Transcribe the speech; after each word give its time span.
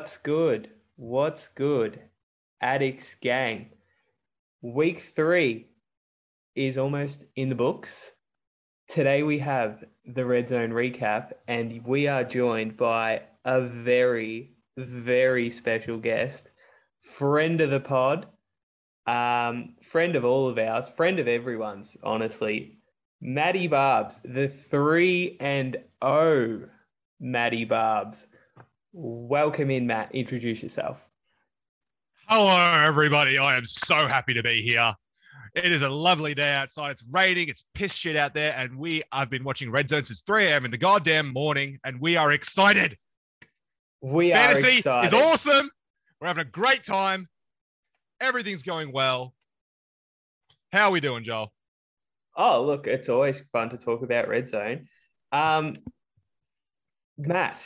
What's 0.00 0.16
good? 0.16 0.70
What's 0.96 1.48
good? 1.48 2.00
Addicts 2.62 3.16
gang. 3.20 3.66
Week 4.62 5.12
three 5.14 5.66
is 6.56 6.78
almost 6.78 7.22
in 7.36 7.50
the 7.50 7.54
books. 7.54 8.10
Today 8.88 9.22
we 9.22 9.40
have 9.40 9.84
the 10.06 10.24
Red 10.24 10.48
Zone 10.48 10.70
recap, 10.70 11.32
and 11.46 11.84
we 11.84 12.06
are 12.06 12.24
joined 12.24 12.78
by 12.78 13.24
a 13.44 13.60
very, 13.60 14.54
very 14.78 15.50
special 15.50 15.98
guest, 15.98 16.48
friend 17.02 17.60
of 17.60 17.68
the 17.68 17.78
pod, 17.78 18.26
um, 19.06 19.74
friend 19.82 20.16
of 20.16 20.24
all 20.24 20.48
of 20.48 20.56
ours, 20.56 20.88
friend 20.88 21.18
of 21.18 21.28
everyone's, 21.28 21.94
honestly. 22.02 22.78
Matty 23.20 23.68
Barbs, 23.68 24.18
the 24.24 24.48
three 24.48 25.36
and 25.40 25.76
O 26.00 26.62
Matty 27.20 27.66
Barbs. 27.66 28.26
Welcome 28.92 29.70
in, 29.70 29.86
Matt. 29.86 30.14
Introduce 30.14 30.62
yourself. 30.62 30.98
Hello, 32.26 32.86
everybody. 32.86 33.38
I 33.38 33.56
am 33.56 33.64
so 33.64 34.06
happy 34.06 34.34
to 34.34 34.42
be 34.42 34.62
here. 34.62 34.94
It 35.54 35.72
is 35.72 35.82
a 35.82 35.88
lovely 35.88 36.34
day 36.34 36.52
outside. 36.52 36.92
It's 36.92 37.04
raining. 37.10 37.48
It's 37.48 37.64
piss 37.74 37.92
shit 37.92 38.16
out 38.16 38.34
there. 38.34 38.54
And 38.56 38.78
we 38.78 39.02
have 39.12 39.30
been 39.30 39.42
watching 39.44 39.70
Red 39.70 39.88
Zone 39.88 40.04
since 40.04 40.20
3 40.20 40.46
a.m. 40.46 40.64
in 40.64 40.70
the 40.70 40.78
goddamn 40.78 41.32
morning. 41.32 41.78
And 41.84 42.00
we 42.00 42.16
are 42.16 42.32
excited. 42.32 42.96
We 44.00 44.30
Fantasy 44.30 44.66
are 44.88 45.04
excited. 45.04 45.16
is 45.16 45.22
awesome. 45.22 45.70
We're 46.20 46.28
having 46.28 46.42
a 46.42 46.50
great 46.50 46.84
time. 46.84 47.28
Everything's 48.20 48.62
going 48.62 48.92
well. 48.92 49.34
How 50.72 50.88
are 50.88 50.92
we 50.92 51.00
doing, 51.00 51.24
Joel? 51.24 51.52
Oh, 52.36 52.64
look, 52.64 52.86
it's 52.86 53.08
always 53.08 53.40
fun 53.52 53.70
to 53.70 53.76
talk 53.76 54.02
about 54.02 54.28
Red 54.28 54.48
Zone. 54.48 54.86
Um, 55.32 55.78
Matt, 57.18 57.58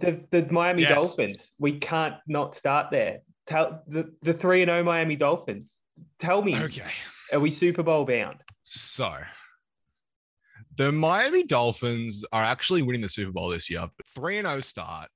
the, 0.00 0.24
the 0.30 0.52
Miami 0.52 0.82
Yes. 0.82 0.94
Dolphins, 0.94 1.52
we 1.58 1.78
can't 1.78 2.14
not 2.26 2.54
start 2.54 2.90
there. 2.90 3.20
Tell 3.46 3.82
the, 3.86 4.12
the 4.22 4.32
3 4.34 4.62
and 4.62 4.68
0 4.68 4.84
Miami 4.84 5.16
Dolphins. 5.16 5.78
Tell 6.18 6.42
me, 6.42 6.56
Okay. 6.56 6.90
are 7.32 7.40
we 7.40 7.50
Super 7.50 7.82
Bowl 7.82 8.04
bound? 8.04 8.38
So 8.62 9.14
the 10.76 10.92
Miami 10.92 11.44
Dolphins 11.44 12.24
are 12.32 12.44
actually 12.44 12.82
winning 12.82 13.02
the 13.02 13.08
Super 13.08 13.32
Bowl 13.32 13.48
this 13.48 13.68
year. 13.68 13.88
3 14.14 14.38
and 14.38 14.46
0 14.46 14.60
start 14.60 15.08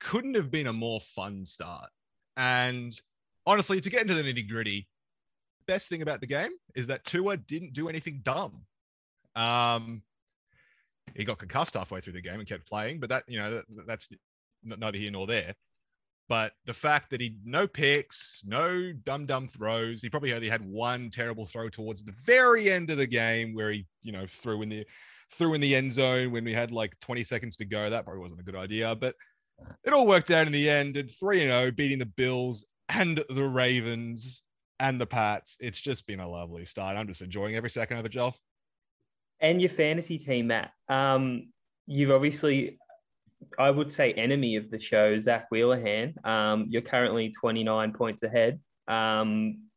couldn't 0.00 0.34
have 0.34 0.50
been 0.50 0.66
a 0.66 0.72
more 0.72 1.00
fun 1.00 1.44
start. 1.44 1.88
And 2.36 2.92
honestly, 3.46 3.80
to 3.80 3.90
get 3.90 4.02
into 4.02 4.14
the 4.14 4.22
nitty 4.22 4.48
gritty, 4.48 4.86
the 5.66 5.72
best 5.72 5.88
thing 5.88 6.02
about 6.02 6.20
the 6.20 6.26
game 6.26 6.50
is 6.74 6.86
that 6.88 7.04
Tua 7.04 7.36
didn't 7.36 7.72
do 7.72 7.88
anything 7.88 8.20
dumb. 8.22 8.62
Um, 9.34 10.02
he 11.14 11.24
got 11.24 11.38
concussed 11.38 11.74
halfway 11.74 12.00
through 12.00 12.14
the 12.14 12.20
game 12.20 12.38
and 12.38 12.48
kept 12.48 12.68
playing, 12.68 13.00
but 13.00 13.08
that, 13.08 13.24
you 13.28 13.38
know, 13.38 13.50
that, 13.50 13.86
that's 13.86 14.08
neither 14.64 14.98
here 14.98 15.10
nor 15.10 15.26
there. 15.26 15.54
But 16.28 16.52
the 16.66 16.74
fact 16.74 17.10
that 17.10 17.22
he 17.22 17.36
no 17.42 17.66
picks, 17.66 18.42
no 18.46 18.92
dumb 19.04 19.24
dumb 19.24 19.48
throws. 19.48 20.02
He 20.02 20.10
probably 20.10 20.34
only 20.34 20.48
had 20.48 20.62
one 20.62 21.08
terrible 21.08 21.46
throw 21.46 21.70
towards 21.70 22.04
the 22.04 22.14
very 22.24 22.70
end 22.70 22.90
of 22.90 22.98
the 22.98 23.06
game 23.06 23.54
where 23.54 23.72
he, 23.72 23.86
you 24.02 24.12
know, 24.12 24.26
threw 24.26 24.60
in 24.60 24.68
the 24.68 24.86
threw 25.32 25.54
in 25.54 25.60
the 25.60 25.74
end 25.74 25.92
zone 25.92 26.30
when 26.30 26.44
we 26.44 26.52
had 26.52 26.70
like 26.70 26.98
20 27.00 27.24
seconds 27.24 27.56
to 27.56 27.64
go. 27.64 27.88
That 27.88 28.04
probably 28.04 28.20
wasn't 28.20 28.42
a 28.42 28.44
good 28.44 28.56
idea, 28.56 28.94
but 28.94 29.14
it 29.84 29.94
all 29.94 30.06
worked 30.06 30.30
out 30.30 30.46
in 30.46 30.52
the 30.52 30.68
end. 30.68 30.98
And 30.98 31.10
3 31.10 31.44
and 31.44 31.50
0, 31.50 31.70
beating 31.72 31.98
the 31.98 32.06
Bills 32.06 32.66
and 32.90 33.24
the 33.28 33.44
Ravens 33.44 34.42
and 34.80 35.00
the 35.00 35.06
Pats. 35.06 35.56
It's 35.60 35.80
just 35.80 36.06
been 36.06 36.20
a 36.20 36.28
lovely 36.28 36.66
start. 36.66 36.96
I'm 36.96 37.08
just 37.08 37.22
enjoying 37.22 37.56
every 37.56 37.70
second 37.70 37.96
of 37.96 38.04
it, 38.04 38.12
Joel. 38.12 38.36
And 39.40 39.60
your 39.60 39.70
fantasy 39.70 40.18
team, 40.18 40.48
Matt. 40.48 40.72
Um, 40.88 41.52
you've 41.86 42.10
obviously, 42.10 42.78
I 43.58 43.70
would 43.70 43.92
say, 43.92 44.12
enemy 44.12 44.56
of 44.56 44.70
the 44.70 44.78
show, 44.78 45.18
Zach 45.20 45.48
Wheelerhan. 45.52 46.24
Um, 46.26 46.66
you're 46.68 46.82
currently 46.82 47.30
29 47.30 47.92
points 47.92 48.22
ahead. 48.22 48.60
Um, 48.88 49.68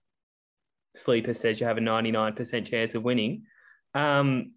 Sleeper 0.96 1.34
says 1.34 1.60
you 1.60 1.68
have 1.68 1.78
a 1.78 1.82
99% 1.82 2.66
chance 2.66 2.96
of 2.96 3.04
winning. 3.04 3.44
Um, 3.94 4.54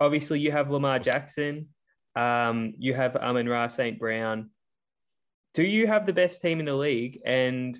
obviously, 0.00 0.40
you 0.40 0.52
have 0.52 0.70
Lamar 0.70 0.98
Jackson. 0.98 1.68
Um, 2.16 2.74
you 2.78 2.94
have 2.94 3.16
Amon 3.16 3.48
Ra 3.48 3.68
St. 3.68 3.98
Brown. 3.98 4.50
Do 5.54 5.64
you 5.64 5.86
have 5.86 6.06
the 6.06 6.12
best 6.12 6.40
team 6.42 6.60
in 6.60 6.66
the 6.66 6.74
league? 6.74 7.20
And 7.24 7.78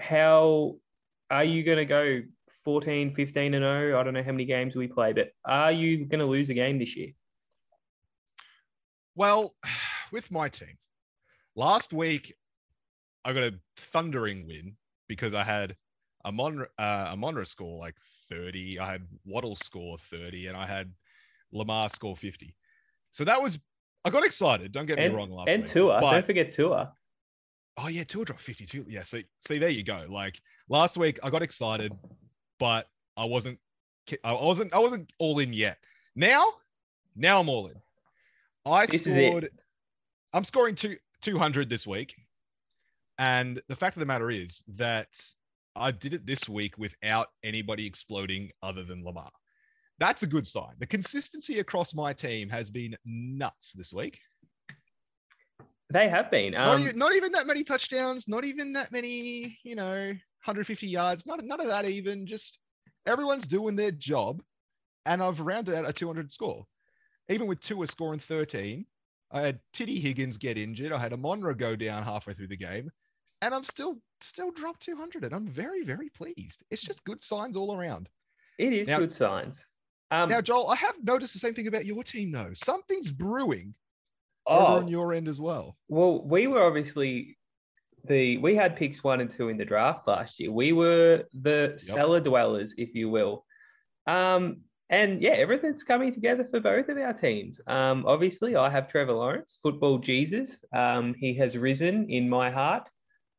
how 0.00 0.76
are 1.30 1.44
you 1.44 1.64
going 1.64 1.78
to 1.78 1.84
go 1.84 2.22
14, 2.66 3.14
15 3.14 3.54
and 3.54 3.62
0? 3.62 3.98
I 3.98 4.02
don't 4.02 4.12
know 4.12 4.24
how 4.24 4.32
many 4.32 4.44
games 4.44 4.74
we 4.74 4.88
play, 4.88 5.12
but 5.12 5.28
are 5.44 5.70
you 5.70 6.04
going 6.04 6.18
to 6.18 6.26
lose 6.26 6.50
a 6.50 6.54
game 6.54 6.80
this 6.80 6.96
year? 6.96 7.12
Well, 9.14 9.54
with 10.12 10.28
my 10.32 10.48
team, 10.48 10.76
last 11.54 11.92
week 11.92 12.34
I 13.24 13.32
got 13.32 13.44
a 13.44 13.54
thundering 13.76 14.48
win 14.48 14.76
because 15.06 15.32
I 15.32 15.44
had 15.44 15.76
a 16.24 16.32
Mon 16.32 16.66
uh, 16.76 17.44
score 17.44 17.78
like 17.78 17.94
30, 18.30 18.80
I 18.80 18.90
had 18.90 19.06
Waddle 19.24 19.54
score 19.54 19.96
30, 20.10 20.48
and 20.48 20.56
I 20.56 20.66
had 20.66 20.92
Lamar 21.52 21.88
score 21.88 22.16
50. 22.16 22.52
So 23.12 23.24
that 23.24 23.40
was 23.40 23.60
I 24.04 24.10
got 24.10 24.24
excited. 24.24 24.72
Don't 24.72 24.86
get 24.86 24.98
And, 24.98 25.12
me 25.12 25.16
wrong. 25.18 25.30
Last 25.30 25.48
and 25.48 25.62
week, 25.62 25.70
Tua. 25.70 26.00
but- 26.00 26.10
Don't 26.10 26.26
forget 26.26 26.50
Tua. 26.50 26.92
Oh 27.78 27.88
yeah, 27.88 28.02
Tua 28.02 28.24
dropped 28.24 28.40
52. 28.40 28.86
Yeah, 28.88 29.04
see, 29.04 29.24
see, 29.46 29.58
there 29.58 29.68
you 29.68 29.84
go. 29.84 30.04
Like 30.08 30.40
last 30.68 30.96
week, 30.96 31.20
I 31.22 31.30
got 31.30 31.42
excited, 31.42 31.92
but 32.58 32.88
I 33.16 33.24
wasn't, 33.24 33.58
I 34.24 34.32
wasn't, 34.32 34.72
I 34.74 34.78
wasn't 34.78 35.12
all 35.18 35.38
in 35.38 35.52
yet. 35.52 35.78
Now, 36.14 36.44
now 37.14 37.40
I'm 37.40 37.48
all 37.48 37.66
in. 37.66 37.74
I 38.64 38.86
This 38.86 39.02
scored. 39.02 39.50
I'm 40.32 40.44
scoring 40.44 40.74
two 40.74 40.96
200 41.22 41.70
this 41.70 41.86
week, 41.86 42.14
and 43.18 43.60
the 43.68 43.76
fact 43.76 43.96
of 43.96 44.00
the 44.00 44.06
matter 44.06 44.30
is 44.30 44.62
that 44.74 45.08
I 45.74 45.90
did 45.90 46.12
it 46.12 46.26
this 46.26 46.48
week 46.48 46.76
without 46.78 47.28
anybody 47.42 47.86
exploding 47.86 48.50
other 48.62 48.84
than 48.84 49.04
Lamar. 49.04 49.30
That's 49.98 50.22
a 50.22 50.26
good 50.26 50.46
sign. 50.46 50.74
The 50.78 50.86
consistency 50.86 51.58
across 51.60 51.94
my 51.94 52.12
team 52.12 52.48
has 52.50 52.70
been 52.70 52.96
nuts 53.04 53.72
this 53.72 53.92
week. 53.92 54.18
They 55.90 56.08
have 56.08 56.30
been. 56.30 56.52
Not, 56.52 56.80
Um, 56.80 56.80
even, 56.80 56.98
not 56.98 57.14
even 57.14 57.32
that 57.32 57.46
many 57.46 57.62
touchdowns, 57.62 58.28
not 58.28 58.44
even 58.44 58.72
that 58.72 58.90
many, 58.92 59.58
you 59.62 59.76
know, 59.76 60.12
150 60.46 60.86
yards, 60.86 61.26
not 61.26 61.44
none 61.44 61.60
of 61.60 61.68
that 61.68 61.86
even. 61.86 62.26
Just 62.26 62.58
everyone's 63.06 63.46
doing 63.46 63.76
their 63.76 63.90
job. 63.90 64.42
And 65.04 65.22
I've 65.22 65.40
rounded 65.40 65.74
out 65.74 65.88
a 65.88 65.92
200 65.92 66.32
score. 66.32 66.64
Even 67.28 67.46
with 67.46 67.60
Tua 67.60 67.86
scoring 67.86 68.20
13, 68.20 68.84
I 69.32 69.40
had 69.40 69.60
Titty 69.72 69.98
Higgins 70.00 70.36
get 70.36 70.58
injured. 70.58 70.92
I 70.92 70.98
had 70.98 71.12
Amon 71.12 71.42
Ra 71.42 71.52
go 71.52 71.76
down 71.76 72.02
halfway 72.02 72.32
through 72.34 72.48
the 72.48 72.56
game. 72.56 72.90
And 73.42 73.54
I'm 73.54 73.64
still 73.64 73.98
still 74.20 74.50
dropped 74.50 74.82
200. 74.82 75.24
And 75.24 75.34
I'm 75.34 75.48
very, 75.48 75.82
very 75.84 76.08
pleased. 76.10 76.62
It's 76.70 76.82
just 76.82 77.04
good 77.04 77.20
signs 77.20 77.56
all 77.56 77.76
around. 77.76 78.08
it 78.58 78.72
is 78.72 78.88
now- 78.88 78.98
good 78.98 79.12
signs. 79.12 79.64
Um, 80.12 80.28
Now, 80.28 80.40
Joel, 80.40 80.68
I 80.70 80.76
have 80.76 80.94
noticed 81.02 81.32
the 81.32 81.40
same 81.40 81.52
thing 81.54 81.66
about 81.66 81.84
your 81.84 82.04
team, 82.04 82.30
though. 82.30 82.52
Something's 82.54 83.10
brewing 83.10 83.74
oh, 84.46 84.56
over 84.56 84.78
on 84.78 84.88
your 84.88 85.12
end 85.12 85.26
as 85.26 85.40
well. 85.40 85.76
well, 85.88 86.22
we 86.24 86.46
were 86.46 86.62
obviously 86.62 87.36
the 88.06 88.38
we 88.38 88.54
had 88.54 88.76
picks 88.76 89.02
one 89.02 89.20
and 89.20 89.30
two 89.30 89.48
in 89.48 89.56
the 89.56 89.64
draft 89.64 90.06
last 90.06 90.40
year. 90.40 90.50
We 90.50 90.72
were 90.72 91.24
the 91.32 91.74
cellar 91.76 92.20
dwellers, 92.20 92.74
if 92.78 92.94
you 92.94 93.10
will. 93.10 93.44
Um, 94.06 94.58
and 94.88 95.20
yeah, 95.20 95.32
everything's 95.32 95.82
coming 95.82 96.12
together 96.12 96.46
for 96.50 96.60
both 96.60 96.88
of 96.88 96.96
our 96.96 97.12
teams. 97.12 97.60
Um, 97.66 98.04
obviously, 98.06 98.54
I 98.54 98.70
have 98.70 98.88
Trevor 98.88 99.14
Lawrence, 99.14 99.58
football 99.62 99.98
Jesus. 99.98 100.64
Um, 100.72 101.14
he 101.14 101.34
has 101.34 101.56
risen 101.56 102.08
in 102.08 102.28
my 102.28 102.50
heart, 102.50 102.88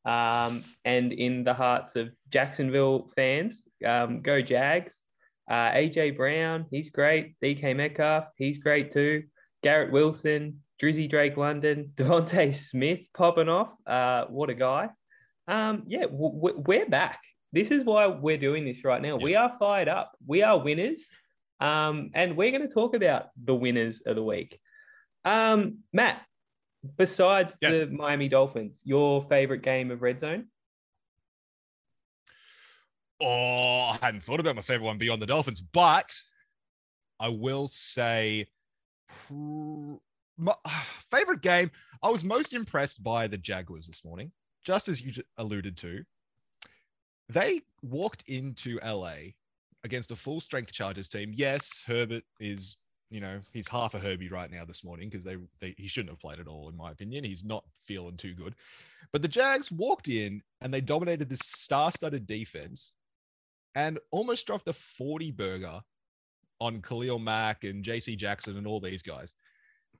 um, 0.06 0.64
and 0.84 1.14
in 1.14 1.44
the 1.44 1.54
hearts 1.54 1.96
of 1.96 2.10
Jacksonville 2.30 3.12
fans. 3.16 3.64
Um, 3.86 4.22
go 4.22 4.42
Jags. 4.42 5.00
Uh, 5.50 5.72
AJ 5.72 6.18
Brown, 6.18 6.66
he's 6.70 6.90
great. 6.90 7.40
DK 7.42 7.74
Metcalf, 7.76 8.26
he's 8.36 8.58
great 8.58 8.92
too. 8.92 9.24
Garrett 9.64 9.92
Wilson, 9.92 10.62
Drizzy 10.82 11.10
Drake 11.10 11.38
London, 11.38 11.92
DeVonta 11.96 12.54
Smith 12.54 13.00
popping 13.16 13.50
off. 13.50 13.70
Uh, 13.86 14.26
what 14.26 14.50
a 14.50 14.54
guy. 14.54 14.90
Um, 15.48 15.84
yeah, 15.88 16.02
w- 16.04 16.62
we're 16.66 16.88
back. 16.90 17.20
This 17.54 17.72
is 17.72 17.84
why 17.86 18.08
we're 18.08 18.38
doing 18.38 18.66
this 18.66 18.84
right 18.84 19.02
now. 19.02 19.16
We 19.16 19.36
are 19.36 19.56
fired 19.58 19.88
up. 19.88 20.12
We 20.26 20.44
are 20.44 20.60
winners. 20.60 21.06
Um, 21.60 22.12
and 22.14 22.36
we're 22.38 22.52
going 22.52 22.68
to 22.68 22.74
talk 22.74 22.94
about 22.94 23.30
the 23.44 23.56
winners 23.56 24.02
of 24.02 24.16
the 24.16 24.24
week. 24.24 24.60
Um, 25.26 25.80
Matt, 25.94 26.22
besides 26.98 27.54
Yes. 27.62 27.78
the 27.78 27.88
Miami 27.88 28.28
Dolphins, 28.30 28.82
your 28.84 29.26
favorite 29.30 29.64
game 29.64 29.90
of 29.90 30.02
Red 30.02 30.20
Zone? 30.20 30.48
Oh, 33.20 33.90
I 33.94 33.98
hadn't 34.02 34.24
thought 34.24 34.40
about 34.40 34.56
my 34.56 34.62
favorite 34.62 34.86
one 34.86 34.98
beyond 35.00 35.22
the 35.22 35.26
Dolphins, 35.26 35.62
but 35.62 36.14
I 37.20 37.30
will 37.30 37.68
say 37.68 38.48
my 40.38 40.54
favorite 41.12 41.42
game. 41.42 41.72
I 42.04 42.10
was 42.10 42.24
most 42.24 42.54
impressed 42.54 43.04
by 43.04 43.28
the 43.28 43.38
Jaguars 43.38 43.88
this 43.88 44.06
morning, 44.06 44.32
just 44.64 44.88
as 44.88 45.02
you 45.02 45.12
alluded 45.38 45.78
to. 45.78 46.04
They 47.30 47.62
walked 47.82 48.24
into 48.28 48.80
LA 48.84 49.34
against 49.84 50.12
a 50.12 50.16
full 50.16 50.40
strength 50.40 50.72
Chargers 50.72 51.10
team. 51.10 51.32
Yes, 51.34 51.84
Herbert 51.86 52.24
is 52.40 52.78
you 53.10 53.22
know, 53.22 53.40
he's 53.54 53.68
half 53.68 53.94
a 53.94 54.00
Herbie 54.00 54.30
right 54.30 54.52
now 54.52 54.66
this 54.66 54.84
morning 54.84 55.10
because 55.10 55.24
they, 55.24 55.38
they 55.62 55.74
he 55.78 55.88
shouldn't 55.88 56.10
have 56.10 56.20
played 56.20 56.40
at 56.40 56.48
all, 56.48 56.70
in 56.70 56.76
my 56.76 56.92
opinion. 56.92 57.24
He's 57.24 57.44
not 57.44 57.64
feeling 57.86 58.18
too 58.18 58.34
good. 58.34 58.56
But 59.12 59.22
the 59.22 59.28
Jags 59.28 59.72
walked 59.72 60.10
in 60.10 60.42
and 60.62 60.74
they 60.74 60.82
dominated 60.82 61.30
this 61.30 61.40
star-studded 61.44 62.28
defense 62.28 62.94
and 63.76 64.00
almost 64.12 64.46
dropped 64.46 64.68
a 64.68 64.74
40 64.74 65.32
burger 65.32 65.80
on 66.60 66.82
Khalil 66.82 67.20
Mack 67.20 67.64
and 67.64 67.86
JC 67.86 68.18
Jackson 68.18 68.58
and 68.58 68.68
all 68.68 68.82
these 68.82 69.04
guys. 69.04 69.34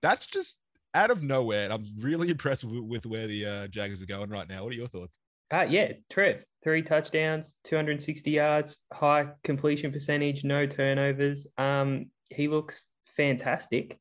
That's 0.02 0.26
just 0.26 0.58
out 0.94 1.12
of 1.12 1.24
nowhere. 1.24 1.64
And 1.64 1.74
I'm 1.74 1.86
really 2.00 2.30
impressed 2.32 2.64
with, 2.64 2.84
with 2.84 3.06
where 3.06 3.28
the 3.28 3.46
uh, 3.46 3.68
Jaggers 3.68 4.02
are 4.02 4.08
going 4.08 4.30
right 4.30 4.48
now. 4.48 4.64
What 4.64 4.74
are 4.74 4.78
your 4.78 4.88
thoughts? 4.88 5.18
Uh, 5.52 5.66
yeah, 5.70 5.94
Trev, 6.10 6.44
three 6.64 6.82
touchdowns, 6.82 7.54
260 7.64 8.32
yards, 8.32 8.78
high 8.92 9.28
completion 9.44 9.94
percentage, 9.94 10.44
no 10.44 10.66
turnovers. 10.66 11.48
Um, 11.58 12.12
he 12.30 12.50
looks 12.50 12.84
fantastic. 13.16 13.98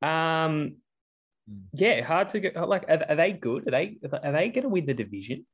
Um, 0.00 0.76
hmm. 1.48 1.58
yeah, 1.72 2.02
hard 2.02 2.30
to 2.30 2.40
go. 2.40 2.66
Like, 2.66 2.84
are, 2.88 3.04
are 3.08 3.14
they 3.14 3.32
good? 3.32 3.68
Are 3.68 3.70
they 3.70 3.98
are 4.04 4.32
they 4.32 4.48
going 4.48 4.62
to 4.64 4.68
win 4.68 4.86
the 4.86 4.94
division? 4.94 5.46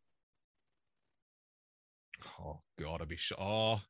Oh 2.41 2.61
God, 2.81 3.03
I'd 3.03 3.09
be 3.09 3.17
sure. 3.17 3.37
Oh, 3.39 3.81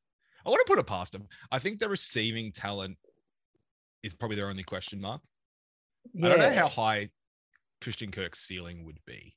I 0.45 0.51
want 0.51 0.61
to 0.67 0.71
put 0.71 0.81
it 0.81 0.87
past 0.87 1.13
them. 1.13 1.29
I 1.53 1.61
think 1.61 1.79
the 1.79 1.89
receiving 1.89 2.51
talent 2.51 2.97
is 4.03 4.15
probably 4.15 4.37
their 4.37 4.49
only 4.49 4.65
question 4.65 5.01
mark. 5.01 5.21
Yeah. 6.15 6.27
I 6.27 6.29
don't 6.29 6.39
know 6.39 6.51
how 6.51 6.69
high 6.69 7.11
Christian 7.81 8.11
Kirk's 8.11 8.41
ceiling 8.41 8.85
would 8.85 8.99
be. 9.07 9.35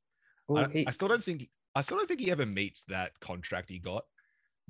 Well, 0.48 0.66
I, 0.66 0.70
he... 0.72 0.88
I 0.88 0.92
still 0.92 1.08
don't 1.08 1.24
think 1.24 1.50
I 1.76 1.82
still 1.82 1.98
don't 1.98 2.08
think 2.08 2.20
he 2.20 2.32
ever 2.32 2.46
meets 2.46 2.84
that 2.86 3.12
contract 3.20 3.70
he 3.70 3.80
got. 3.80 4.06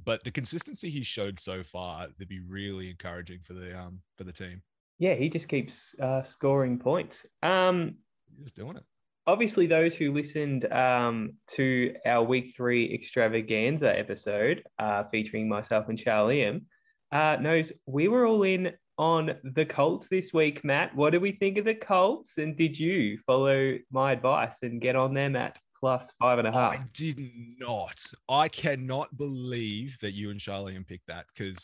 But 0.03 0.23
the 0.23 0.31
consistency 0.31 0.89
he 0.89 1.03
showed 1.03 1.39
so 1.39 1.63
far, 1.63 2.07
they'd 2.17 2.27
be 2.27 2.39
really 2.39 2.89
encouraging 2.89 3.39
for 3.43 3.53
the 3.53 3.79
um 3.79 4.01
for 4.17 4.23
the 4.23 4.31
team. 4.31 4.61
Yeah, 4.99 5.15
he 5.15 5.29
just 5.29 5.47
keeps 5.47 5.95
uh, 5.99 6.21
scoring 6.21 6.77
points. 6.77 7.25
Um, 7.41 7.95
He's 8.35 8.45
just 8.45 8.55
doing 8.55 8.77
it. 8.77 8.83
Obviously, 9.25 9.65
those 9.65 9.95
who 9.95 10.11
listened 10.11 10.71
um, 10.71 11.33
to 11.55 11.95
our 12.05 12.23
week 12.23 12.53
three 12.55 12.93
extravaganza 12.93 13.97
episode 13.97 14.63
uh, 14.77 15.03
featuring 15.11 15.49
myself 15.49 15.89
and 15.89 15.97
Charlie 15.97 16.61
uh, 17.11 17.37
knows 17.41 17.71
we 17.87 18.07
were 18.07 18.25
all 18.25 18.43
in 18.43 18.73
on 19.01 19.35
the 19.43 19.65
Colts 19.65 20.07
this 20.07 20.31
week, 20.31 20.63
Matt. 20.63 20.95
What 20.95 21.09
do 21.09 21.19
we 21.19 21.31
think 21.31 21.57
of 21.57 21.65
the 21.65 21.73
Colts? 21.73 22.37
And 22.37 22.55
did 22.55 22.79
you 22.79 23.17
follow 23.25 23.79
my 23.91 24.11
advice 24.11 24.57
and 24.61 24.79
get 24.79 24.95
on 24.95 25.15
them 25.15 25.35
at 25.35 25.57
plus 25.79 26.13
five 26.19 26.37
and 26.37 26.47
a 26.47 26.51
half? 26.51 26.73
I 26.73 26.83
did 26.93 27.19
not. 27.57 27.99
I 28.29 28.47
cannot 28.47 29.17
believe 29.17 29.97
that 30.01 30.13
you 30.13 30.29
and 30.29 30.39
Charlene 30.39 30.87
picked 30.87 31.07
that 31.07 31.25
because 31.33 31.59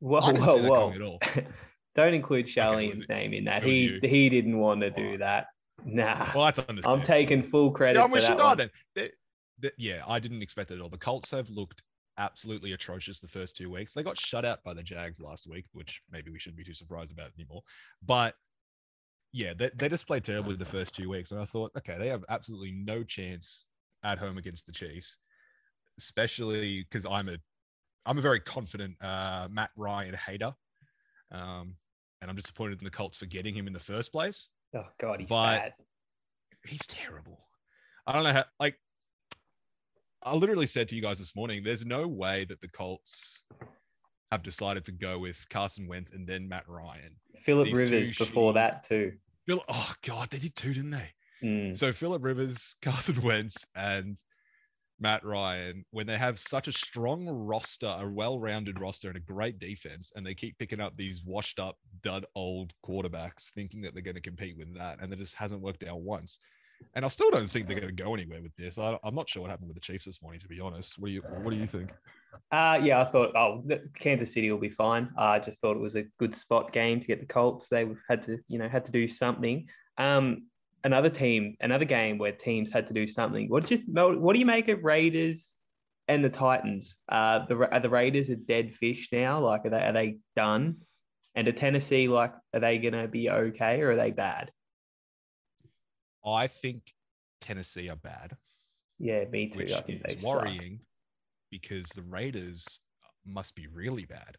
whoa, 0.00 0.20
whoa, 0.20 0.92
whoa. 0.92 1.18
Don't 1.96 2.12
include 2.12 2.44
Charlene's 2.44 3.06
okay, 3.06 3.14
name 3.14 3.32
in 3.32 3.44
that. 3.44 3.62
He 3.62 3.78
you. 3.84 4.00
he 4.02 4.28
didn't 4.28 4.58
want 4.58 4.82
to 4.82 4.90
do 4.90 5.16
that. 5.18 5.46
Nah. 5.86 6.32
Well, 6.34 6.44
that's 6.44 6.58
understandable. 6.58 7.00
I'm 7.00 7.02
taking 7.02 7.42
full 7.42 7.70
credit. 7.70 7.98
Yeah, 7.98 8.08
for 8.08 8.20
that 8.20 8.38
one. 8.38 8.70
They, 8.94 9.10
they, 9.58 9.70
yeah, 9.78 10.02
I 10.06 10.18
didn't 10.18 10.42
expect 10.42 10.70
it 10.70 10.74
at 10.74 10.80
all. 10.82 10.90
The 10.90 10.98
Colts 10.98 11.30
have 11.30 11.48
looked 11.48 11.82
absolutely 12.18 12.72
atrocious 12.72 13.20
the 13.20 13.28
first 13.28 13.56
two 13.56 13.70
weeks. 13.70 13.94
They 13.94 14.02
got 14.02 14.18
shut 14.18 14.44
out 14.44 14.62
by 14.64 14.74
the 14.74 14.82
Jags 14.82 15.20
last 15.20 15.46
week, 15.46 15.64
which 15.72 16.02
maybe 16.10 16.30
we 16.30 16.38
shouldn't 16.38 16.58
be 16.58 16.64
too 16.64 16.74
surprised 16.74 17.12
about 17.12 17.30
anymore. 17.38 17.62
But 18.04 18.34
yeah, 19.32 19.54
they, 19.56 19.70
they 19.74 19.88
just 19.88 20.06
played 20.06 20.24
terribly 20.24 20.56
the 20.56 20.64
first 20.64 20.94
two 20.94 21.08
weeks. 21.08 21.30
And 21.30 21.40
I 21.40 21.44
thought, 21.44 21.72
okay, 21.78 21.96
they 21.98 22.08
have 22.08 22.24
absolutely 22.28 22.72
no 22.72 23.04
chance 23.04 23.64
at 24.02 24.18
home 24.18 24.38
against 24.38 24.66
the 24.66 24.72
Chiefs, 24.72 25.16
especially 25.98 26.82
because 26.82 27.06
I'm 27.06 27.28
a 27.28 27.38
I'm 28.04 28.18
a 28.18 28.22
very 28.22 28.40
confident 28.40 28.96
uh, 29.00 29.48
Matt 29.50 29.70
Ryan 29.76 30.14
hater. 30.14 30.54
Um, 31.30 31.76
and 32.20 32.30
I'm 32.30 32.36
disappointed 32.36 32.78
in 32.78 32.84
the 32.84 32.90
Colts 32.90 33.18
for 33.18 33.26
getting 33.26 33.54
him 33.54 33.66
in 33.66 33.72
the 33.72 33.78
first 33.80 34.12
place. 34.12 34.48
Oh 34.74 34.86
God, 35.00 35.20
he's 35.20 35.28
but 35.28 35.58
bad. 35.58 35.74
He's 36.66 36.86
terrible. 36.86 37.38
I 38.06 38.12
don't 38.12 38.24
know 38.24 38.32
how 38.32 38.44
like 38.58 38.76
I 40.22 40.34
literally 40.34 40.66
said 40.66 40.88
to 40.88 40.96
you 40.96 41.02
guys 41.02 41.18
this 41.18 41.36
morning, 41.36 41.62
there's 41.62 41.86
no 41.86 42.08
way 42.08 42.44
that 42.46 42.60
the 42.60 42.68
Colts 42.68 43.44
have 44.32 44.42
decided 44.42 44.84
to 44.86 44.92
go 44.92 45.18
with 45.18 45.46
Carson 45.48 45.86
Wentz 45.86 46.12
and 46.12 46.26
then 46.26 46.48
Matt 46.48 46.68
Ryan. 46.68 47.16
Philip 47.44 47.68
Rivers 47.72 48.16
before 48.16 48.52
that 48.54 48.84
too. 48.84 49.12
Phil, 49.46 49.62
oh 49.68 49.94
God, 50.04 50.28
they 50.30 50.38
did 50.38 50.54
too, 50.54 50.74
didn't 50.74 50.90
they? 50.90 51.12
Mm. 51.42 51.76
So 51.76 51.92
Philip 51.92 52.22
Rivers, 52.22 52.76
Carson 52.82 53.22
Wentz, 53.22 53.64
and 53.74 54.18
Matt 55.00 55.24
Ryan, 55.24 55.84
when 55.92 56.06
they 56.06 56.18
have 56.18 56.38
such 56.38 56.66
a 56.66 56.72
strong 56.72 57.26
roster, 57.28 57.96
a 57.98 58.10
well-rounded 58.10 58.80
roster, 58.80 59.08
and 59.08 59.16
a 59.16 59.20
great 59.20 59.58
defense, 59.60 60.12
and 60.16 60.26
they 60.26 60.34
keep 60.34 60.58
picking 60.58 60.80
up 60.80 60.96
these 60.96 61.22
washed-up, 61.24 61.78
dud 62.02 62.26
old 62.34 62.74
quarterbacks, 62.84 63.50
thinking 63.52 63.80
that 63.82 63.94
they're 63.94 64.02
going 64.02 64.16
to 64.16 64.20
compete 64.20 64.58
with 64.58 64.76
that, 64.76 65.00
and 65.00 65.12
it 65.12 65.18
just 65.18 65.36
hasn't 65.36 65.62
worked 65.62 65.84
out 65.84 66.00
once. 66.00 66.40
And 66.94 67.04
I 67.04 67.08
still 67.08 67.30
don't 67.30 67.50
think 67.50 67.66
they're 67.66 67.78
going 67.78 67.94
to 67.94 68.02
go 68.02 68.14
anywhere 68.14 68.42
with 68.42 68.54
this. 68.56 68.78
I, 68.78 68.98
am 69.04 69.14
not 69.14 69.28
sure 69.28 69.42
what 69.42 69.50
happened 69.50 69.68
with 69.68 69.76
the 69.76 69.80
Chiefs 69.80 70.04
this 70.04 70.22
morning, 70.22 70.40
to 70.40 70.48
be 70.48 70.60
honest. 70.60 70.98
What 70.98 71.08
do 71.08 71.12
you 71.12 71.20
What 71.20 71.52
do 71.52 71.56
you 71.56 71.66
think? 71.66 71.90
Uh, 72.50 72.80
yeah, 72.82 73.00
I 73.00 73.04
thought 73.04 73.34
oh, 73.36 73.64
Kansas 73.94 74.32
City 74.32 74.50
will 74.50 74.58
be 74.58 74.68
fine. 74.68 75.10
I 75.16 75.38
just 75.38 75.60
thought 75.60 75.76
it 75.76 75.82
was 75.82 75.96
a 75.96 76.04
good 76.18 76.34
spot 76.34 76.72
game 76.72 77.00
to 77.00 77.06
get 77.06 77.20
the 77.20 77.26
Colts. 77.26 77.68
They 77.68 77.86
had 78.08 78.22
to, 78.24 78.38
you 78.48 78.58
know, 78.58 78.68
had 78.68 78.84
to 78.86 78.92
do 78.92 79.08
something. 79.08 79.68
Um, 79.96 80.46
another 80.84 81.10
team, 81.10 81.56
another 81.60 81.84
game 81.84 82.18
where 82.18 82.32
teams 82.32 82.72
had 82.72 82.86
to 82.88 82.94
do 82.94 83.06
something. 83.06 83.48
What 83.48 83.66
did 83.66 83.80
you 83.80 83.92
What 83.92 84.32
do 84.32 84.38
you 84.38 84.46
make 84.46 84.68
of 84.68 84.84
Raiders 84.84 85.54
and 86.06 86.24
the 86.24 86.30
Titans? 86.30 86.96
Uh, 87.08 87.46
the 87.46 87.56
are 87.72 87.80
the 87.80 87.90
Raiders 87.90 88.28
a 88.28 88.36
dead 88.36 88.74
fish 88.74 89.08
now? 89.12 89.40
Like, 89.40 89.66
are 89.66 89.70
they 89.70 89.82
are 89.82 89.92
they 89.92 90.18
done? 90.36 90.76
And 91.34 91.46
to 91.46 91.52
Tennessee, 91.52 92.08
like, 92.08 92.32
are 92.52 92.60
they 92.60 92.78
going 92.78 92.94
to 92.94 93.06
be 93.06 93.30
okay 93.30 93.80
or 93.82 93.90
are 93.90 93.96
they 93.96 94.10
bad? 94.10 94.50
I 96.24 96.48
think 96.48 96.82
Tennessee 97.40 97.88
are 97.88 97.96
bad. 97.96 98.36
Yeah, 98.98 99.24
me 99.26 99.48
too. 99.48 99.60
Which 99.60 99.72
I 99.72 99.80
think 99.80 100.02
is 100.08 100.22
worrying 100.22 100.78
suck. 100.78 100.86
because 101.50 101.88
the 101.90 102.02
Raiders 102.02 102.80
must 103.24 103.54
be 103.54 103.66
really 103.68 104.04
bad. 104.04 104.36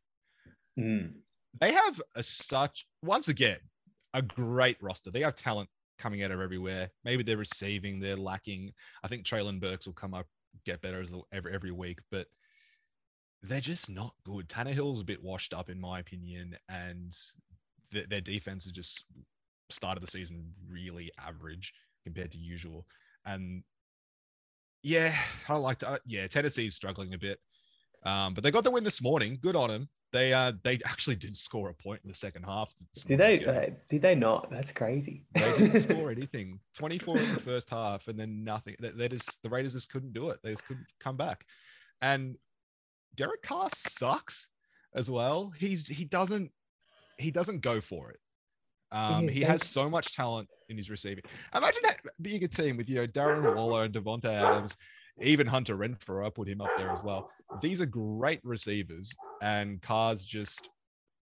Mm. 0.77 1.13
They 1.59 1.71
have 1.71 2.01
a 2.15 2.24
such 2.24 2.86
once 3.03 3.27
again 3.27 3.59
a 4.13 4.21
great 4.21 4.77
roster. 4.81 5.12
They 5.12 5.21
have 5.21 5.36
talent 5.36 5.69
coming 5.98 6.24
out 6.24 6.31
of 6.31 6.41
everywhere. 6.41 6.89
Maybe 7.03 7.24
they're 7.24 7.38
receiving, 7.38 8.00
they're 8.00 8.15
lacking. 8.15 8.74
I 9.03 9.07
think 9.07 9.25
Treylon 9.25 9.59
Burks 9.59 9.86
will 9.86 9.93
come 9.93 10.13
up, 10.13 10.27
get 10.65 10.81
better 10.81 11.01
as 11.01 11.13
every 11.31 11.53
every 11.53 11.71
week, 11.71 12.00
but 12.12 12.27
they're 13.43 13.62
just 13.62 13.89
not 13.89 14.13
good. 14.25 14.50
Tannehill's 14.50 15.01
a 15.01 15.05
bit 15.05 15.24
washed 15.24 15.53
up 15.53 15.69
in 15.69 15.79
my 15.79 16.00
opinion, 16.00 16.57
and 16.67 17.15
th- 17.93 18.09
their 18.09 18.21
defense 18.21 18.65
is 18.65 18.71
just 18.71 19.05
started 19.69 20.01
the 20.01 20.07
season 20.07 20.53
really 20.69 21.11
average 21.19 21.73
compared 22.03 22.31
to 22.31 22.38
usual. 22.38 22.85
And 23.25 23.63
yeah, 24.83 25.15
I 25.47 25.55
like 25.55 25.79
that. 25.79 26.01
Yeah, 26.05 26.27
Tennessee's 26.27 26.75
struggling 26.75 27.13
a 27.13 27.17
bit. 27.17 27.39
Um, 28.03 28.33
but 28.33 28.43
they 28.43 28.51
got 28.51 28.63
the 28.63 28.71
win 28.71 28.83
this 28.83 29.01
morning. 29.01 29.38
Good 29.41 29.55
on 29.55 29.69
them. 29.69 29.89
They 30.11 30.33
uh 30.33 30.53
they 30.63 30.79
actually 30.85 31.17
did 31.17 31.35
score 31.35 31.69
a 31.69 31.73
point 31.73 32.01
in 32.03 32.09
the 32.09 32.15
second 32.15 32.43
half. 32.43 32.73
Did 33.05 33.19
they? 33.19 33.45
Uh, 33.45 33.71
did 33.89 34.01
they 34.01 34.15
not? 34.15 34.49
That's 34.49 34.71
crazy. 34.71 35.25
They 35.35 35.57
didn't 35.57 35.81
score 35.81 36.11
anything. 36.11 36.59
Twenty 36.73 36.97
four 36.97 37.17
in 37.17 37.33
the 37.33 37.39
first 37.39 37.69
half, 37.69 38.07
and 38.07 38.17
then 38.17 38.43
nothing. 38.43 38.75
They, 38.79 38.89
they 38.89 39.09
just 39.09 39.41
the 39.43 39.49
Raiders 39.49 39.73
just 39.73 39.91
couldn't 39.91 40.13
do 40.13 40.29
it. 40.29 40.39
They 40.43 40.51
just 40.51 40.65
couldn't 40.65 40.88
come 40.99 41.17
back. 41.17 41.45
And 42.01 42.38
Derek 43.15 43.43
Carr 43.43 43.69
sucks 43.75 44.47
as 44.95 45.11
well. 45.11 45.51
He's 45.57 45.88
he 45.88 46.05
doesn't 46.05 46.51
he 47.17 47.31
doesn't 47.31 47.61
go 47.61 47.81
for 47.81 48.09
it. 48.11 48.19
Um, 48.91 49.27
he 49.27 49.41
has 49.41 49.65
so 49.65 49.89
much 49.89 50.15
talent 50.15 50.50
in 50.69 50.77
his 50.77 50.89
receiving. 50.89 51.24
Imagine 51.55 51.81
that 51.84 52.00
being 52.22 52.43
a 52.43 52.48
team 52.48 52.77
with 52.77 52.89
you 52.89 52.96
know 52.96 53.08
Darren 53.08 53.55
Waller 53.55 53.84
and 53.84 53.93
Davante 53.93 54.25
Adams, 54.25 54.77
even 55.22 55.46
Hunter 55.46 55.77
Renfrow. 55.77 56.25
I 56.25 56.29
put 56.29 56.48
him 56.48 56.62
up 56.62 56.72
there 56.77 56.89
as 56.89 57.01
well. 57.03 57.29
These 57.62 57.81
are 57.81 57.86
great 57.86 58.39
receivers, 58.43 59.12
and 59.41 59.81
Carr's 59.81 60.25
just 60.25 60.69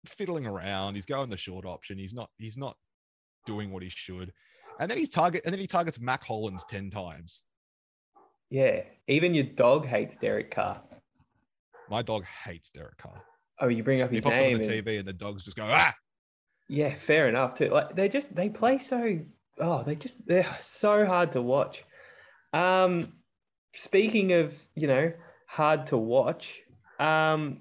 fiddling 0.06 0.46
around. 0.46 0.96
He's 0.96 1.06
going 1.06 1.30
the 1.30 1.38
short 1.38 1.66
option. 1.66 1.98
He's 1.98 2.14
not. 2.14 2.30
He's 2.38 2.58
not 2.58 2.78
doing 3.46 3.72
what 3.72 3.82
he 3.82 3.90
should. 3.90 4.32
And 4.80 4.92
then 4.92 4.98
he's 5.00 5.10
target. 5.10 5.42
And 5.46 5.54
then 5.54 5.60
he 5.60 5.68
targets 5.68 6.00
Mack 6.00 6.24
Hollins 6.24 6.64
ten 6.70 6.92
times. 6.92 7.42
Yeah, 8.50 8.82
even 9.08 9.34
your 9.34 9.46
dog 9.46 9.86
hates 9.86 10.16
Derek 10.16 10.52
Carr. 10.52 10.82
My 11.90 12.02
dog 12.02 12.24
hates 12.24 12.70
Derek 12.70 12.98
Carr. 12.98 13.22
Oh, 13.60 13.68
you 13.68 13.84
bring 13.84 14.02
up 14.02 14.12
his 14.12 14.18
he 14.18 14.22
pops 14.22 14.40
name. 14.40 14.56
on 14.56 14.62
the 14.62 14.78
and... 14.78 14.86
TV 14.86 15.00
and 15.00 15.08
the 15.08 15.14
dogs 15.14 15.44
just 15.44 15.58
go 15.58 15.68
ah. 15.68 15.94
Yeah, 16.68 16.94
fair 16.96 17.30
enough 17.30 17.56
too. 17.56 17.70
Like 17.70 17.96
they 17.96 18.10
just 18.10 18.36
they 18.36 18.50
play 18.50 18.78
so 18.78 19.20
oh 19.60 19.84
they 19.84 19.96
just 19.96 20.26
they're 20.28 20.58
so 20.60 21.06
hard 21.06 21.32
to 21.34 21.42
watch. 21.42 21.84
Um, 22.54 23.14
speaking 23.74 24.34
of 24.34 24.54
you 24.76 24.88
know 24.88 25.14
hard 25.46 25.88
to 25.88 25.98
watch, 25.98 26.62
um, 27.00 27.60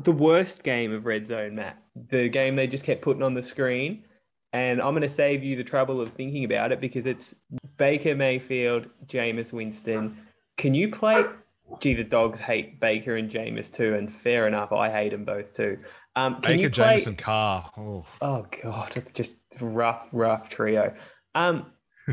the 0.00 0.12
worst 0.12 0.62
game 0.62 0.92
of 0.92 1.06
Red 1.06 1.26
Zone, 1.26 1.54
Matt, 1.54 1.82
the 2.10 2.28
game 2.28 2.56
they 2.56 2.66
just 2.66 2.84
kept 2.84 3.02
putting 3.02 3.22
on 3.22 3.34
the 3.34 3.42
screen, 3.42 4.04
and 4.52 4.80
I'm 4.80 4.92
going 4.92 5.02
to 5.02 5.08
save 5.08 5.42
you 5.42 5.56
the 5.56 5.64
trouble 5.64 6.00
of 6.00 6.10
thinking 6.10 6.44
about 6.44 6.72
it 6.72 6.80
because 6.80 7.06
it's 7.06 7.34
Baker 7.76 8.14
Mayfield, 8.14 8.86
Jameis 9.06 9.52
Winston. 9.52 10.18
Can 10.56 10.74
you 10.74 10.90
play? 10.90 11.24
Gee, 11.80 11.94
the 11.94 12.04
dogs 12.04 12.40
hate 12.40 12.80
Baker 12.80 13.16
and 13.16 13.30
Jameis 13.30 13.72
too, 13.72 13.94
and 13.94 14.12
fair 14.12 14.46
enough, 14.46 14.72
I 14.72 14.90
hate 14.90 15.10
them 15.10 15.24
both 15.24 15.54
too. 15.54 15.78
Um, 16.16 16.40
can 16.40 16.56
Baker, 16.56 16.62
you 16.62 16.70
play? 16.70 16.96
Jameson, 16.96 17.16
Carr. 17.16 17.70
Oh, 17.76 18.06
Oh 18.20 18.46
god, 18.62 18.96
it's 18.96 19.12
just 19.12 19.36
rough, 19.60 20.08
rough 20.12 20.48
trio. 20.48 20.94
Um, 21.34 21.66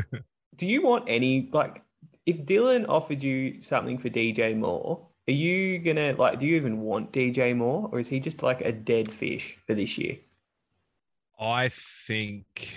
do 0.56 0.66
you 0.66 0.82
want 0.82 1.04
any 1.08 1.48
like 1.52 1.82
if 2.24 2.44
Dylan 2.44 2.88
offered 2.88 3.22
you 3.22 3.60
something 3.60 3.98
for 3.98 4.08
DJ 4.08 4.56
Moore, 4.56 5.06
are 5.28 5.32
you 5.32 5.78
gonna 5.78 6.14
like? 6.16 6.38
Do 6.38 6.46
you 6.46 6.56
even 6.56 6.80
want 6.80 7.12
DJ 7.12 7.56
Moore, 7.56 7.88
or 7.92 7.98
is 7.98 8.08
he 8.08 8.20
just 8.20 8.42
like 8.42 8.60
a 8.60 8.72
dead 8.72 9.12
fish 9.12 9.56
for 9.66 9.74
this 9.74 9.98
year? 9.98 10.16
I 11.38 11.70
think 12.06 12.72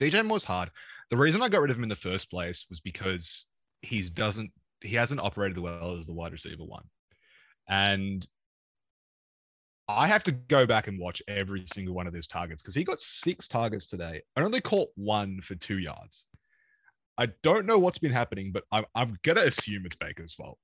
DJ 0.00 0.24
Moore's 0.24 0.44
hard. 0.44 0.70
The 1.10 1.16
reason 1.16 1.42
I 1.42 1.48
got 1.48 1.60
rid 1.60 1.70
of 1.70 1.76
him 1.76 1.84
in 1.84 1.88
the 1.88 1.96
first 1.96 2.30
place 2.30 2.66
was 2.68 2.80
because 2.80 3.46
he's 3.82 4.10
doesn't 4.10 4.50
he 4.80 4.96
hasn't 4.96 5.20
operated 5.20 5.58
well 5.58 5.96
as 5.98 6.06
the 6.06 6.12
wide 6.12 6.32
receiver 6.32 6.64
one, 6.64 6.84
and 7.68 8.26
I 9.88 10.08
have 10.08 10.24
to 10.24 10.32
go 10.32 10.66
back 10.66 10.88
and 10.88 10.98
watch 10.98 11.22
every 11.28 11.64
single 11.66 11.94
one 11.94 12.06
of 12.06 12.14
his 12.14 12.26
targets 12.26 12.60
because 12.62 12.74
he 12.74 12.82
got 12.84 13.00
six 13.00 13.46
targets 13.46 13.86
today 13.86 14.22
and 14.34 14.44
only 14.44 14.60
caught 14.60 14.88
one 14.96 15.40
for 15.42 15.54
two 15.54 15.78
yards. 15.78 16.26
I 17.18 17.28
don't 17.42 17.66
know 17.66 17.78
what's 17.78 17.98
been 17.98 18.10
happening, 18.12 18.50
but 18.52 18.64
I'm, 18.72 18.84
I'm 18.94 19.16
gonna 19.22 19.42
assume 19.42 19.86
it's 19.86 19.96
Baker's 19.96 20.34
fault. 20.34 20.58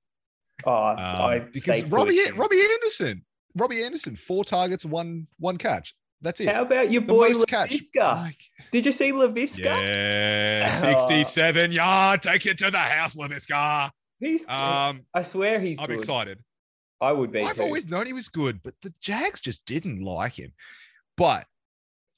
Oh, 0.67 0.73
Um, 0.73 0.97
I 0.99 1.39
because 1.39 1.85
Robbie. 1.85 2.21
Robbie 2.37 2.61
Anderson, 2.63 3.25
Robbie 3.57 3.85
Anderson, 3.85 4.17
four 4.17 4.45
targets, 4.45 4.85
one 4.85 5.27
one 5.39 5.57
catch. 5.57 5.95
That's 6.21 6.41
it. 6.41 6.49
How 6.49 6.63
about 6.63 6.91
your 6.91 7.01
the 7.03 7.07
boy. 7.07 7.33
Laviska? 7.33 8.35
Did 8.71 8.87
you 8.87 8.93
see 8.93 9.13
Laviska? 9.13 9.65
yeah, 9.65 10.71
Oh. 10.85 11.09
67 11.17 11.73
yard. 11.73 12.23
Take 12.23 12.47
it 12.47 12.59
to 12.59 12.71
the 12.71 12.79
house, 12.79 13.15
Laviska. 13.17 13.91
He's. 14.21 14.43
Um, 14.49 15.03
I 15.15 15.23
swear 15.23 15.59
he's 15.59 15.79
I'm 15.81 15.87
good. 15.87 15.99
excited. 15.99 16.39
I 17.03 17.13
would 17.13 17.33
be. 17.33 17.43
I've 17.43 17.57
too. 17.57 17.63
always 17.63 17.89
known 17.89 18.07
he 18.07 18.13
was 18.13 18.29
good, 18.29 18.63
but 18.63 18.75
the 18.81 18.95
Jags 19.01 19.41
just 19.41 19.67
didn't 19.67 20.01
like 20.03 20.35
him. 20.35 20.53
But 21.17 21.47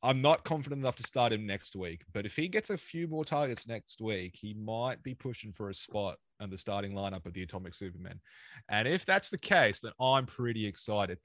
I'm 0.02 0.20
not 0.20 0.44
confident 0.44 0.82
enough 0.82 0.96
to 0.96 1.02
start 1.02 1.32
him 1.32 1.46
next 1.46 1.74
week. 1.74 2.02
But 2.12 2.26
if 2.26 2.36
he 2.36 2.46
gets 2.46 2.68
a 2.68 2.76
few 2.76 3.08
more 3.08 3.24
targets 3.24 3.66
next 3.66 4.02
week, 4.02 4.36
he 4.36 4.52
might 4.52 5.02
be 5.02 5.14
pushing 5.14 5.50
for 5.50 5.70
a 5.70 5.74
spot 5.74 6.18
on 6.38 6.50
the 6.50 6.58
starting 6.58 6.92
lineup 6.92 7.24
of 7.24 7.32
the 7.32 7.42
Atomic 7.42 7.74
Superman. 7.74 8.20
And 8.68 8.86
if 8.86 9.06
that's 9.06 9.30
the 9.30 9.38
case, 9.38 9.78
then 9.78 9.92
I'm 9.98 10.26
pretty 10.26 10.66
excited. 10.66 11.18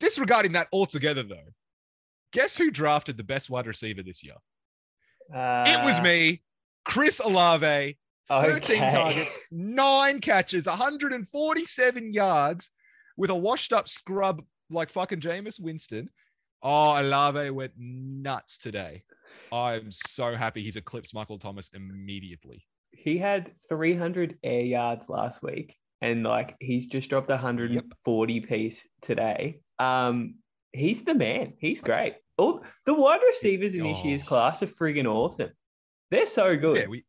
Disregarding 0.00 0.52
that 0.52 0.68
altogether, 0.72 1.22
though, 1.22 1.52
guess 2.32 2.56
who 2.56 2.70
drafted 2.70 3.18
the 3.18 3.24
best 3.24 3.50
wide 3.50 3.66
receiver 3.66 4.02
this 4.02 4.24
year? 4.24 4.36
it 5.28 5.84
was 5.84 5.98
Uh, 5.98 6.02
me, 6.02 6.42
Chris 6.86 7.20
Olave, 7.20 7.98
13 8.30 8.76
Okay. 8.76 8.90
targets, 8.90 9.38
nine 9.50 10.20
catches, 10.20 10.66
147 10.66 12.12
yards 12.12 12.70
with 13.16 13.30
a 13.30 13.34
washed 13.34 13.72
up 13.72 13.88
scrub 13.88 14.42
like 14.70 14.88
fucking 14.90 15.20
Jameis 15.20 15.60
Winston. 15.60 16.08
Oh, 16.62 17.00
Olave 17.00 17.50
went 17.50 17.72
nuts 17.76 18.58
today. 18.58 19.02
I'm 19.52 19.90
so 19.90 20.34
happy 20.36 20.62
he's 20.62 20.76
eclipsed 20.76 21.14
Michael 21.14 21.38
Thomas 21.38 21.68
immediately. 21.74 22.64
He 22.92 23.18
had 23.18 23.52
300 23.68 24.38
air 24.42 24.60
yards 24.62 25.08
last 25.08 25.42
week, 25.42 25.76
and 26.00 26.22
like 26.22 26.56
he's 26.60 26.86
just 26.86 27.08
dropped 27.10 27.28
140 27.30 28.40
piece 28.40 28.80
today. 29.02 29.60
Um, 29.78 30.34
he's 30.72 31.02
the 31.02 31.14
man. 31.14 31.54
He's 31.58 31.80
great. 31.80 32.14
All 32.36 32.64
the 32.86 32.94
wide 32.94 33.20
receivers 33.26 33.74
in 33.74 33.82
this 33.82 34.04
year's 34.04 34.22
Oh. 34.22 34.26
class 34.26 34.62
are 34.62 34.66
friggin' 34.66 35.06
awesome. 35.06 35.50
They're 36.10 36.26
so 36.26 36.56
good. 36.56 36.76
Yeah, 36.76 36.86
we 36.88 37.04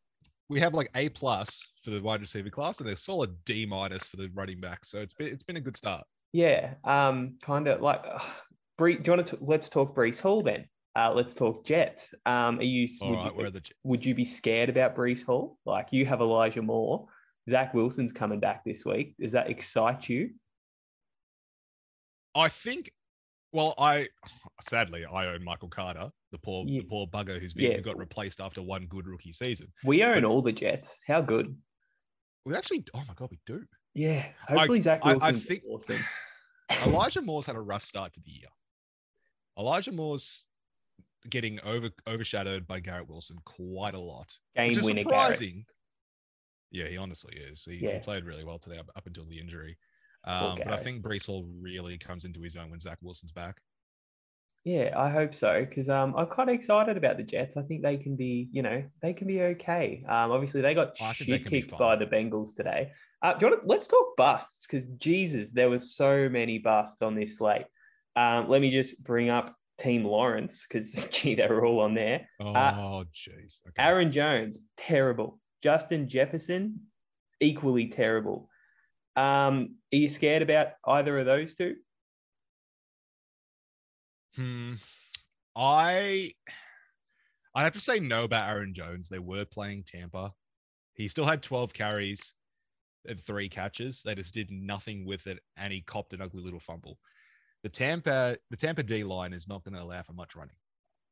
we 0.51 0.60
have 0.60 0.74
like 0.74 0.89
A 0.96 1.08
plus 1.10 1.65
for 1.84 1.91
the 1.91 2.01
wide 2.01 2.20
receiver 2.20 2.50
class 2.50 2.79
and 2.81 2.89
a 2.89 2.96
solid 2.96 3.34
D 3.46 3.65
minus 3.65 4.05
for 4.05 4.17
the 4.17 4.29
running 4.36 4.60
back. 4.60 4.84
So 4.84 5.00
it's 5.00 5.13
been 5.13 5.27
it's 5.27 5.43
been 5.43 5.55
a 5.55 5.62
good 5.62 5.77
start. 5.77 6.05
Yeah, 6.34 6.74
um, 6.84 7.38
kind 7.41 7.67
of 7.67 7.81
like, 7.81 8.01
uh, 8.05 8.20
Bree, 8.77 8.98
do 8.98 9.03
you 9.05 9.17
want 9.17 9.27
to 9.27 9.38
let's 9.41 9.70
talk 9.70 9.96
Breece 9.96 10.20
Hall 10.20 10.43
then? 10.43 10.65
Uh, 10.93 11.13
let's 11.13 11.34
talk 11.34 11.65
Jets. 11.65 12.13
Um, 12.25 12.60
are 12.60 12.63
you 12.63 12.89
All 13.01 13.12
would, 13.12 13.17
right, 13.17 13.36
you 13.38 13.50
the 13.50 13.62
would 13.84 14.05
you 14.05 14.13
be 14.13 14.25
scared 14.25 14.67
about 14.67 14.96
Breece 14.96 15.25
Hall? 15.25 15.58
Like 15.65 15.88
you 15.91 16.05
have 16.05 16.20
Elijah 16.20 16.62
Moore, 16.62 17.08
Zach 17.50 17.74
Wilson's 17.74 18.12
coming 18.12 18.41
back 18.41 18.65
this 18.65 18.84
week. 18.84 19.15
Does 19.20 19.31
that 19.31 19.50
excite 19.50 20.10
you? 20.10 20.31
I 22.36 22.50
think. 22.50 22.91
Well, 23.53 23.74
I 23.77 24.10
sadly 24.70 25.05
I 25.05 25.27
own 25.27 25.43
Michael 25.43 25.70
Carter, 25.70 26.10
the 26.31 26.38
poor 26.38 26.65
Yeah. 26.67 26.81
the 26.81 26.88
poor 26.88 27.07
bugger 27.07 27.39
who's 27.39 27.53
been 27.53 27.71
Yeah. 27.71 27.77
who 27.77 27.83
got 27.83 27.97
replaced 27.97 28.39
after 28.41 28.61
one 28.61 28.85
good 28.88 29.07
rookie 29.07 29.31
season. 29.33 29.71
We 29.83 30.03
own 30.03 30.23
all 30.25 30.41
the 30.41 30.51
Jets. 30.53 30.97
How 31.05 31.21
good? 31.21 31.55
We 32.45 32.55
actually, 32.55 32.85
oh 32.93 33.03
my 33.07 33.13
god, 33.13 33.29
we 33.31 33.39
do. 33.45 33.65
Yeah, 33.93 34.25
hopefully 34.47 34.81
Zach 34.81 35.01
I- 35.03 35.17
I 35.21 35.31
think- 35.33 35.63
awesome. 35.67 36.00
Elijah 36.85 37.21
Moore's 37.21 37.45
had 37.45 37.57
a 37.57 37.61
rough 37.61 37.83
start 37.83 38.13
to 38.13 38.21
the 38.21 38.31
year. 38.31 38.47
Elijah 39.59 39.91
Moore's 39.91 40.45
getting 41.29 41.59
over 41.63 41.89
overshadowed 42.07 42.65
by 42.65 42.79
Garrett 42.79 43.07
Wilson 43.09 43.38
quite 43.45 43.93
a 43.93 44.00
lot, 44.00 44.33
Game 44.55 44.73
winner, 44.81 45.03
Garrett. 45.03 45.41
Yeah, 46.71 46.88
he 46.88 46.95
honestly 46.97 47.35
is. 47.35 47.65
He, 47.65 47.77
he 47.79 48.00
played 48.00 48.23
really 48.23 48.45
well 48.45 48.57
today 48.57 48.77
up, 48.77 48.89
up 48.95 49.05
until 49.05 49.25
the 49.25 49.38
injury. 49.38 49.77
Um, 50.23 50.57
but 50.59 50.69
I 50.71 50.77
think 50.77 51.03
Breece 51.03 51.25
Hall 51.25 51.45
really 51.59 51.97
comes 51.97 52.23
into 52.23 52.41
his 52.41 52.55
own 52.55 52.69
when 52.71 52.79
Zach 52.79 52.97
Wilson's 53.01 53.33
back. 53.33 53.57
Yeah, 54.63 54.94
I 54.96 55.10
hope 55.10 55.34
so 55.34 55.65
because 55.68 55.89
um, 55.89 56.13
I'm 56.15 56.27
kind 56.27 56.50
of 56.50 56.56
excited 56.56 56.96
about 56.96 57.18
the 57.18 57.24
Jets. 57.24 57.58
I 57.58 57.63
think 57.63 57.82
they 57.82 57.98
can 57.98 58.15
be, 58.15 58.48
you 58.51 58.62
know, 58.62 58.84
they 59.01 59.13
can 59.13 59.27
be 59.27 59.41
okay. 59.41 60.03
Um, 60.08 60.32
obviously 60.32 60.62
they 60.62 60.75
got 60.75 60.96
Oh, 61.01 61.12
shit 61.13 61.46
kicked 61.48 61.72
by 61.77 61.96
the 61.96 62.06
Bengals 62.06 62.56
today. 62.56 62.91
Uh, 63.24 63.34
do 63.34 63.46
you 63.46 63.51
want 63.51 63.63
to, 63.63 63.68
let's 63.68 63.88
talk 63.88 64.15
busts 64.18 64.68
because 64.68 64.84
Jesus, 64.98 65.50
there 65.50 65.70
was 65.70 65.96
so 65.96 66.30
many 66.30 66.60
busts 66.60 67.01
on 67.01 67.15
this 67.15 67.38
slate. 67.38 67.65
Um, 68.15 68.50
let 68.50 68.62
me 68.62 68.70
just 68.70 69.03
bring 69.03 69.30
up 69.30 69.56
Team 69.80 70.06
Lawrence 70.06 70.65
because 70.68 70.94
gee, 71.12 71.34
they 71.36 71.48
were 71.48 71.65
all 71.65 71.80
on 71.80 71.96
there. 71.96 72.30
Oh, 72.39 72.53
Uh, 72.53 73.03
jeez. 73.15 73.60
Okay. 73.68 73.80
Aaron 73.80 74.12
Jones, 74.12 74.62
terrible. 74.77 75.39
Justin 75.63 76.08
Jefferson, 76.08 76.82
equally 77.39 77.88
terrible. 77.88 78.48
Um, 79.15 79.75
are 79.91 79.98
you 79.98 80.08
scared 80.08 80.41
about 80.44 80.70
either 80.86 81.18
of 81.18 81.25
those 81.25 81.56
two? 81.56 81.75
Hmm. 84.35 84.73
I 85.55 86.33
I 87.53 87.63
have 87.63 87.73
to 87.73 87.81
say 87.81 88.00
no 88.00 88.23
about 88.23 88.50
Aaron 88.50 88.73
Jones. 88.73 89.09
They 89.09 89.19
were 89.19 89.45
playing 89.45 89.83
Tampa. 89.83 90.33
He 90.93 91.07
still 91.07 91.25
had 91.25 91.43
12 91.43 91.73
carries 91.73 92.33
and 93.05 93.19
three 93.19 93.50
catches. 93.50 94.01
They 94.03 94.15
just 94.15 94.33
did 94.33 94.51
nothing 94.51 95.05
with 95.05 95.27
it, 95.27 95.39
and 95.57 95.73
he 95.73 95.81
copped 95.81 96.13
an 96.13 96.21
ugly 96.21 96.41
little 96.41 96.59
fumble. 96.59 96.97
The 97.63 97.69
Tampa 97.69 98.38
the 98.50 98.57
Tampa 98.57 98.83
D 98.83 99.03
line 99.03 99.33
is 99.33 99.47
not 99.47 99.63
going 99.63 99.75
to 99.75 99.83
allow 99.83 100.01
for 100.03 100.13
much 100.13 100.35
running. 100.35 100.55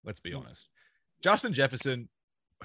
Let's 0.04 0.20
be 0.20 0.32
Mm. 0.32 0.40
honest. 0.40 0.70
Justin 1.22 1.54
Jefferson, 1.54 2.10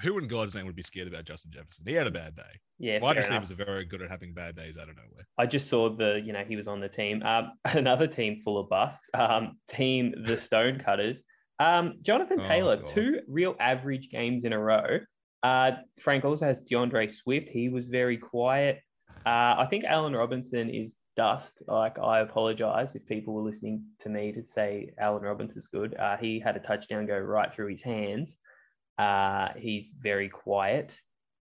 who 0.01 0.17
in 0.17 0.27
God's 0.27 0.55
name 0.55 0.65
would 0.65 0.75
be 0.75 0.81
scared 0.83 1.07
about 1.07 1.25
Justin 1.25 1.51
Jefferson? 1.51 1.85
He 1.87 1.93
had 1.93 2.07
a 2.07 2.11
bad 2.11 2.35
day. 2.35 2.43
Yeah, 2.79 2.99
Wide 2.99 3.17
enough. 3.17 3.29
receivers 3.29 3.51
are 3.51 3.65
very 3.65 3.85
good 3.85 4.01
at 4.01 4.09
having 4.09 4.33
bad 4.33 4.55
days 4.55 4.77
out 4.77 4.89
of 4.89 4.95
nowhere. 4.95 5.25
I 5.37 5.45
just 5.45 5.69
saw 5.69 5.89
the, 5.89 6.21
you 6.23 6.33
know, 6.33 6.43
he 6.47 6.55
was 6.55 6.67
on 6.67 6.79
the 6.81 6.89
team. 6.89 7.23
Um, 7.23 7.53
another 7.65 8.07
team 8.07 8.41
full 8.43 8.57
of 8.59 8.69
busts. 8.69 9.07
Um, 9.13 9.57
team 9.69 10.13
the 10.25 10.37
Stonecutters. 10.39 11.23
Um, 11.59 11.99
Jonathan 12.01 12.39
Oh, 12.41 12.47
Taylor, 12.47 12.77
God. 12.77 12.87
two 12.87 13.19
real 13.27 13.55
average 13.59 14.09
games 14.09 14.43
in 14.43 14.51
a 14.53 14.59
row. 14.59 14.99
Uh, 15.43 15.71
Frank 16.01 16.25
also 16.25 16.45
has 16.45 16.59
D'Andre 16.59 17.07
Swift. 17.07 17.47
He 17.49 17.69
was 17.69 17.87
very 17.87 18.17
quiet. 18.17 18.81
Uh, 19.25 19.55
I 19.59 19.67
think 19.69 19.83
Allen 19.85 20.13
Robinson 20.15 20.69
is 20.69 20.95
dust. 21.15 21.61
Like 21.67 21.97
I 21.99 22.19
apologize 22.19 22.95
if 22.95 23.05
people 23.05 23.33
were 23.33 23.43
listening 23.43 23.83
to 23.99 24.09
me 24.09 24.31
to 24.33 24.43
say 24.43 24.89
Allen 24.99 25.23
Robinson's 25.23 25.67
good. 25.67 25.95
Uh, 25.95 26.17
he 26.17 26.39
had 26.39 26.57
a 26.57 26.59
touchdown 26.59 27.05
go 27.05 27.17
right 27.17 27.53
through 27.53 27.67
his 27.69 27.81
hands. 27.81 28.35
Uh, 28.97 29.49
he's 29.57 29.91
very 29.99 30.29
quiet. 30.29 30.97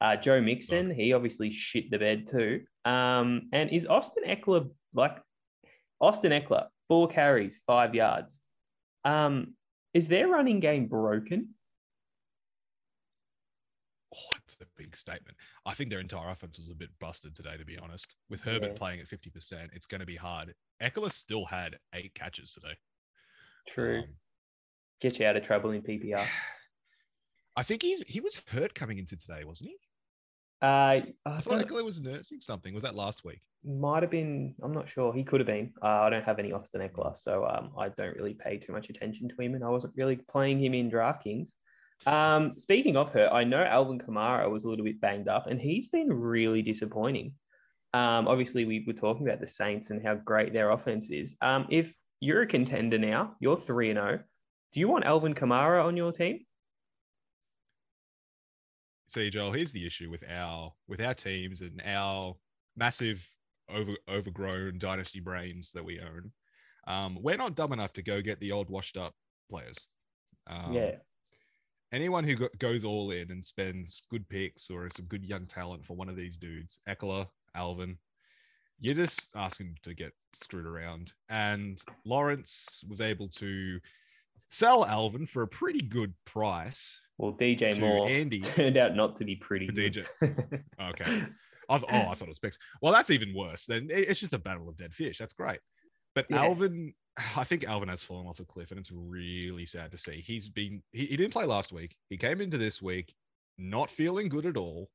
Uh, 0.02 0.16
Joe 0.18 0.42
Mixon, 0.42 0.94
he 0.94 1.14
obviously 1.14 1.50
shit 1.52 1.90
the 1.92 1.98
bed 1.98 2.28
too. 2.28 2.62
Um, 2.86 3.50
and 3.54 3.70
is 3.72 3.88
Austin 3.88 4.24
Ekeler 4.28 4.70
like 4.94 5.18
Austin 6.02 6.32
Ekeler, 6.32 6.68
four 6.88 7.08
carries, 7.08 7.62
five 7.66 7.96
yards? 7.96 8.40
Um, 9.06 9.54
is 9.94 10.08
their 10.08 10.28
running 10.28 10.60
game 10.60 10.88
broken? 10.88 11.50
Oh, 14.16 14.36
it's 14.38 14.58
a 14.62 14.66
big 14.78 14.96
statement. 14.96 15.38
I 15.66 15.74
think 15.74 15.90
their 15.90 16.00
entire 16.00 16.30
offense 16.30 16.60
was 16.60 16.70
a 16.70 16.76
bit 16.76 16.90
busted 17.00 17.36
today, 17.36 17.58
to 17.58 17.66
be 17.66 17.78
honest. 17.78 18.16
With 18.30 18.42
Herbert 18.42 18.72
Yeah. 18.74 18.78
playing 18.78 19.00
at 19.00 19.08
50%, 19.08 19.70
it's 19.74 19.88
going 19.88 20.02
to 20.02 20.06
be 20.06 20.16
hard. 20.16 20.54
Ekeler 20.82 21.12
still 21.12 21.46
had 21.46 21.78
eight 21.94 22.14
catches 22.14 22.54
today. 22.54 22.76
True. 23.68 24.00
Um, 24.00 24.16
Get 25.02 25.20
you 25.20 25.26
out 25.26 25.36
of 25.36 25.44
trouble 25.44 25.72
in 25.72 25.82
PPR. 25.82 26.26
I 27.56 27.64
think 27.64 27.82
he's 27.82 28.02
he 28.08 28.20
was 28.20 28.42
hurt 28.48 28.74
coming 28.74 28.98
into 28.98 29.16
today, 29.16 29.44
wasn't 29.44 29.72
he? 29.72 29.78
Uh, 30.62 30.66
I 30.66 31.04
I 31.26 31.42
thought 31.42 31.66
Ekeler 31.66 31.84
was 31.84 32.00
nursing 32.00 32.40
something. 32.40 32.74
Was 32.74 32.84
that 32.84 32.96
last 32.96 33.24
week? 33.24 33.42
might 33.66 34.04
have 34.04 34.12
been. 34.12 34.56
I'm 34.62 34.74
not 34.74 34.90
sure. 34.90 35.14
He 35.14 35.24
could 35.24 35.40
have 35.40 35.48
been. 35.48 35.72
Uh, 35.82 35.88
I 35.88 36.10
don't 36.10 36.24
have 36.26 36.40
any 36.40 36.52
Austin 36.52 36.82
Ekeler, 36.82 37.18
so 37.18 37.46
um, 37.46 37.72
I 37.78 37.90
don't 37.90 38.16
really 38.16 38.34
pay 38.34 38.58
too 38.58 38.74
much 38.74 38.90
attention 38.90 39.30
to 39.30 39.42
him, 39.42 39.56
and 39.56 39.64
I 39.64 39.70
wasn't 39.70 39.94
really 39.96 40.18
playing 40.18 40.64
him 40.64 40.74
in 40.74 40.92
DraftKings. 40.92 41.50
Um, 42.06 42.54
speaking 42.58 42.98
of 42.98 43.14
her, 43.14 43.30
I 43.32 43.46
know 43.46 43.64
Alvin 43.64 44.00
Kamara 44.00 44.50
was 44.50 44.66
a 44.66 44.70
little 44.70 44.84
bit 44.84 45.00
banged 45.00 45.30
up, 45.30 45.48
and 45.48 45.62
he's 45.62 45.88
been 45.88 46.12
really 46.12 46.62
disappointing. 46.62 47.34
Um, 47.94 48.28
obviously, 48.28 48.66
we 48.66 48.84
were 48.86 48.94
talking 48.94 49.26
about 49.28 49.40
the 49.40 49.48
Saints 49.48 49.92
and 49.92 50.06
how 50.06 50.16
great 50.16 50.52
their 50.52 50.72
offense 50.72 51.10
is. 51.10 51.36
Um, 51.42 51.68
if 51.70 51.94
you're 52.24 52.44
a 52.44 52.48
contender 52.48 52.98
now. 52.98 53.36
You're 53.42 53.60
3 53.60 53.90
and 53.90 54.00
0. 54.00 54.20
Do 54.72 54.80
you 54.80 54.88
want 54.88 55.04
Alvin 55.04 55.36
Kamara 55.36 55.84
on 55.84 55.98
your 55.98 56.14
team? 56.14 56.40
See, 59.14 59.30
Joel, 59.30 59.52
here's 59.52 59.72
the 59.72 59.86
issue 59.86 60.10
with 60.10 60.24
our 60.28 60.74
with 60.88 61.00
our 61.00 61.14
teams 61.14 61.62
and 61.62 61.80
our 61.86 62.36
massive 62.76 63.24
over 63.70 63.96
overgrown 64.10 64.80
dynasty 64.80 65.20
brains 65.20 65.72
that 65.74 65.86
we 65.86 66.00
own. 66.00 66.32
Um, 66.88 67.20
we're 67.22 67.38
not 67.38 67.54
dumb 67.56 67.74
enough 67.74 67.94
to 67.94 68.02
go 68.02 68.24
get 68.24 68.40
the 68.40 68.52
old 68.52 68.72
washed 68.72 68.98
up 68.98 69.14
players. 69.52 69.78
Um, 70.48 70.74
yeah. 70.74 70.96
Anyone 71.92 72.24
who 72.24 72.36
go- 72.36 72.50
goes 72.58 72.84
all 72.84 73.12
in 73.12 73.30
and 73.30 73.44
spends 73.44 74.02
good 74.10 74.28
picks 74.30 74.72
or 74.72 74.90
some 74.90 75.06
good 75.06 75.24
young 75.24 75.46
talent 75.46 75.86
for 75.86 75.96
one 75.96 76.10
of 76.10 76.16
these 76.16 76.40
dudes, 76.40 76.80
Ekeler, 76.90 77.28
Alvin, 77.54 78.00
you're 78.80 78.96
just 78.96 79.30
asking 79.36 79.78
to 79.84 79.94
get 79.94 80.12
screwed 80.34 80.66
around. 80.66 81.14
And 81.30 81.80
Lawrence 82.04 82.84
was 82.90 83.00
able 83.00 83.30
to 83.30 83.80
sell 84.50 84.86
Alvin 84.86 85.26
for 85.26 85.44
a 85.44 85.48
pretty 85.48 85.82
good 85.82 86.14
price. 86.26 87.00
Well, 87.18 87.34
DJ 87.34 87.80
Moore 87.80 88.08
Andy. 88.10 88.40
turned 88.42 88.78
out 88.78 88.96
not 88.96 89.16
to 89.18 89.26
be 89.26 89.36
pretty. 89.36 89.68
Good. 89.68 90.06
Okay. 90.82 91.24
I 91.70 91.78
th- 91.78 91.90
oh, 91.92 92.10
I 92.10 92.14
thought 92.14 92.24
it 92.24 92.28
was 92.28 92.40
picks. 92.40 92.58
Well, 92.82 92.92
that's 92.92 93.10
even 93.10 93.34
worse. 93.34 93.66
Then 93.66 93.88
it's 93.90 94.20
just 94.20 94.34
a 94.34 94.38
battle 94.38 94.68
of 94.68 94.76
dead 94.76 94.94
fish. 94.94 95.18
That's 95.18 95.34
great. 95.34 95.60
But 96.14 96.26
Yeah. 96.30 96.44
Alvin, 96.44 96.94
I 97.38 97.44
think 97.44 97.64
Alvin 97.64 97.90
has 97.90 98.04
fallen 98.04 98.28
off 98.28 98.40
a 98.40 98.46
cliff, 98.46 98.72
and 98.72 98.80
it's 98.80 98.92
really 98.92 99.66
sad 99.66 99.92
to 99.92 99.98
see. 99.98 100.22
He's 100.26 100.50
been 100.50 100.84
he, 100.92 101.06
he 101.06 101.16
didn't 101.18 101.34
play 101.34 101.46
last 101.46 101.72
week. 101.72 101.96
He 102.10 102.18
came 102.18 102.42
into 102.42 102.58
this 102.58 102.82
week 102.82 103.14
not 103.58 103.90
feeling 103.90 104.30
good 104.30 104.46
at 104.46 104.58
all. 104.58 104.90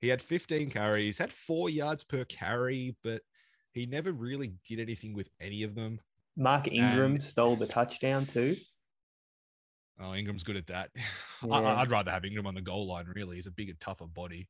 He 0.00 0.08
had 0.08 0.20
15 0.20 0.70
carries, 0.70 1.18
had 1.18 1.32
four 1.32 1.70
yards 1.70 2.04
per 2.04 2.24
carry, 2.24 2.96
but 3.02 3.22
he 3.72 3.86
never 3.86 4.12
really 4.12 4.52
did 4.68 4.80
anything 4.80 5.14
with 5.14 5.28
any 5.40 5.62
of 5.62 5.74
them. 5.74 6.00
Mark 6.36 6.66
Ingram 6.70 7.20
stole 7.20 7.56
the 7.56 7.66
touchdown 7.66 8.26
too. 8.26 8.56
Oh, 10.00 10.14
Ingram's 10.14 10.42
good 10.44 10.56
at 10.56 10.66
that. 10.68 10.90
Yeah. 11.46 11.56
I, 11.56 11.82
I'd 11.82 11.90
rather 11.90 12.10
have 12.10 12.24
Ingram 12.24 12.46
on 12.46 12.54
the 12.54 12.62
goal 12.62 12.86
line. 12.86 13.04
Really, 13.14 13.36
he's 13.36 13.46
a 13.46 13.50
bigger, 13.50 13.74
tougher 13.78 14.06
body. 14.06 14.48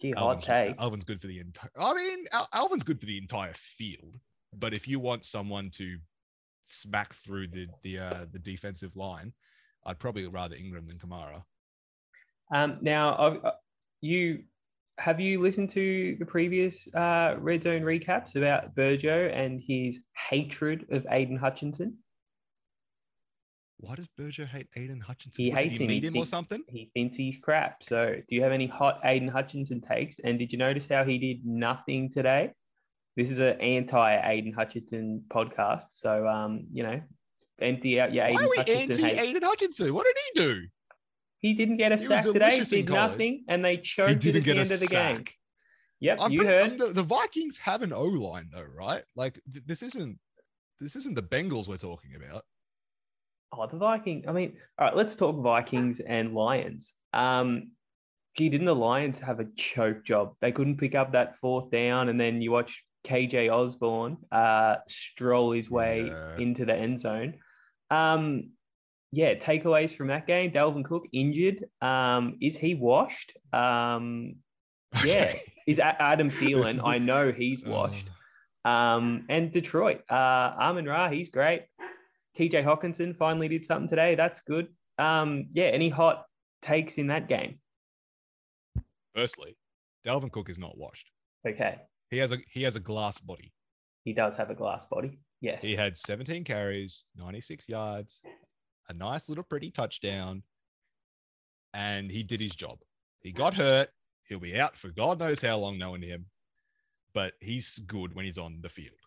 Gee, 0.00 0.14
Alvin's, 0.16 0.44
take. 0.44 0.74
Alvin's 0.80 1.04
good 1.04 1.20
for 1.20 1.28
the 1.28 1.38
entire. 1.38 1.70
I 1.78 1.94
mean, 1.94 2.24
Al- 2.32 2.48
Alvin's 2.52 2.82
good 2.82 2.98
for 2.98 3.06
the 3.06 3.16
entire 3.18 3.52
field. 3.54 4.16
But 4.56 4.74
if 4.74 4.88
you 4.88 4.98
want 4.98 5.24
someone 5.24 5.70
to 5.74 5.96
smack 6.64 7.14
through 7.14 7.48
the 7.48 7.68
the 7.84 7.98
uh, 8.00 8.26
the 8.32 8.40
defensive 8.40 8.96
line, 8.96 9.32
I'd 9.86 10.00
probably 10.00 10.26
rather 10.26 10.56
Ingram 10.56 10.88
than 10.88 10.98
Kamara. 10.98 11.44
Um, 12.52 12.78
now, 12.80 13.16
I've- 13.16 13.38
uh, 13.44 13.52
you 14.00 14.42
have 14.98 15.20
you 15.20 15.40
listened 15.40 15.70
to 15.70 16.16
the 16.18 16.26
previous 16.26 16.86
uh, 16.94 17.36
red 17.38 17.62
zone 17.62 17.82
recaps 17.82 18.36
about 18.36 18.74
Burjo 18.74 19.32
and 19.32 19.62
his 19.64 20.00
hatred 20.28 20.86
of 20.90 21.06
Aidan 21.10 21.36
Hutchinson? 21.36 21.96
Why 23.80 23.94
does 23.94 24.08
Berger 24.16 24.44
hate 24.44 24.66
Aidan 24.76 25.00
Hutchinson? 25.00 25.44
He 25.44 25.50
What, 25.50 25.62
hates 25.62 25.78
he 25.78 25.84
him. 25.84 25.88
Meet 25.88 26.04
him 26.06 26.16
or 26.16 26.26
something? 26.26 26.64
He 26.66 26.90
thinks 26.94 27.16
he's 27.16 27.36
crap. 27.36 27.84
So, 27.84 28.16
do 28.28 28.34
you 28.34 28.42
have 28.42 28.50
any 28.50 28.66
hot 28.66 29.00
Aidan 29.04 29.28
Hutchinson 29.28 29.80
takes? 29.80 30.18
And 30.18 30.36
did 30.36 30.52
you 30.52 30.58
notice 30.58 30.86
how 30.90 31.04
he 31.04 31.16
did 31.18 31.46
nothing 31.46 32.10
today? 32.10 32.52
This 33.16 33.30
is 33.30 33.38
an 33.38 33.60
anti 33.60 34.30
Aidan 34.30 34.52
Hutchinson 34.52 35.22
podcast. 35.28 35.86
So, 35.90 36.26
um, 36.26 36.66
you 36.72 36.82
know, 36.82 37.00
empty 37.60 38.00
out 38.00 38.12
your 38.12 38.24
Why 38.24 38.32
Aiden 38.32 38.46
are 38.46 38.50
we 38.50 38.56
Hutchinson 38.56 38.90
anti 38.90 39.02
hate. 39.02 39.18
Aidan 39.28 39.42
Hutchinson? 39.42 39.94
What 39.94 40.06
did 40.06 40.16
he 40.34 40.40
do? 40.40 40.66
He 41.40 41.54
didn't 41.54 41.76
get 41.76 41.92
a 41.92 41.96
He 41.96 42.04
sack 42.04 42.24
today. 42.24 42.62
Did 42.64 42.86
college. 42.88 43.10
nothing, 43.10 43.44
and 43.48 43.64
they 43.64 43.76
choked 43.76 44.10
at 44.10 44.20
the 44.20 44.28
end 44.50 44.60
of 44.72 44.80
the 44.80 44.86
game. 44.86 45.16
sack. 45.18 45.34
Yep, 46.00 46.18
I'm 46.20 46.32
you 46.32 46.42
pretty- 46.42 46.52
heard. 46.52 46.72
um, 46.72 46.78
the, 46.78 46.86
the 46.94 47.02
Vikings 47.02 47.56
have 47.58 47.82
an 47.82 47.92
O 47.92 48.04
line 48.04 48.48
though, 48.52 48.66
right? 48.74 49.02
Like 49.16 49.40
th- 49.52 49.64
this 49.66 49.82
isn't 49.82 50.18
this 50.80 50.94
isn't 50.96 51.14
the 51.14 51.22
Bengals 51.22 51.66
we're 51.68 51.76
talking 51.76 52.12
about. 52.14 52.44
Oh, 53.52 53.66
the 53.66 53.76
Viking. 53.78 54.24
I 54.28 54.32
mean, 54.32 54.56
all 54.78 54.86
right, 54.86 54.96
let's 54.96 55.16
talk 55.16 55.40
Vikings 55.42 56.00
and 56.00 56.34
Lions. 56.34 56.92
Um, 57.14 57.70
gee, 58.36 58.48
didn't 58.48 58.66
the 58.66 58.74
Lions 58.76 59.18
have 59.20 59.40
a 59.40 59.46
choke 59.56 60.04
job? 60.04 60.34
They 60.40 60.52
couldn't 60.52 60.76
pick 60.76 60.94
up 60.94 61.12
that 61.12 61.36
fourth 61.40 61.70
down, 61.70 62.10
and 62.10 62.20
then 62.20 62.42
you 62.42 62.52
watch 62.52 62.80
KJ 63.06 63.50
Osborn 63.50 64.18
uh, 64.30 64.76
stroll 64.88 65.52
his 65.52 65.70
way 65.70 66.06
Yeah. 66.08 66.36
into 66.36 66.64
the 66.64 66.74
end 66.76 67.00
zone. 67.00 67.34
Um, 67.90 68.50
yeah, 69.12 69.34
takeaways 69.34 69.96
from 69.96 70.08
that 70.08 70.26
game. 70.26 70.50
Dalvin 70.50 70.84
Cook 70.84 71.04
injured. 71.12 71.64
Um, 71.80 72.36
is 72.40 72.56
he 72.56 72.74
washed? 72.74 73.32
Um, 73.52 74.36
Yeah. 75.04 75.34
Is 75.66 75.78
Adam 75.78 76.30
Thielen? 76.38 76.80
I 76.84 76.98
know 76.98 77.32
he's 77.32 77.62
washed. 77.64 78.08
Uh, 78.64 78.68
Um, 78.68 79.26
and 79.28 79.52
Detroit, 79.52 80.02
uh, 80.10 80.14
Amon 80.60 80.84
Ra, 80.86 81.08
he's 81.08 81.28
great. 81.30 81.62
TJ 82.36 82.64
Hockenson 82.64 83.16
finally 83.16 83.48
did 83.48 83.64
something 83.64 83.88
today. 83.88 84.14
That's 84.14 84.40
good. 84.42 84.68
Um, 84.98 85.46
yeah, 85.52 85.66
any 85.66 85.88
hot 85.88 86.24
takes 86.62 86.98
in 86.98 87.06
that 87.08 87.28
game? 87.28 87.60
firstly, 89.14 89.56
Dalvin 90.06 90.30
Cook 90.30 90.48
is 90.48 90.58
not 90.58 90.76
washed. 90.78 91.10
Okay. 91.46 91.78
He 92.10 92.18
has 92.18 92.30
a 92.32 92.38
he 92.52 92.62
has 92.62 92.76
a 92.76 92.80
glass 92.80 93.18
body. 93.18 93.52
He 94.04 94.12
does 94.12 94.36
have 94.36 94.50
a 94.50 94.54
glass 94.54 94.86
body. 94.86 95.18
Yes. 95.40 95.62
He 95.62 95.74
had 95.76 95.96
17 95.96 96.44
carries, 96.44 97.04
96 97.16 97.68
yards, 97.68 98.20
a 98.88 98.94
nice 98.94 99.28
little 99.28 99.44
pretty 99.44 99.70
touchdown, 99.70 100.42
and 101.74 102.10
he 102.10 102.22
did 102.22 102.40
his 102.40 102.54
job. 102.54 102.78
He 103.20 103.32
got 103.32 103.54
hurt. 103.54 103.90
He'll 104.24 104.38
be 104.40 104.58
out 104.58 104.76
for 104.76 104.88
God 104.88 105.18
knows 105.18 105.40
how 105.40 105.58
long, 105.58 105.78
knowing 105.78 106.02
him, 106.02 106.26
but 107.14 107.34
he's 107.40 107.78
good 107.78 108.14
when 108.14 108.24
he's 108.24 108.38
on 108.38 108.60
the 108.62 108.68
field. 108.68 108.98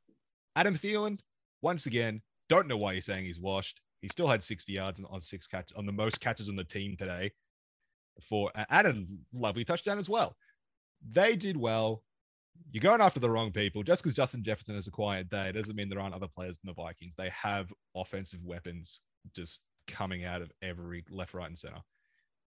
Adam 0.55 0.75
Thielen, 0.75 1.19
once 1.61 1.85
again, 1.85 2.21
don't 2.49 2.67
know 2.67 2.77
why 2.77 2.93
you're 2.93 3.01
saying 3.01 3.25
he's 3.25 3.39
washed. 3.39 3.81
He 4.01 4.07
still 4.07 4.27
had 4.27 4.43
60 4.43 4.73
yards 4.73 5.01
on, 5.09 5.21
six 5.21 5.47
catches, 5.47 5.77
on 5.77 5.85
the 5.85 5.91
most 5.91 6.19
catches 6.19 6.49
on 6.49 6.55
the 6.55 6.63
team 6.63 6.97
today. 6.97 7.31
For 8.27 8.51
uh, 8.55 8.65
and 8.69 8.87
a 8.87 9.03
lovely 9.33 9.63
touchdown 9.63 9.97
as 9.97 10.09
well. 10.09 10.35
They 11.11 11.35
did 11.35 11.55
well. 11.55 12.03
You're 12.71 12.81
going 12.81 13.01
after 13.01 13.19
the 13.19 13.29
wrong 13.29 13.51
people. 13.51 13.83
Just 13.83 14.03
because 14.03 14.15
Justin 14.15 14.43
Jefferson 14.43 14.75
has 14.75 14.87
a 14.87 14.91
quiet 14.91 15.29
day 15.29 15.51
doesn't 15.51 15.75
mean 15.75 15.87
there 15.87 15.99
aren't 15.99 16.13
other 16.13 16.27
players 16.27 16.59
in 16.63 16.67
the 16.67 16.73
Vikings. 16.73 17.13
They 17.17 17.29
have 17.29 17.71
offensive 17.95 18.43
weapons 18.43 19.01
just 19.35 19.61
coming 19.91 20.25
out 20.25 20.41
of 20.41 20.51
every 20.61 21.03
left, 21.09 21.33
right, 21.33 21.47
and 21.47 21.57
center. 21.57 21.81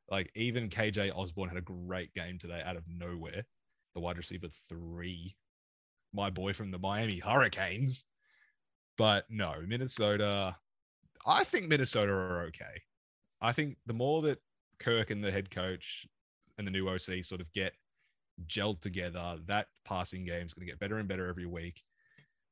Like 0.09 0.31
even 0.35 0.69
KJ 0.69 1.11
Osborn 1.15 1.49
had 1.49 1.57
a 1.57 1.61
great 1.61 2.13
game 2.13 2.37
today 2.37 2.61
out 2.63 2.75
of 2.75 2.83
nowhere. 2.87 3.43
The 3.93 4.01
wide 4.01 4.17
receiver 4.17 4.47
three, 4.69 5.35
my 6.13 6.29
boy 6.29 6.53
from 6.53 6.71
the 6.71 6.79
Miami 6.79 7.19
Hurricanes. 7.19 8.03
But 8.97 9.25
no, 9.29 9.53
Minnesota. 9.65 10.55
I 11.25 11.43
think 11.43 11.67
Minnesota 11.67 12.11
are 12.13 12.43
okay. 12.47 12.81
I 13.41 13.51
think 13.51 13.77
the 13.85 13.93
more 13.93 14.21
that 14.23 14.39
Kirk 14.79 15.09
and 15.09 15.23
the 15.23 15.31
head 15.31 15.49
coach 15.49 16.07
and 16.57 16.67
the 16.67 16.71
new 16.71 16.87
OC 16.87 17.23
sort 17.23 17.41
of 17.41 17.51
get 17.53 17.73
gelled 18.47 18.81
together, 18.81 19.37
that 19.47 19.67
passing 19.85 20.25
game 20.25 20.45
is 20.45 20.53
going 20.53 20.65
to 20.65 20.71
get 20.71 20.79
better 20.79 20.97
and 20.97 21.07
better 21.07 21.27
every 21.27 21.45
week. 21.45 21.81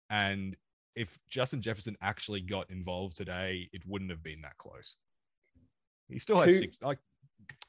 And 0.09 0.55
if 0.95 1.17
Justin 1.29 1.61
Jefferson 1.61 1.97
actually 2.01 2.41
got 2.41 2.69
involved 2.69 3.17
today, 3.17 3.69
it 3.73 3.81
wouldn't 3.85 4.11
have 4.11 4.23
been 4.23 4.41
that 4.41 4.57
close. 4.57 4.95
He 6.09 6.19
still 6.19 6.37
had 6.37 6.51
Two- 6.51 6.57
six. 6.57 6.81
Like 6.81 6.99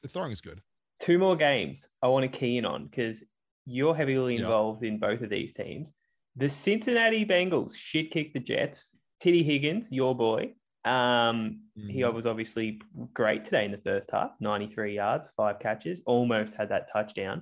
the 0.01 0.07
throwing 0.07 0.31
is 0.31 0.41
good. 0.41 0.61
Two 0.99 1.17
more 1.17 1.35
games 1.35 1.89
I 2.01 2.07
want 2.07 2.31
to 2.31 2.37
key 2.39 2.57
in 2.57 2.65
on 2.65 2.85
because 2.85 3.23
you're 3.65 3.95
heavily 3.95 4.33
Yep. 4.35 4.41
involved 4.43 4.83
in 4.83 4.99
both 4.99 5.21
of 5.21 5.29
these 5.29 5.53
teams. 5.53 5.93
The 6.35 6.49
Cincinnati 6.49 7.25
Bengals 7.25 7.75
shit 7.75 8.11
kicked 8.11 8.33
the 8.33 8.39
Jets. 8.39 8.93
Titty 9.19 9.43
Higgins, 9.43 9.91
your 9.91 10.15
boy. 10.15 10.53
Um, 10.83 11.61
He 11.75 12.01
Mhm. 12.01 12.13
was 12.13 12.25
obviously 12.25 12.79
great 13.13 13.43
today 13.45 13.65
in 13.65 13.71
the 13.71 13.77
first 13.79 14.11
half, 14.11 14.31
93 14.39 14.93
yards, 14.95 15.29
five 15.35 15.59
catches, 15.59 16.01
almost 16.05 16.53
had 16.53 16.69
that 16.69 16.89
touchdown. 16.91 17.41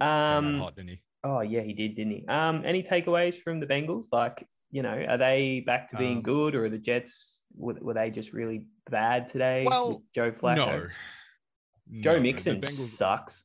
Um, 0.00 0.58
hot, 0.58 0.76
didn't 0.76 0.90
he? 0.90 1.02
oh 1.24 1.40
yeah, 1.40 1.60
he 1.62 1.72
did, 1.72 1.96
didn't 1.96 2.12
he? 2.12 2.26
Um, 2.28 2.64
any 2.64 2.82
takeaways 2.82 3.34
from 3.42 3.58
the 3.60 3.66
Bengals? 3.66 4.06
Like, 4.12 4.46
you 4.70 4.82
know, 4.82 5.04
are 5.08 5.16
they 5.18 5.60
back 5.60 5.88
to 5.90 5.96
being 5.96 6.18
Um, 6.18 6.22
good, 6.22 6.54
or 6.54 6.66
are 6.66 6.68
the 6.68 6.78
Jets 6.78 7.42
were, 7.54 7.74
were 7.80 7.94
they 7.94 8.10
just 8.10 8.32
really 8.32 8.66
bad 8.90 9.28
today? 9.28 9.60
with 9.64 9.70
Well, 9.70 10.02
Joe 10.14 10.30
Flacco. 10.32 10.56
No. 10.56 12.00
Joe 12.00 12.16
No, 12.16 12.20
Mixon 12.20 12.60
Bengals- 12.60 12.88
sucks, 12.88 13.44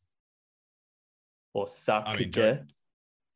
or 1.53 1.67
sucked. 1.67 2.07
I 2.09 2.17
mean, 2.17 2.31
Joe- 2.31 2.65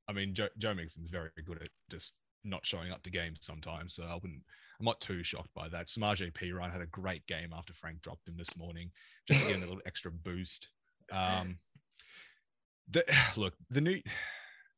I 0.10 0.14
mean, 0.14 0.34
Joe, 0.34 0.50
Joe 0.58 0.74
Mixon's 0.74 1.10
very 1.10 1.30
good 1.46 1.62
at 1.62 1.70
just 1.90 2.14
not 2.44 2.66
showing 2.66 2.92
up 2.92 3.04
to 3.04 3.10
games 3.10 3.40
sometimes. 3.42 3.94
So 3.94 4.04
I 4.04 4.16
wouldn't, 4.16 4.42
I'm 4.80 4.86
not 4.86 5.00
too 5.02 5.24
shocked 5.24 5.54
by 5.54 5.68
that. 5.70 5.88
Samaje 5.88 6.32
Perine 6.34 6.72
had 6.72 6.82
a 6.82 6.86
great 6.88 7.26
game 7.28 7.52
after 7.54 7.74
Frank 7.74 8.02
dropped 8.02 8.28
him 8.28 8.38
this 8.38 8.56
morning, 8.58 8.92
just 9.28 9.42
to 9.42 9.48
get 9.48 9.56
him 9.58 9.64
a 9.64 9.66
little 9.68 9.82
extra 9.86 10.12
boost. 10.12 10.68
Um, 11.12 11.58
the, 12.90 13.04
look, 13.38 13.54
the 13.70 13.82
new, 13.82 14.02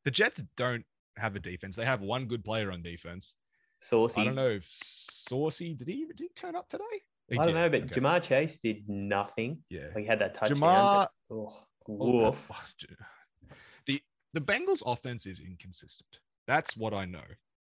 the 0.05 0.11
Jets 0.11 0.43
don't 0.57 0.85
have 1.19 1.35
a 1.35 1.39
defense. 1.39 1.75
They 1.75 1.85
have 1.85 2.01
one 2.01 2.25
good 2.25 2.43
player 2.43 2.71
on 2.71 2.81
defense. 2.81 3.35
Saucy. 3.81 4.21
I 4.21 4.25
don't 4.25 4.35
know 4.35 4.49
if 4.49 4.65
Saucy 4.69 5.73
did 5.73 5.87
he 5.87 6.05
did 6.05 6.19
he 6.19 6.29
turn 6.35 6.55
up 6.55 6.67
today? 6.69 6.83
He 7.29 7.37
I 7.37 7.43
don't 7.45 7.53
did, 7.53 7.59
know, 7.61 7.69
but 7.69 7.81
okay. 7.91 8.01
Ja'Marr 8.01 8.21
Chase 8.23 8.59
did 8.63 8.89
nothing. 8.89 9.59
yeah. 9.69 9.87
He 9.95 10.05
had 10.05 10.19
that 10.19 10.35
touchdown. 10.35 10.59
Jamar- 10.59 11.07
but- 11.29 11.35
oh, 11.35 11.63
Oh, 11.91 12.35
oh, 12.51 13.55
The 13.85 14.01
the 14.33 14.41
Bengals 14.41 14.83
offense 14.85 15.25
is 15.25 15.39
inconsistent. 15.39 16.19
That's 16.47 16.75
what 16.77 16.93
I 16.93 17.05
know. 17.05 17.23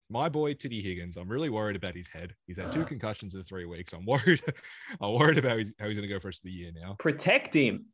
my 0.09 0.29
boy 0.29 0.53
Titty 0.53 0.81
Higgins. 0.81 1.17
I'm 1.17 1.27
really 1.29 1.49
worried 1.49 1.75
about 1.75 1.95
his 1.95 2.07
head. 2.07 2.35
He's 2.47 2.57
had 2.57 2.71
two 2.71 2.85
concussions 2.93 3.33
in 3.35 3.43
three 3.43 3.65
weeks. 3.65 3.93
I'm 3.93 4.05
worried. 4.05 4.41
I'm 5.01 5.13
worried 5.13 5.37
about 5.39 5.59
his, 5.59 5.73
how 5.79 5.87
he's 5.87 5.95
going 5.95 6.07
to 6.07 6.13
go 6.13 6.19
for 6.19 6.23
the 6.25 6.27
rest 6.29 6.39
of 6.41 6.45
the 6.45 6.51
year 6.51 6.71
now. 6.75 6.95
Protect 6.99 7.53
him. 7.53 7.85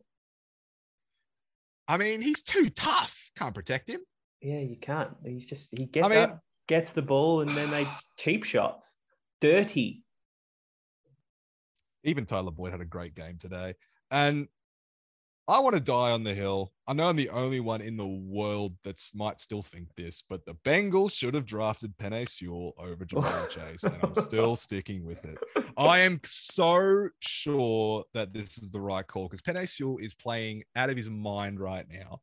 I 1.88 1.98
mean, 1.98 2.22
he's 2.22 2.42
too 2.44 2.70
tough. 2.70 3.18
Can't 3.38 3.56
protect 3.56 3.90
him. 3.90 4.02
Yeah, 4.42 4.60
you 4.60 4.78
can't. 4.78 5.12
He's 5.26 5.46
just 5.46 5.70
he 5.72 5.86
gets 5.86 6.06
I 6.06 6.10
mean- 6.10 6.18
up, 6.18 6.42
gets 6.68 6.92
the 6.92 7.02
ball, 7.02 7.42
and 7.42 7.50
then 7.52 7.70
they 7.72 7.88
cheap 8.18 8.44
shots. 8.44 8.96
Dirty. 9.42 10.04
Even 12.04 12.26
Tyler 12.26 12.52
Boyd 12.52 12.72
had 12.72 12.82
a 12.82 12.86
great 12.86 13.16
game 13.16 13.38
today. 13.38 13.74
And 14.12 14.48
I 15.50 15.60
want 15.60 15.74
to 15.74 15.82
die 15.82 16.12
on 16.12 16.24
the 16.24 16.34
hill. 16.34 16.72
I 16.88 16.94
know 16.94 17.10
I'm 17.10 17.16
the 17.16 17.30
only 17.30 17.60
one 17.60 17.82
in 17.82 17.98
the 17.98 18.06
world 18.06 18.76
that 18.84 19.02
might 19.16 19.42
still 19.42 19.64
think 19.64 19.88
this, 19.98 20.24
but 20.30 20.46
the 20.46 20.54
Bengals 20.64 21.12
should 21.12 21.34
have 21.34 21.46
drafted 21.46 21.98
Penei 21.98 22.30
Sewell 22.30 22.74
over 22.78 23.04
Ja'Marr 23.04 23.50
Chase, 23.50 23.84
and 23.84 23.96
I'm 24.04 24.14
still 24.24 24.56
sticking 24.56 25.04
with 25.04 25.26
it. 25.26 25.38
I 25.76 26.02
am 26.02 26.22
so 26.24 27.10
sure 27.20 28.04
that 28.14 28.32
this 28.32 28.60
is 28.60 28.70
the 28.70 28.80
right 28.80 29.06
call 29.06 29.28
because 29.28 29.42
Penei 29.42 29.68
Sewell 29.68 29.98
is 29.98 30.14
playing 30.14 30.64
out 30.76 30.90
of 30.90 30.98
his 30.98 31.10
mind 31.10 31.60
right 31.60 31.86
now 31.92 32.22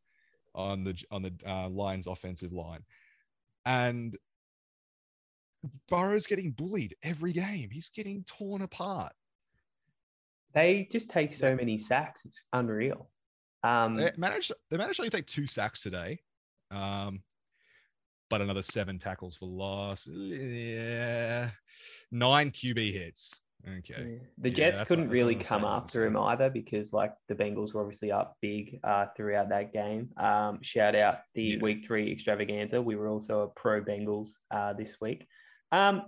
on 0.57 0.83
the 0.83 1.01
on 1.11 1.23
the 1.23 1.33
uh, 1.47 1.69
Lions 1.69 2.07
offensive 2.07 2.53
line, 2.53 2.83
and 3.65 4.17
Burrow's 5.89 6.27
getting 6.27 6.51
bullied 6.51 6.97
every 7.03 7.33
game. 7.33 7.69
He's 7.71 7.91
getting 7.91 8.25
torn 8.25 8.63
apart. 8.63 9.13
They 10.55 10.89
just 10.91 11.11
take 11.11 11.35
so 11.35 11.55
many 11.55 11.77
sacks. 11.77 12.23
It's 12.25 12.43
unreal. 12.53 13.11
Um, 13.63 13.97
They 13.97 14.11
managed 14.17 14.53
they 14.71 14.77
managed 14.77 14.97
to 14.97 15.03
only 15.03 15.11
take 15.11 15.27
two 15.27 15.47
sacks 15.47 15.83
today. 15.83 16.21
Um, 16.71 17.23
but 18.31 18.41
another 18.41 18.63
seven 18.63 18.99
tackles 18.99 19.37
for 19.37 19.47
loss. 19.47 20.07
Yeah. 20.07 21.51
Nine 22.11 22.51
QB 22.51 22.93
hits. 22.93 23.41
Okay. 23.79 24.13
yeah. 24.13 24.19
The 24.39 24.51
Jets 24.51 24.85
couldn't 24.85 25.07
that's 25.07 25.13
really 25.13 25.35
come 25.35 25.65
after 25.65 26.07
him 26.07 26.17
either 26.17 26.51
because 26.51 26.93
like 26.93 27.13
the 27.29 27.35
Bengals 27.35 27.75
were 27.75 27.83
obviously 27.83 28.13
up 28.13 28.37
big 28.41 28.79
uh, 28.85 29.07
throughout 29.17 29.49
that 29.49 29.73
game. 29.73 30.11
Um, 30.17 30.61
shout 30.63 30.95
out 30.95 31.19
the 31.35 31.43
Yeah. 31.43 31.59
week 31.61 31.85
three 31.87 32.13
extravaganza. 32.13 32.81
We 32.81 32.97
were 32.97 33.09
also 33.09 33.41
a 33.41 33.49
pro 33.49 33.83
Bengals 33.83 34.31
uh, 34.51 34.73
this 34.75 35.01
week. 35.01 35.27
Um, 35.73 36.03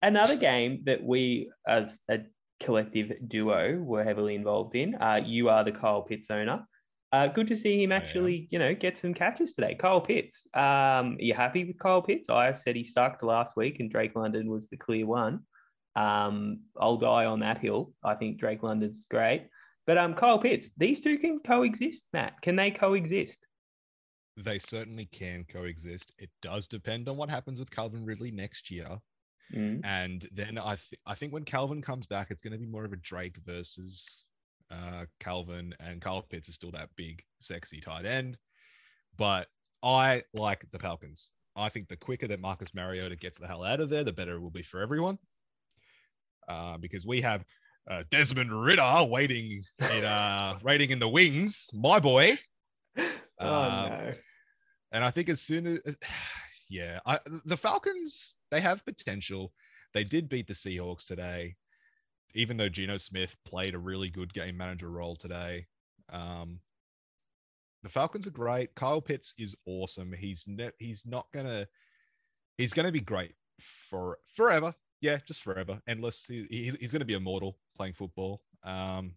another 0.00 0.36
game 0.36 0.82
that 0.84 1.02
we 1.02 1.50
as 1.68 1.98
a 2.10 2.20
collective 2.60 3.12
duo 3.28 3.76
were 3.78 4.04
heavily 4.04 4.34
involved 4.34 4.74
in. 4.74 4.94
Uh, 4.94 5.20
you 5.24 5.48
are 5.48 5.64
the 5.64 5.72
Kyle 5.72 6.02
Pitts 6.02 6.30
owner. 6.30 6.66
Uh, 7.12 7.26
good 7.26 7.46
to 7.48 7.56
see 7.56 7.82
him 7.82 7.92
actually, 7.92 8.48
you 8.50 8.58
know, 8.58 8.74
get 8.74 8.96
some 8.96 9.12
catches 9.12 9.52
today. 9.52 9.74
Kyle 9.74 10.00
Pitts. 10.00 10.46
Um, 10.54 10.62
are 10.62 11.16
you 11.18 11.34
happy 11.34 11.62
with 11.66 11.78
Kyle 11.78 12.00
Pitts? 12.00 12.30
I 12.30 12.54
said 12.54 12.74
he 12.74 12.84
sucked 12.84 13.22
last 13.22 13.54
week, 13.54 13.80
and 13.80 13.90
Drake 13.90 14.16
London 14.16 14.48
was 14.48 14.66
the 14.68 14.78
clear 14.78 15.04
one. 15.04 15.40
Um, 15.94 16.60
I'll 16.78 16.96
die 16.96 17.26
on 17.26 17.40
that 17.40 17.58
hill. 17.58 17.92
I 18.02 18.14
think 18.14 18.38
Drake 18.38 18.62
London's 18.62 19.04
great, 19.10 19.48
but 19.86 19.98
um, 19.98 20.14
Kyle 20.14 20.38
Pitts. 20.38 20.70
These 20.76 21.00
two 21.00 21.18
can 21.18 21.40
coexist, 21.40 22.08
Matt. 22.12 22.40
Can 22.42 22.56
they 22.56 22.70
coexist? 22.70 23.46
They 24.36 24.58
certainly 24.58 25.06
can 25.06 25.44
coexist. 25.44 26.12
It 26.18 26.30
does 26.40 26.66
depend 26.66 27.08
on 27.08 27.16
what 27.16 27.28
happens 27.28 27.58
with 27.58 27.70
Calvin 27.70 28.04
Ridley 28.06 28.30
next 28.30 28.70
year. 28.70 28.98
Mm. 29.54 29.80
And 29.84 30.26
then 30.32 30.56
I 30.56 30.76
th- 30.76 31.00
I 31.04 31.14
think 31.14 31.32
when 31.32 31.44
Calvin 31.44 31.82
comes 31.82 32.06
back, 32.06 32.30
it's 32.30 32.40
going 32.40 32.54
to 32.54 32.58
be 32.58 32.66
more 32.66 32.84
of 32.84 32.92
a 32.92 32.96
Drake 32.96 33.36
versus 33.44 34.24
uh, 34.70 35.04
Calvin, 35.20 35.74
and 35.80 36.00
Kyle 36.00 36.22
Pitts 36.22 36.48
is 36.48 36.54
still 36.54 36.70
that 36.70 36.88
big, 36.96 37.22
sexy 37.40 37.80
tight 37.80 38.06
end. 38.06 38.38
But 39.18 39.48
I 39.82 40.22
like 40.32 40.64
the 40.70 40.78
Falcons. 40.78 41.30
I 41.54 41.68
think 41.68 41.88
the 41.88 41.96
quicker 41.96 42.26
that 42.28 42.40
Marcus 42.40 42.74
Mariota 42.74 43.16
gets 43.16 43.38
the 43.38 43.46
hell 43.46 43.62
out 43.62 43.80
of 43.80 43.90
there, 43.90 44.04
the 44.04 44.12
better 44.12 44.36
it 44.36 44.40
will 44.40 44.50
be 44.50 44.62
for 44.62 44.80
everyone. 44.80 45.18
Uh, 46.48 46.76
because 46.78 47.06
we 47.06 47.20
have 47.20 47.44
uh, 47.88 48.02
Desmond 48.10 48.52
Ridder 48.52 49.06
waiting 49.08 49.62
in 49.80 50.04
uh, 50.04 50.58
waiting 50.62 50.90
in 50.90 50.98
the 50.98 51.08
wings, 51.08 51.68
my 51.72 51.98
boy. 51.98 52.36
oh 52.98 53.04
Um, 53.38 53.88
no. 53.88 54.12
And 54.92 55.04
I 55.04 55.10
think 55.10 55.28
as 55.28 55.40
soon 55.40 55.66
as, 55.66 55.96
yeah, 56.70 57.00
I, 57.06 57.18
the 57.44 57.56
Falcons, 57.56 58.34
they 58.50 58.60
have 58.60 58.84
potential. 58.84 59.52
They 59.94 60.04
did 60.04 60.28
beat 60.28 60.46
the 60.46 60.54
Seahawks 60.54 61.06
today, 61.06 61.56
even 62.34 62.56
though 62.56 62.68
Geno 62.68 62.96
Smith 62.98 63.34
played 63.44 63.74
a 63.74 63.78
really 63.78 64.10
good 64.10 64.32
game 64.32 64.56
manager 64.56 64.90
role 64.90 65.16
today. 65.16 65.66
Um, 66.10 66.60
the 67.82 67.88
Falcons 67.88 68.26
are 68.26 68.30
great. 68.32 68.74
Kyle 68.74 69.00
Pitts 69.00 69.34
is 69.38 69.56
awesome. 69.66 70.12
He's 70.12 70.44
ne- 70.46 70.70
he's 70.78 71.04
not 71.04 71.26
gonna 71.32 71.66
he's 72.56 72.72
gonna 72.72 72.92
be 72.92 73.00
great 73.00 73.34
for 73.58 74.18
forever. 74.36 74.74
Yeah, 75.02 75.18
just 75.26 75.42
forever, 75.42 75.80
endless. 75.86 76.24
He, 76.24 76.46
he- 76.48 76.76
he's 76.80 76.92
gonna 76.92 77.04
be 77.04 77.14
immortal 77.14 77.58
playing 77.76 77.92
football. 77.94 78.40
Um, 78.64 79.14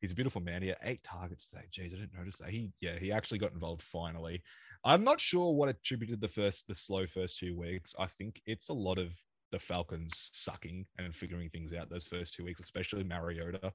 he's 0.00 0.12
a 0.12 0.14
beautiful 0.14 0.40
man. 0.40 0.62
He 0.62 0.68
had 0.68 0.78
eight 0.84 1.02
targets 1.02 1.48
today. 1.48 1.64
Jeez, 1.72 1.92
I 1.92 1.98
didn't 1.98 2.14
notice 2.16 2.36
that. 2.38 2.50
He 2.50 2.70
yeah, 2.80 2.96
he 2.98 3.10
actually 3.12 3.38
got 3.40 3.52
involved 3.52 3.82
finally. 3.82 4.42
I'm 4.84 5.04
not 5.04 5.20
sure 5.20 5.52
what 5.52 5.68
attributed 5.68 6.20
the 6.20 6.28
first 6.28 6.66
the 6.68 6.74
slow 6.74 7.06
first 7.06 7.38
two 7.38 7.56
weeks. 7.58 7.94
I 7.98 8.06
think 8.06 8.40
it's 8.46 8.68
a 8.68 8.72
lot 8.72 8.98
of 8.98 9.08
the 9.52 9.58
Falcons 9.58 10.30
sucking 10.32 10.86
and 10.96 11.14
figuring 11.14 11.50
things 11.50 11.72
out 11.72 11.90
those 11.90 12.06
first 12.06 12.34
two 12.34 12.44
weeks, 12.44 12.60
especially 12.60 13.02
Mariota 13.02 13.72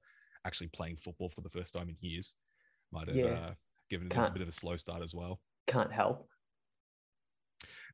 actually 0.47 0.67
playing 0.67 0.95
football 0.95 1.27
for 1.29 1.41
the 1.41 1.49
first 1.49 1.73
time 1.73 1.89
in 1.89 1.97
years. 1.99 2.33
Might 2.93 3.09
have 3.09 3.17
Yeah. 3.17 3.25
uh, 3.25 3.53
given 3.89 4.07
this 4.07 4.25
a 4.27 4.31
bit 4.31 4.41
of 4.41 4.47
a 4.47 4.53
slow 4.53 4.77
start 4.77 5.03
as 5.03 5.13
well. 5.13 5.41
Can't 5.67 5.91
help. 5.91 6.29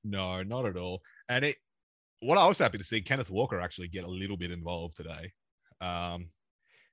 No, 0.03 0.43
not 0.43 0.65
at 0.67 0.77
all. 0.77 1.01
And 1.29 1.43
it 1.45 1.57
what 2.21 2.37
I 2.37 2.47
was 2.47 2.59
happy 2.59 2.77
to 2.77 2.83
see 2.83 3.01
Kenneth 3.01 3.29
Walker 3.29 3.59
actually 3.59 3.87
get 3.87 4.03
a 4.05 4.09
little 4.09 4.37
bit 4.37 4.51
involved 4.51 4.95
today. 4.95 5.33
Um, 5.81 6.29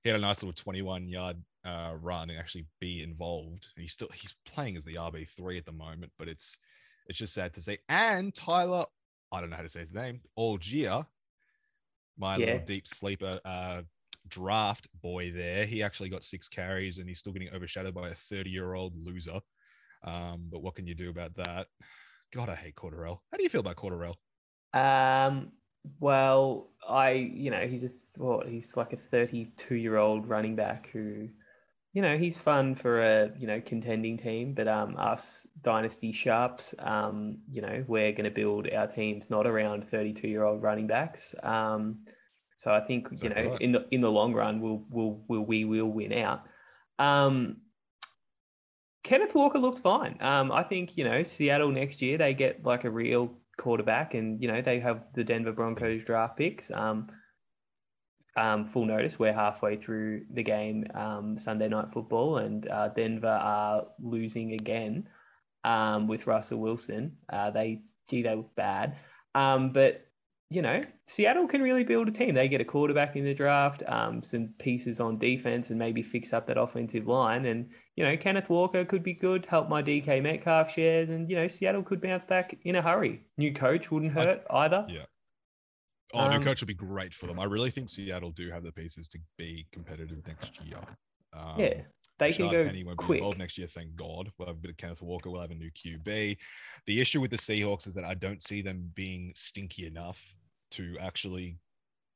he 0.02 0.10
had 0.10 0.18
a 0.18 0.22
nice 0.22 0.42
little 0.42 0.54
21 0.54 1.08
yard 1.08 1.36
uh, 1.64 1.94
run 2.00 2.30
and 2.30 2.38
actually 2.38 2.66
be 2.80 3.02
involved. 3.02 3.68
And 3.76 3.82
he's 3.82 3.92
still 3.92 4.08
he's 4.14 4.34
playing 4.46 4.76
as 4.76 4.84
the 4.84 4.94
RB 4.96 5.28
three 5.28 5.58
at 5.58 5.66
the 5.66 5.72
moment, 5.72 6.12
but 6.18 6.28
it's 6.28 6.56
it's 7.06 7.18
just 7.18 7.34
sad 7.34 7.54
to 7.54 7.60
see. 7.62 7.78
And 7.88 8.34
Tyler, 8.34 8.86
I 9.32 9.40
don't 9.40 9.50
know 9.50 9.56
how 9.56 9.62
to 9.62 9.68
say 9.68 9.80
his 9.80 9.94
name, 9.94 10.20
Allgeier, 10.38 11.06
my 12.18 12.36
Yeah. 12.36 12.44
little 12.46 12.58
deep 12.60 12.86
sleeper 12.86 13.40
uh, 13.44 13.82
draft 14.28 14.88
boy 15.02 15.32
there. 15.32 15.66
He 15.66 15.82
actually 15.82 16.08
got 16.08 16.24
six 16.24 16.48
carries 16.48 16.98
and 16.98 17.08
he's 17.08 17.18
still 17.18 17.32
getting 17.32 17.52
overshadowed 17.54 17.94
by 17.94 18.10
a 18.10 18.14
30 18.14 18.50
year 18.50 18.74
old 18.74 18.94
loser. 18.96 19.40
Um, 20.04 20.48
but 20.50 20.62
what 20.62 20.74
can 20.74 20.86
you 20.86 20.94
do 20.94 21.10
about 21.10 21.34
that? 21.36 21.66
God, 22.32 22.48
I 22.48 22.54
hate 22.54 22.76
Cordarrelle. 22.76 23.18
How 23.30 23.36
do 23.36 23.42
you 23.42 23.48
feel 23.48 23.60
about 23.60 23.76
Cordarrelle? 23.76 24.16
Um, 24.74 25.52
well, 26.00 26.68
I, 26.86 27.10
you 27.10 27.50
know, 27.50 27.66
he's 27.66 27.84
a 27.84 27.90
what? 28.16 28.48
He's 28.48 28.76
like 28.76 28.92
a 28.92 28.96
32 28.96 29.74
year 29.74 29.96
old 29.96 30.28
running 30.28 30.56
back 30.56 30.88
who, 30.92 31.28
you 31.92 32.02
know, 32.02 32.18
he's 32.18 32.36
fun 32.36 32.74
for 32.74 33.00
a 33.00 33.30
you 33.38 33.46
know 33.46 33.60
contending 33.60 34.18
team. 34.18 34.54
But 34.54 34.68
um, 34.68 34.96
us 34.98 35.46
dynasty 35.62 36.12
sharps, 36.12 36.74
um, 36.78 37.38
you 37.50 37.62
know, 37.62 37.84
we're 37.86 38.12
going 38.12 38.24
to 38.24 38.30
build 38.30 38.68
our 38.70 38.86
teams 38.86 39.30
not 39.30 39.46
around 39.46 39.88
32 39.90 40.28
year 40.28 40.44
old 40.44 40.62
running 40.62 40.86
backs. 40.86 41.34
Um, 41.42 42.00
so 42.58 42.72
I 42.72 42.80
think 42.80 43.08
you 43.22 43.28
know 43.28 43.50
right. 43.50 43.60
in 43.60 43.72
the 43.72 43.86
in 43.92 44.00
the 44.00 44.10
long 44.10 44.34
run, 44.34 44.60
we'll 44.60 44.84
we'll, 44.90 45.20
we'll 45.28 45.42
we 45.42 45.64
will 45.64 45.86
win 45.86 46.12
out. 46.12 46.42
Um, 46.98 47.58
Kenneth 49.04 49.34
Walker 49.34 49.58
looked 49.58 49.78
fine. 49.78 50.20
Um, 50.20 50.50
I 50.50 50.64
think 50.64 50.96
you 50.96 51.04
know 51.04 51.22
Seattle 51.22 51.70
next 51.70 52.02
year 52.02 52.18
they 52.18 52.34
get 52.34 52.64
like 52.64 52.82
a 52.82 52.90
real 52.90 53.32
quarterback, 53.58 54.14
and 54.14 54.40
you 54.40 54.48
know 54.48 54.62
they 54.62 54.80
have 54.80 55.02
the 55.14 55.24
Denver 55.24 55.52
Broncos 55.52 56.04
draft 56.04 56.38
picks. 56.38 56.70
Um, 56.70 57.10
um, 58.36 58.68
full 58.68 58.86
notice, 58.86 59.18
we're 59.18 59.32
halfway 59.32 59.76
through 59.76 60.24
the 60.32 60.42
game 60.42 60.86
um, 60.94 61.36
Sunday 61.36 61.68
night 61.68 61.88
football, 61.92 62.38
and 62.38 62.68
uh, 62.68 62.88
Denver 62.88 63.26
are 63.26 63.86
losing 64.00 64.52
again 64.52 65.08
um, 65.64 66.06
with 66.06 66.26
Russell 66.26 66.60
Wilson. 66.60 67.16
Uh, 67.30 67.50
they 67.50 67.82
gee 68.08 68.22
they 68.22 68.34
look 68.34 68.54
bad, 68.54 68.96
um, 69.34 69.72
but 69.72 70.06
you 70.50 70.62
know 70.62 70.82
Seattle 71.04 71.48
can 71.48 71.62
really 71.62 71.84
build 71.84 72.08
a 72.08 72.12
team. 72.12 72.34
They 72.34 72.48
get 72.48 72.60
a 72.60 72.64
quarterback 72.64 73.16
in 73.16 73.24
the 73.24 73.34
draft, 73.34 73.82
um, 73.86 74.22
some 74.22 74.54
pieces 74.58 75.00
on 75.00 75.18
defense, 75.18 75.70
and 75.70 75.78
maybe 75.78 76.02
fix 76.02 76.32
up 76.32 76.46
that 76.46 76.58
offensive 76.58 77.06
line, 77.06 77.44
and 77.44 77.70
you 77.98 78.04
know, 78.04 78.16
Kenneth 78.16 78.48
Walker 78.48 78.84
could 78.84 79.02
be 79.02 79.12
good, 79.12 79.44
help 79.46 79.68
my 79.68 79.82
DK 79.82 80.22
Metcalf 80.22 80.70
shares, 80.72 81.08
and 81.08 81.28
you 81.28 81.34
know, 81.34 81.48
Seattle 81.48 81.82
could 81.82 82.00
bounce 82.00 82.24
back 82.24 82.56
in 82.62 82.76
a 82.76 82.80
hurry. 82.82 83.24
New 83.38 83.52
coach 83.52 83.90
wouldn't 83.90 84.16
I- 84.16 84.24
hurt 84.24 84.44
either. 84.50 84.86
Yeah. 84.88 85.06
Oh, 86.14 86.28
new 86.28 86.36
Um, 86.36 86.44
coach 86.44 86.60
would 86.60 86.68
be 86.68 86.74
great 86.74 87.12
for 87.12 87.26
them. 87.26 87.40
I 87.40 87.44
really 87.44 87.72
think 87.72 87.88
Seattle 87.88 88.30
do 88.30 88.50
have 88.52 88.62
the 88.62 88.70
pieces 88.70 89.08
to 89.08 89.18
be 89.36 89.66
competitive 89.72 90.24
next 90.28 90.64
year. 90.64 90.78
Um, 91.32 91.58
yeah, 91.58 91.82
they 92.18 92.32
can 92.32 92.48
go 92.48 92.64
Penny 92.64 92.84
won't 92.84 93.00
be 93.00 93.04
quick. 93.04 93.18
involved 93.18 93.36
next 93.38 93.58
year, 93.58 93.66
thank 93.66 93.96
God. 93.96 94.30
We'll 94.38 94.46
have 94.46 94.56
a 94.56 94.60
bit 94.60 94.70
of 94.70 94.76
Kenneth 94.76 95.02
Walker. 95.02 95.28
We'll 95.28 95.40
have 95.40 95.50
a 95.50 95.56
new 95.56 95.72
QB. 95.72 96.38
The 96.86 97.00
issue 97.00 97.20
with 97.20 97.32
the 97.32 97.36
Seahawks 97.36 97.88
is 97.88 97.94
that 97.94 98.04
I 98.04 98.14
don't 98.14 98.40
see 98.44 98.62
them 98.62 98.92
being 98.94 99.32
stinky 99.34 99.86
enough 99.88 100.22
to 100.70 100.96
actually 101.00 101.58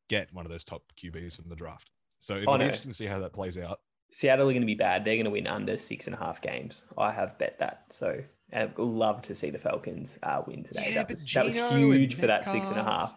get 0.08 0.32
one 0.32 0.46
of 0.46 0.52
those 0.52 0.62
top 0.62 0.84
QBs 0.96 1.34
from 1.34 1.48
the 1.48 1.56
draft. 1.56 1.90
So 2.20 2.36
it'll 2.36 2.50
Oh, 2.50 2.54
be 2.54 2.60
no. 2.60 2.64
interesting 2.66 2.92
to 2.92 2.96
see 2.96 3.06
how 3.06 3.18
that 3.18 3.32
plays 3.32 3.58
out. 3.58 3.80
Seattle 4.12 4.48
are 4.48 4.52
going 4.52 4.62
to 4.62 4.66
be 4.66 4.74
bad. 4.74 5.04
They're 5.04 5.16
going 5.16 5.24
to 5.24 5.30
win 5.30 5.46
under 5.46 5.78
six 5.78 6.06
and 6.06 6.14
a 6.14 6.18
half 6.18 6.42
games. 6.42 6.84
I 6.98 7.10
have 7.12 7.38
bet 7.38 7.56
that. 7.60 7.86
So 7.88 8.22
I'd 8.52 8.78
love 8.78 9.22
to 9.22 9.34
see 9.34 9.48
the 9.48 9.58
Falcons 9.58 10.18
uh, 10.22 10.42
win 10.46 10.64
today. 10.64 10.88
Yeah, 10.88 10.94
that, 10.96 11.10
was, 11.10 11.32
that 11.32 11.44
was 11.46 11.56
huge 11.56 12.16
for 12.16 12.26
that 12.26 12.48
six 12.48 12.66
and 12.66 12.76
a 12.76 12.84
half. 12.84 13.14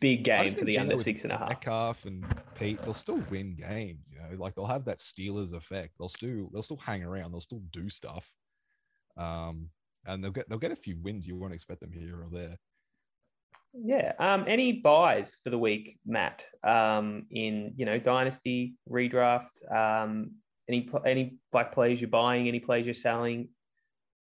Big 0.00 0.24
game 0.24 0.50
for 0.50 0.66
the 0.66 0.72
Geno 0.72 0.82
under 0.82 1.02
six 1.02 1.22
and 1.22 1.32
a 1.32 1.38
half. 1.38 1.48
Metcalf 1.48 2.04
and 2.04 2.26
Pete, 2.58 2.82
they'll 2.82 2.92
still 2.92 3.22
win 3.30 3.56
games. 3.56 4.12
You 4.12 4.18
know, 4.18 4.42
like 4.42 4.54
they'll 4.54 4.66
have 4.66 4.84
that 4.84 4.98
Steelers 4.98 5.54
effect. 5.54 5.94
They'll 5.98 6.10
still 6.10 6.50
they'll 6.52 6.62
still 6.62 6.76
hang 6.76 7.02
around. 7.02 7.32
They'll 7.32 7.40
still 7.40 7.62
do 7.70 7.88
stuff. 7.88 8.30
Um, 9.16 9.70
and 10.06 10.22
they'll 10.22 10.30
get 10.30 10.46
they'll 10.48 10.58
get 10.58 10.72
a 10.72 10.76
few 10.76 10.98
wins. 11.00 11.26
You 11.26 11.36
won't 11.36 11.54
expect 11.54 11.80
them 11.80 11.92
here 11.92 12.20
or 12.20 12.28
there. 12.30 12.58
Yeah. 13.76 14.12
Um, 14.18 14.44
any 14.46 14.72
buys 14.72 15.36
for 15.42 15.50
the 15.50 15.58
week, 15.58 15.98
Matt? 16.06 16.44
Um, 16.62 17.26
in 17.30 17.74
you 17.76 17.86
know 17.86 17.98
dynasty 17.98 18.74
redraft. 18.88 19.50
Um, 19.70 20.32
any 20.68 20.88
any 21.04 21.38
like 21.52 21.72
players 21.72 22.00
you're 22.00 22.10
buying? 22.10 22.48
Any 22.48 22.60
players 22.60 22.86
you're 22.86 22.94
selling? 22.94 23.48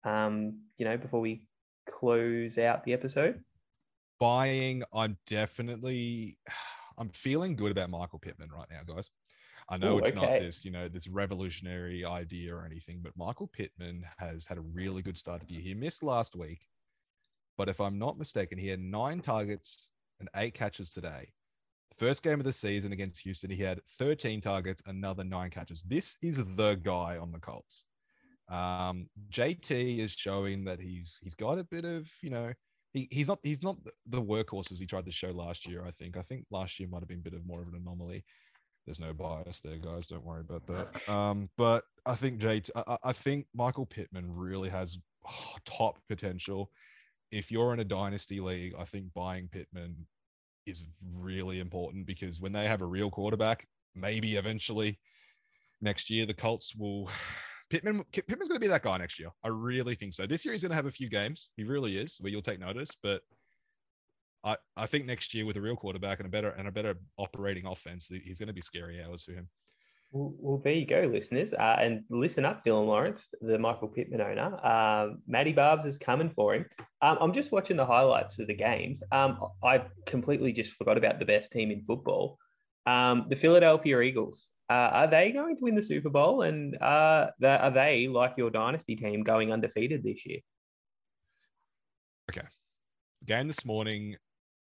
Um, 0.04 0.60
you 0.78 0.86
know, 0.86 0.98
before 0.98 1.22
we 1.22 1.48
close 1.90 2.58
out 2.58 2.84
the 2.84 2.94
episode. 2.94 3.44
Buying, 4.20 4.84
I'm 4.94 5.18
definitely 5.28 6.38
I'm 6.98 7.10
feeling 7.10 7.56
good 7.56 7.72
about 7.72 7.90
Michael 7.90 8.20
Pittman 8.20 8.50
right 8.52 8.68
now, 8.70 8.94
guys. 8.94 9.10
I 9.70 9.78
know 9.78 9.96
Ooh, 9.96 10.00
it's 10.00 10.14
not 10.14 10.40
this, 10.40 10.66
you 10.66 10.72
know, 10.72 10.88
this 10.90 11.08
revolutionary 11.08 12.06
idea 12.06 12.54
or 12.54 12.66
anything, 12.66 13.00
but 13.02 13.16
Michael 13.16 13.48
Pittman 13.48 14.04
has 14.18 14.46
had 14.46 14.58
a 14.58 14.62
really 14.62 15.02
good 15.02 15.18
start 15.18 15.42
to 15.42 15.48
the 15.48 15.54
year. 15.54 15.64
He 15.64 15.74
missed 15.74 16.04
last 16.04 16.36
week, 16.36 16.68
but 17.58 17.70
if 17.70 17.80
I'm 17.80 18.00
not 18.00 18.18
mistaken, 18.18 18.58
he 18.58 18.68
had 18.68 18.80
nine 18.80 19.22
targets 19.22 19.90
and 20.20 20.30
eight 20.36 20.54
catches 20.54 20.92
today. 20.92 21.28
First 21.98 22.24
game 22.24 22.40
of 22.40 22.46
the 22.46 22.54
season 22.54 22.92
against 22.92 23.22
Houston, 23.22 23.52
he 23.52 23.62
had 23.62 23.80
13 24.00 24.42
targets, 24.42 24.82
another 24.88 25.24
nine 25.24 25.52
catches. 25.52 25.84
This 25.84 26.18
is 26.22 26.38
the 26.38 26.76
guy 26.84 27.18
on 27.18 27.32
the 27.32 27.40
Colts. 27.40 27.86
Um, 28.50 29.08
JT 29.30 30.00
is 30.00 30.12
showing 30.12 30.66
that 30.66 30.80
he's 30.80 31.20
he's 31.24 31.36
got 31.36 31.60
a 31.60 31.64
bit 31.64 31.86
of 31.86 32.10
you 32.22 32.30
know 32.30 32.52
he, 32.94 33.08
he's 33.10 33.28
not 33.28 33.40
he's 33.42 33.64
not 33.64 33.78
the 34.08 34.22
workhorses 34.22 34.80
he 34.80 34.86
tried 34.86 35.06
to 35.06 35.12
show 35.12 35.32
last 35.32 35.68
year. 35.68 35.86
I 35.86 35.92
think 35.92 36.18
I 36.18 36.22
think 36.22 36.46
last 36.52 36.80
year 36.80 36.90
might 36.90 37.02
have 37.02 37.08
been 37.08 37.20
a 37.20 37.24
bit 37.30 37.34
of 37.34 37.46
more 37.46 37.62
of 37.62 37.68
an 37.68 37.76
anomaly. 37.76 38.24
There's 38.86 39.00
no 39.00 39.14
bias 39.14 39.62
there, 39.62 39.78
guys. 39.78 40.08
Don't 40.08 40.26
worry 40.26 40.42
about 40.42 40.68
that. 40.68 41.10
Um, 41.10 41.50
but 41.58 41.86
I 42.06 42.16
think 42.16 42.42
JT, 42.42 42.70
I, 42.76 42.98
I- 43.02 43.14
think 43.14 43.48
Michael 43.56 43.86
Pittman 43.86 44.34
really 44.34 44.70
has 44.70 44.98
oh, 45.26 45.56
top 45.66 46.00
potential. 46.10 46.70
If 47.34 47.52
you're 47.52 47.74
in 47.74 47.80
a 47.80 47.84
dynasty 47.84 48.40
league, 48.40 48.76
I 48.78 48.86
think 48.86 49.12
buying 49.14 49.48
Pittman 49.48 49.96
is 50.68 50.86
really 51.16 51.60
important 51.60 52.06
because 52.06 52.40
when 52.40 52.54
they 52.54 52.68
have 52.68 52.82
a 52.82 52.86
real 52.86 53.10
quarterback, 53.10 53.68
maybe 53.96 54.36
eventually 54.36 55.00
next 55.82 56.10
year 56.10 56.26
the 56.28 56.34
Colts 56.34 56.76
will. 56.76 57.10
Pittman, 57.70 58.04
Pittman's 58.12 58.50
going 58.50 58.58
to 58.58 58.60
be 58.60 58.68
that 58.68 58.84
guy 58.84 58.98
next 58.98 59.20
year. 59.20 59.30
I 59.44 59.48
really 59.48 59.96
think 59.96 60.14
so. 60.14 60.28
This 60.28 60.46
year 60.46 60.52
he's 60.52 60.62
going 60.62 60.70
to 60.70 60.76
have 60.76 60.86
a 60.86 60.92
few 60.92 61.10
games. 61.10 61.50
He 61.58 61.64
really 61.64 61.98
is, 61.98 62.18
where 62.20 62.32
you'll 62.32 62.44
take 62.44 62.60
notice. 62.60 62.92
But 63.02 63.22
I, 64.44 64.58
I 64.78 64.86
think 64.86 65.06
next 65.06 65.34
year 65.34 65.48
with 65.48 65.58
a 65.58 65.62
real 65.62 65.76
quarterback 65.76 66.20
and 66.20 66.28
a 66.28 66.30
better 66.30 66.50
and 66.50 66.68
a 66.68 66.72
better 66.72 66.96
operating 67.18 67.66
offense, 67.66 68.12
he's 68.24 68.38
going 68.38 68.48
to 68.48 68.54
be 68.54 68.62
scary 68.62 69.02
hours 69.02 69.24
for 69.24 69.32
him. 69.32 69.50
Well, 70.16 70.62
there 70.64 70.74
you 70.74 70.86
go, 70.86 71.10
listeners. 71.12 71.54
Uh, 71.54 71.78
and 71.82 72.04
listen 72.12 72.46
up, 72.46 72.64
Dylan 72.64 72.86
Lawrence, 72.86 73.30
the 73.42 73.58
Michael 73.58 73.88
Pittman 73.88 74.22
owner. 74.22 74.64
Um, 74.64 75.24
Matty 75.26 75.54
Barbs 75.54 75.88
is 75.88 75.98
coming 75.98 76.30
for 76.30 76.54
him. 76.54 76.68
Um, 77.02 77.18
I'm 77.20 77.34
just 77.34 77.52
watching 77.52 77.78
the 77.78 77.86
highlights 77.86 78.38
of 78.38 78.46
the 78.46 78.54
games. 78.54 79.02
Um, 79.12 79.40
I 79.64 79.86
completely 80.06 80.54
just 80.54 80.74
forgot 80.74 81.00
about 81.00 81.18
the 81.18 81.26
best 81.26 81.52
team 81.52 81.72
in 81.72 81.82
football, 81.82 82.38
um, 82.86 83.26
the 83.28 83.36
Philadelphia 83.36 84.02
Eagles. 84.02 84.50
Uh, 84.70 84.74
are 84.74 85.08
they 85.08 85.32
going 85.32 85.56
to 85.56 85.62
win 85.64 85.74
the 85.74 85.82
Super 85.82 86.12
Bowl? 86.12 86.44
And 86.44 86.80
uh, 86.80 87.32
the, 87.40 87.60
are 87.60 87.72
they, 87.72 88.08
like 88.08 88.36
your 88.38 88.52
dynasty 88.52 88.96
team, 88.96 89.24
going 89.24 89.52
undefeated 89.52 90.04
this 90.04 90.24
year? 90.28 90.40
Okay. 92.32 92.48
Game 93.26 93.48
this 93.48 93.66
morning, 93.66 94.16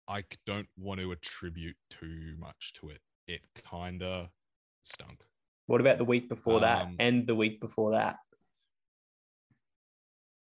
I 0.06 0.25
don't 0.45 0.67
want 0.78 0.99
to 0.99 1.13
attribute 1.13 1.78
too 1.89 2.36
much 2.38 2.73
to 2.82 2.89
it. 2.89 2.99
It 3.28 3.41
kind 3.63 4.04
of 4.04 4.28
stunk. 4.83 5.23
What 5.67 5.81
about 5.81 5.97
the 5.97 6.05
week 6.05 6.29
before 6.29 6.59
that 6.61 6.83
Um, 6.87 6.95
and 6.99 7.27
the 7.27 7.35
week 7.35 7.59
before 7.61 7.91
that? 7.91 8.17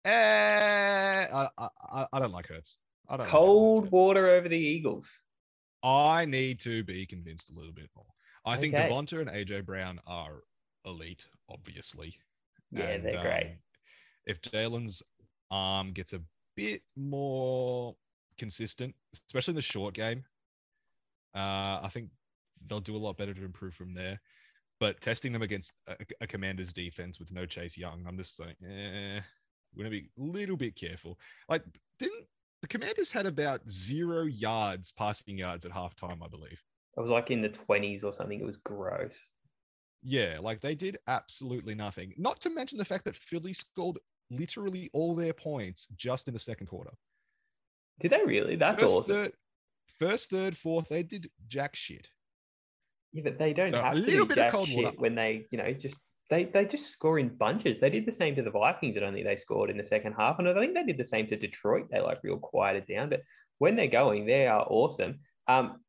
Eh, 0.06 0.12
I, 1.32 1.48
I, 1.58 2.08
I- 2.14 2.20
don't 2.20 2.32
like 2.32 2.48
Hurts. 2.48 2.78
I 3.10 3.18
don't 3.18 3.28
Cold 3.28 3.84
Hurts. 3.86 3.92
water 3.92 4.30
over 4.30 4.48
the 4.48 4.58
Eagles. 4.58 5.10
I 5.84 6.26
need 6.26 6.60
to 6.62 6.84
be 6.84 7.06
convinced 7.06 7.50
a 7.50 7.54
little 7.54 7.74
bit 7.74 7.90
more. 7.96 8.06
I 8.46 8.58
think 8.58 8.74
Devonta 8.76 9.20
and 9.20 9.30
AJ 9.30 9.66
Brown 9.66 10.00
are 10.08 10.44
elite, 10.86 11.26
obviously. 11.50 12.18
Yeah, 12.72 12.86
And, 12.86 13.04
they're 13.06 13.22
great. 13.22 13.48
um, 13.52 13.58
if 14.26 14.42
Jalen's 14.42 15.02
arm 15.52 15.92
gets 15.92 16.14
a 16.14 16.22
bit 16.56 16.82
more 16.96 17.96
consistent, 18.38 18.96
especially 19.14 19.52
in 19.54 19.56
the 19.56 19.62
short 19.62 19.94
game, 19.94 20.24
uh, 21.36 21.80
I 21.84 21.90
think 21.92 22.10
they'll 22.68 22.80
do 22.80 22.96
a 22.96 22.98
lot 22.98 23.18
better 23.18 23.34
to 23.34 23.46
improve 23.46 23.74
from 23.74 23.94
there. 23.94 24.20
But 24.80 25.02
testing 25.02 25.34
them 25.34 25.42
against 25.42 25.74
a, 25.88 25.96
a 26.22 26.28
commander's 26.28 26.72
defense 26.72 27.20
with 27.20 27.34
no 27.34 27.46
Chase 27.46 27.78
Young, 27.78 28.06
I'm 28.08 28.18
just 28.18 28.40
like, 28.40 28.56
eh, 28.64 29.20
we're 29.76 29.84
gonna 29.84 29.90
be 29.90 30.10
a 30.18 30.22
little 30.22 30.58
bit 30.58 30.76
careful. 30.76 31.20
Like, 31.50 31.64
didn't 32.00 32.26
the 32.62 32.68
commanders 32.68 33.10
had 33.10 33.26
about 33.26 33.62
zero 33.70 34.24
yards, 34.24 34.92
passing 34.92 35.38
yards 35.38 35.66
at 35.66 35.72
halftime, 35.72 36.24
I 36.24 36.28
believe. 36.28 36.62
It 36.98 37.02
was 37.02 37.10
like 37.10 37.32
in 37.32 37.42
the 37.42 37.50
20s 37.50 38.04
or 38.04 38.12
something. 38.12 38.40
It 38.40 38.46
was 38.46 38.58
gross. 38.58 39.18
Yeah, 40.04 40.40
like 40.42 40.62
they 40.62 40.76
did 40.76 40.98
absolutely 41.08 41.76
nothing. 41.76 42.14
Not 42.18 42.42
to 42.42 42.50
mention 42.50 42.78
the 42.78 42.86
fact 42.86 43.06
that 43.06 43.16
Philly 43.16 43.54
scored 43.54 43.98
literally 44.30 44.90
all 44.94 45.16
their 45.16 45.34
points 45.34 45.88
just 45.96 46.28
in 46.28 46.34
the 46.34 46.40
second 46.40 46.68
quarter. 46.68 46.92
Did 48.00 48.12
they 48.12 48.24
really? 48.26 48.56
That's 48.56 48.82
first, 48.82 48.94
awesome. 48.94 49.16
third, 49.16 49.34
first, 50.00 50.30
third, 50.30 50.58
fourth, 50.58 50.88
they 50.90 51.04
did 51.04 51.30
jack 51.48 51.76
shit. 51.76 52.08
Yeah, 53.12 53.24
but 53.24 53.40
they 53.40 53.54
don't 53.54 53.70
So 53.70 53.80
a 53.80 53.82
have 53.82 53.94
to 53.94 54.12
do 54.12 54.26
bit 54.26 54.38
of 54.38 54.52
cold 54.52 54.68
shit 54.68 54.84
water. 54.86 54.98
when 54.98 55.16
they, 55.16 55.48
you 55.52 55.58
know, 55.58 55.72
just 55.74 56.00
they 56.30 56.46
they 56.46 56.66
just 56.66 56.88
score 56.92 57.18
in 57.20 57.30
bunches. 57.30 57.80
They 57.80 57.90
did 57.90 58.06
the 58.06 58.14
same 58.14 58.36
to 58.36 58.44
the 58.44 58.52
Vikings. 58.52 58.96
I 58.98 59.00
don't 59.00 59.14
think 59.14 59.26
they 59.26 59.36
scored 59.36 59.70
in 59.70 59.78
the 59.78 59.86
second 59.86 60.14
half, 60.14 60.40
and 60.40 60.48
I 60.48 60.54
think 60.54 60.74
they 60.76 60.84
did 60.84 60.98
the 60.98 61.06
same 61.06 61.28
to 61.28 61.36
Detroit. 61.38 61.88
They 61.92 62.00
like 62.00 62.20
real 62.24 62.38
quieted 62.38 62.86
down, 62.88 63.10
but 63.10 63.22
when 63.58 63.76
they're 63.76 63.88
going, 63.88 64.26
they 64.26 64.48
are 64.48 64.66
awesome. 64.70 65.20
Um, 65.48 65.80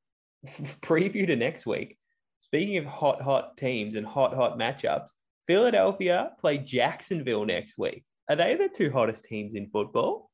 preview 0.82 1.26
to 1.26 1.36
next 1.36 1.66
week. 1.66 1.98
Speaking 2.40 2.78
of 2.78 2.86
hot, 2.86 3.20
hot 3.20 3.56
teams 3.58 3.96
and 3.96 4.06
hot, 4.06 4.34
hot 4.34 4.58
matchups, 4.58 5.08
Philadelphia 5.46 6.30
play 6.40 6.58
Jacksonville 6.58 7.44
next 7.44 7.76
week. 7.76 8.04
Are 8.28 8.36
they 8.36 8.56
the 8.56 8.68
two 8.68 8.90
hottest 8.90 9.24
teams 9.24 9.54
in 9.54 9.68
football? 9.70 10.29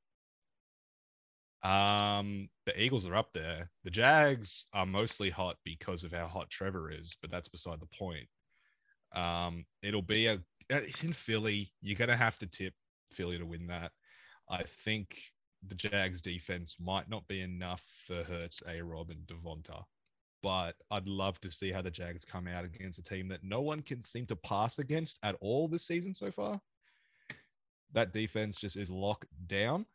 Um, 1.66 2.48
the 2.64 2.80
Eagles 2.80 3.06
are 3.06 3.16
up 3.16 3.32
there. 3.32 3.68
The 3.82 3.90
Jags 3.90 4.68
are 4.72 4.86
mostly 4.86 5.30
hot 5.30 5.56
because 5.64 6.04
of 6.04 6.12
how 6.12 6.28
hot 6.28 6.48
Trevor 6.48 6.92
is, 6.92 7.16
but 7.20 7.30
that's 7.32 7.48
beside 7.48 7.80
the 7.80 7.98
point. 7.98 8.28
Um, 9.12 9.66
it'll 9.82 10.02
be 10.02 10.26
a 10.26 10.40
it's 10.70 11.02
in 11.02 11.12
Philly. 11.12 11.72
You're 11.80 11.98
gonna 11.98 12.16
have 12.16 12.38
to 12.38 12.46
tip 12.46 12.72
Philly 13.10 13.38
to 13.38 13.46
win 13.46 13.66
that. 13.66 13.90
I 14.48 14.62
think 14.84 15.16
the 15.66 15.74
Jags 15.74 16.20
defense 16.20 16.76
might 16.78 17.08
not 17.08 17.26
be 17.26 17.40
enough 17.40 17.82
for 18.06 18.22
Hurts, 18.22 18.62
A 18.68 18.80
Rob, 18.80 19.10
and 19.10 19.26
Devonta. 19.26 19.82
But 20.44 20.76
I'd 20.92 21.08
love 21.08 21.40
to 21.40 21.50
see 21.50 21.72
how 21.72 21.82
the 21.82 21.90
Jags 21.90 22.24
come 22.24 22.46
out 22.46 22.64
against 22.64 23.00
a 23.00 23.02
team 23.02 23.26
that 23.28 23.42
no 23.42 23.60
one 23.60 23.82
can 23.82 24.04
seem 24.04 24.26
to 24.26 24.36
pass 24.36 24.78
against 24.78 25.18
at 25.24 25.36
all 25.40 25.66
this 25.66 25.86
season 25.86 26.14
so 26.14 26.30
far. 26.30 26.60
That 27.92 28.12
defense 28.12 28.60
just 28.60 28.76
is 28.76 28.90
locked 28.90 29.26
down. 29.48 29.86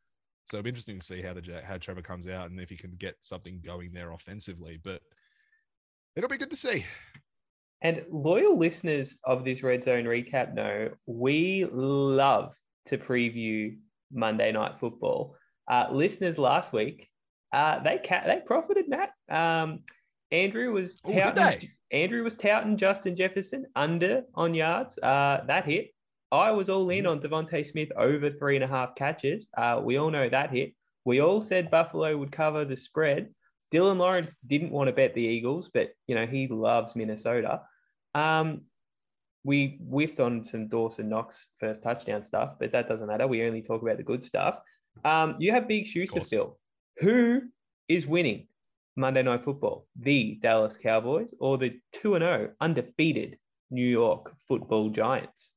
So 0.45 0.57
it'll 0.57 0.63
be 0.63 0.69
interesting 0.69 0.99
to 0.99 1.05
see 1.05 1.21
how 1.21 1.33
the 1.33 1.61
how 1.63 1.77
Trevor 1.77 2.01
comes 2.01 2.27
out 2.27 2.49
and 2.49 2.59
if 2.59 2.69
he 2.69 2.77
can 2.77 2.91
get 2.97 3.15
something 3.21 3.61
going 3.63 3.93
there 3.93 4.11
offensively. 4.11 4.79
But 4.83 5.01
it'll 6.15 6.29
be 6.29 6.37
good 6.37 6.49
to 6.49 6.55
see. 6.55 6.85
And 7.81 8.03
loyal 8.11 8.57
listeners 8.57 9.15
of 9.23 9.43
this 9.43 9.63
Red 9.63 9.83
Zone 9.83 10.03
recap 10.03 10.53
know 10.53 10.89
we 11.05 11.65
love 11.71 12.53
to 12.87 12.97
preview 12.97 13.77
Monday 14.11 14.51
Night 14.51 14.79
Football. 14.79 15.35
Uh, 15.69 15.87
listeners 15.91 16.37
last 16.37 16.73
week, 16.73 17.09
uh, 17.53 17.79
they 17.79 17.99
ca- 18.03 18.23
they 18.25 18.41
profited, 18.45 18.87
Matt. 18.87 19.11
Um, 19.29 19.79
Andrew 20.31 20.71
was 20.71 20.97
touting, 20.97 21.69
Andrew 21.91 22.23
was 22.23 22.35
touting 22.35 22.77
Justin 22.77 23.15
Jefferson 23.15 23.65
under 23.75 24.23
on 24.35 24.53
yards. 24.53 24.97
Uh, 24.97 25.43
that 25.47 25.65
hit. 25.65 25.93
I 26.31 26.51
was 26.51 26.69
all 26.69 26.89
in 26.89 27.05
on 27.05 27.19
DeVonta 27.19 27.65
Smith 27.65 27.91
over 27.97 28.31
three 28.31 28.55
and 28.55 28.63
a 28.63 28.67
half 28.67 28.95
catches. 28.95 29.47
Uh, 29.57 29.81
we 29.83 29.97
all 29.97 30.09
know 30.09 30.29
that 30.29 30.51
hit. 30.51 30.73
We 31.03 31.19
all 31.19 31.41
said 31.41 31.71
Buffalo 31.71 32.15
would 32.17 32.31
cover 32.31 32.63
the 32.63 32.77
spread. 32.77 33.33
Dylan 33.73 33.97
Lawrence 33.97 34.35
didn't 34.47 34.71
want 34.71 34.87
to 34.87 34.93
bet 34.93 35.13
the 35.13 35.21
Eagles, 35.21 35.69
but 35.73 35.89
you 36.07 36.15
know 36.15 36.25
he 36.25 36.47
loves 36.47 36.95
Minnesota. 36.95 37.61
Um, 38.13 38.61
we 39.43 39.79
whiffed 39.81 40.19
on 40.19 40.43
some 40.43 40.67
Dawson 40.67 41.09
Knox 41.09 41.49
first 41.59 41.81
touchdown 41.81 42.21
stuff, 42.21 42.55
but 42.59 42.71
that 42.73 42.87
doesn't 42.87 43.07
matter. 43.07 43.27
We 43.27 43.43
only 43.43 43.61
talk 43.61 43.81
about 43.81 43.97
the 43.97 44.03
good 44.03 44.23
stuff. 44.23 44.59
Um, 45.03 45.35
you 45.39 45.51
have 45.51 45.67
big 45.67 45.87
shoes 45.87 46.11
to 46.11 46.23
fill. 46.23 46.59
Who 46.97 47.43
is 47.87 48.05
winning 48.05 48.47
Monday 48.95 49.23
Night 49.23 49.43
Football? 49.43 49.87
The 49.99 50.37
Dallas 50.41 50.77
Cowboys 50.77 51.33
or 51.39 51.57
the 51.57 51.79
two 51.93 52.15
and 52.15 52.23
zero 52.23 52.51
undefeated 52.59 53.37
New 53.71 53.87
York 53.87 54.33
Football 54.47 54.89
Giants. 54.89 55.51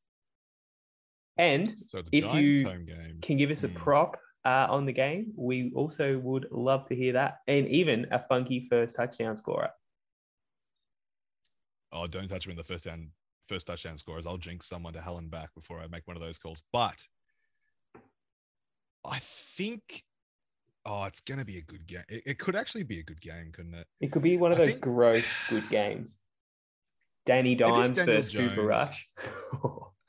And 1.37 1.69
So 1.89 2.03
the 2.03 2.09
If 2.13 2.35
you 2.35 2.65
home 2.65 2.85
game. 2.85 3.19
can 3.23 3.37
give 3.37 3.51
us 3.51 3.65
a 3.65 3.69
Hmm. 3.69 3.75
prop 3.75 4.17
uh, 4.45 4.67
on 4.69 4.85
the 4.87 4.93
game, 4.93 5.33
we 5.37 5.73
also 5.75 6.19
would 6.19 6.49
love 6.51 6.87
to 6.89 6.95
hear 6.95 7.15
that, 7.15 7.41
and 7.49 7.67
even 7.69 8.07
a 8.13 8.19
funky 8.29 8.67
first 8.69 8.95
touchdown 8.97 9.37
scorer. 9.37 9.71
Oh, 11.93 12.07
don't 12.07 12.29
touch 12.29 12.47
me 12.47 12.53
in 12.53 12.57
the 12.57 12.65
first 12.65 12.85
down, 12.85 13.11
first 13.49 13.67
touchdown 13.67 13.99
scorers. 13.99 14.27
I'll 14.27 14.37
jinx 14.37 14.67
someone 14.67 14.93
to 14.95 15.01
hell 15.01 15.19
and 15.19 15.31
back 15.31 15.55
before 15.55 15.81
I 15.81 15.87
make 15.87 16.07
one 16.07 16.17
of 16.17 16.23
those 16.23 16.39
calls. 16.39 16.63
But 16.73 17.03
I 19.05 19.19
think, 19.21 20.05
oh, 20.85 21.05
it's 21.05 21.21
gonna 21.21 21.45
be 21.45 21.59
a 21.59 21.63
good 21.63 21.87
game. 21.87 22.03
It, 22.09 22.23
it 22.27 22.39
could 22.39 22.57
actually 22.57 22.83
be 22.85 22.99
a 23.01 23.03
good 23.03 23.21
game, 23.21 23.51
couldn't 23.53 23.75
it? 23.75 23.87
It 24.01 24.13
could 24.13 24.23
be 24.23 24.37
one 24.37 24.53
of 24.53 24.59
I 24.59 24.65
those 24.65 24.71
think- 24.75 24.83
gross 24.83 25.25
good 25.49 25.69
games. 25.71 26.17
Danny 27.27 27.55
Dimes 27.55 27.97
Daniel 27.97 28.17
versus 28.17 28.35
Cooper 28.37 28.63
Rush. 28.67 29.09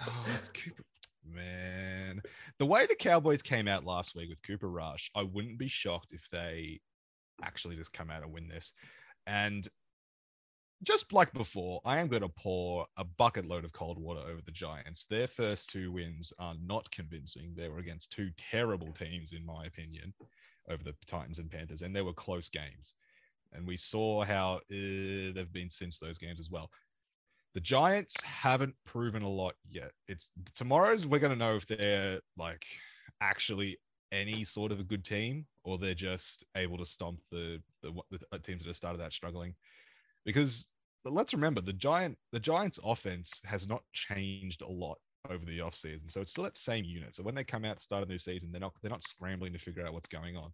Oh, 0.07 0.25
it's 0.37 0.49
Cooper. 0.49 0.83
Man, 1.25 2.21
the 2.59 2.65
way 2.65 2.85
the 2.85 2.95
Cowboys 2.95 3.41
came 3.41 3.67
out 3.67 3.85
last 3.85 4.15
week 4.15 4.29
with 4.29 4.43
Cooper 4.43 4.69
Rush, 4.69 5.09
I 5.15 5.23
wouldn't 5.23 5.57
be 5.57 5.67
shocked 5.67 6.13
if 6.13 6.29
they 6.29 6.79
actually 7.43 7.75
just 7.75 7.93
come 7.93 8.09
out 8.09 8.23
and 8.23 8.31
win 8.31 8.47
this. 8.47 8.73
And 9.27 9.67
just 10.83 11.13
like 11.13 11.33
before, 11.33 11.81
I 11.83 11.99
am 11.99 12.07
going 12.07 12.21
to 12.21 12.29
pour 12.29 12.85
a 12.97 13.03
bucket 13.03 13.47
load 13.47 13.65
of 13.65 13.71
cold 13.71 13.97
water 13.97 14.19
over 14.19 14.41
the 14.45 14.51
Giants. 14.51 15.05
Their 15.05 15.27
first 15.27 15.69
two 15.69 15.91
wins 15.91 16.31
are 16.37 16.55
not 16.63 16.91
convincing. 16.91 17.53
They 17.55 17.69
were 17.69 17.79
against 17.79 18.11
two 18.11 18.29
terrible 18.51 18.91
teams, 18.93 19.33
in 19.33 19.45
my 19.45 19.65
opinion, 19.65 20.13
over 20.69 20.83
the 20.83 20.93
Titans 21.07 21.39
and 21.39 21.49
Panthers, 21.49 21.81
and 21.81 21.95
they 21.95 22.01
were 22.01 22.13
close 22.13 22.49
games. 22.49 22.93
And 23.53 23.65
we 23.65 23.77
saw 23.77 24.23
how 24.23 24.55
uh, 24.55 24.61
they've 24.69 25.53
been 25.53 25.69
since 25.69 25.97
those 25.97 26.17
games 26.17 26.39
as 26.39 26.51
well. 26.51 26.69
The 27.55 27.61
Giants 27.61 28.21
haven't 28.21 28.75
proven 28.85 29.23
a 29.23 29.29
lot 29.29 29.55
yet. 29.69 29.91
It's 30.09 30.29
tomorrow's 30.53 31.05
we're 31.05 31.19
gonna 31.19 31.37
know 31.37 31.55
if 31.55 31.65
they're 31.65 32.19
like 32.37 32.65
actually 33.21 33.77
any 34.11 34.43
sort 34.43 34.73
of 34.73 34.79
a 34.81 34.83
good 34.83 35.05
team 35.05 35.45
or 35.63 35.77
they're 35.77 35.93
just 35.93 36.43
able 36.57 36.77
to 36.77 36.85
stomp 36.85 37.19
the 37.31 37.61
the, 37.81 37.93
the 38.11 38.19
uh, 38.33 38.37
teams 38.39 38.61
that 38.61 38.67
have 38.67 38.75
started 38.75 39.01
out 39.01 39.13
struggling. 39.13 39.55
Because 40.25 40.67
let's 41.05 41.33
remember 41.33 41.61
the 41.61 41.73
giant 41.73 42.17
the 42.33 42.41
Giants 42.41 42.77
offense 42.83 43.41
has 43.45 43.69
not 43.69 43.83
changed 43.93 44.61
a 44.61 44.67
lot 44.69 44.97
over 45.29 45.45
the 45.45 45.59
offseason. 45.59 46.11
So 46.11 46.21
it's 46.21 46.31
still 46.31 46.43
that 46.43 46.57
same 46.57 46.83
unit. 46.83 47.15
So 47.15 47.23
when 47.23 47.35
they 47.35 47.45
come 47.45 47.63
out 47.63 47.81
start 47.81 48.03
a 48.03 48.07
new 48.07 48.17
season, 48.17 48.51
they're 48.51 48.59
not 48.59 48.73
they're 48.81 48.91
not 48.91 49.03
scrambling 49.03 49.53
to 49.53 49.59
figure 49.59 49.85
out 49.87 49.93
what's 49.93 50.09
going 50.09 50.35
on. 50.35 50.51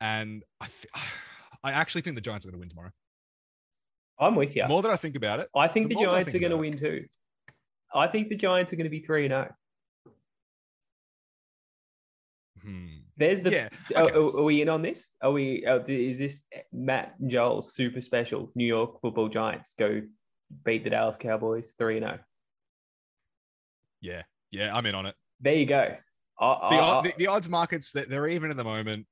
And 0.00 0.44
I 0.60 0.66
th- 0.66 1.04
I 1.64 1.72
actually 1.72 2.02
think 2.02 2.14
the 2.14 2.22
Giants 2.22 2.46
are 2.46 2.52
to 2.52 2.58
win 2.58 2.68
tomorrow. 2.68 2.92
I'm 4.18 4.34
with 4.34 4.56
you. 4.56 4.62
The 4.62 4.68
more 4.68 4.82
that 4.82 4.90
I 4.90 4.96
think 4.96 5.16
about 5.16 5.40
it, 5.40 5.48
I 5.54 5.68
think 5.68 5.88
the 5.88 5.94
the 5.94 5.94
more 5.96 6.06
that 6.06 6.12
I 6.12 6.16
Giants 6.22 6.34
are 6.34 6.38
going 6.38 6.50
to 6.52 6.56
win 6.56 6.78
too. 6.78 7.06
I 7.94 8.06
think 8.08 8.28
the 8.28 8.36
Giants 8.36 8.72
are 8.72 8.76
going 8.76 8.84
to 8.84 8.90
be 8.90 9.00
3 9.00 9.26
and 9.26 9.32
0. 9.32 9.54
hmm, 12.62 12.86
There's 13.16 13.40
the. 13.40 13.50
yeah, 13.50 13.68
Are, 13.94 14.04
okay. 14.04 14.14
are- 14.14 14.38
are 14.40 14.42
we 14.42 14.62
in 14.62 14.68
on 14.68 14.82
this? 14.82 15.06
Are 15.22 15.32
we? 15.32 15.64
Uh, 15.66 15.80
is 15.86 16.18
this 16.18 16.40
Matt 16.72 17.14
and 17.20 17.30
Joel's 17.30 17.74
super 17.74 18.00
special? 18.00 18.50
New 18.54 18.64
York 18.66 19.00
Football 19.00 19.28
Giants 19.28 19.74
go 19.78 20.02
beat 20.64 20.84
the 20.84 20.90
Dallas 20.90 21.16
Cowboys 21.16 21.72
3 21.78 21.98
and 21.98 22.06
0. 22.06 22.18
yeah, 24.00 24.22
yeah, 24.50 24.74
I'm 24.76 24.86
in 24.86 24.94
on 24.94 25.06
it. 25.06 25.14
There 25.40 25.54
you 25.54 25.66
go. 25.66 25.96
I, 26.38 26.76
The, 26.76 26.82
I- 26.82 27.02
the, 27.02 27.14
the 27.18 27.26
odds 27.28 27.48
markets 27.48 27.92
that 27.92 28.08
they're 28.08 28.28
even 28.28 28.50
at 28.50 28.56
the 28.56 28.64
moment. 28.64 29.06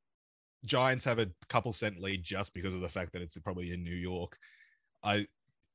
Giants 0.65 1.05
have 1.05 1.19
a 1.19 1.29
couple 1.51 1.75
cent 1.75 2.01
lead 2.01 2.23
just 2.23 2.55
because 2.55 2.75
of 2.75 2.81
the 2.81 2.89
fact 2.89 3.13
that 3.13 3.21
it's 3.21 3.37
probably 3.39 3.73
in 3.73 3.85
New 3.85 3.95
York. 3.95 4.35
I, 5.05 5.27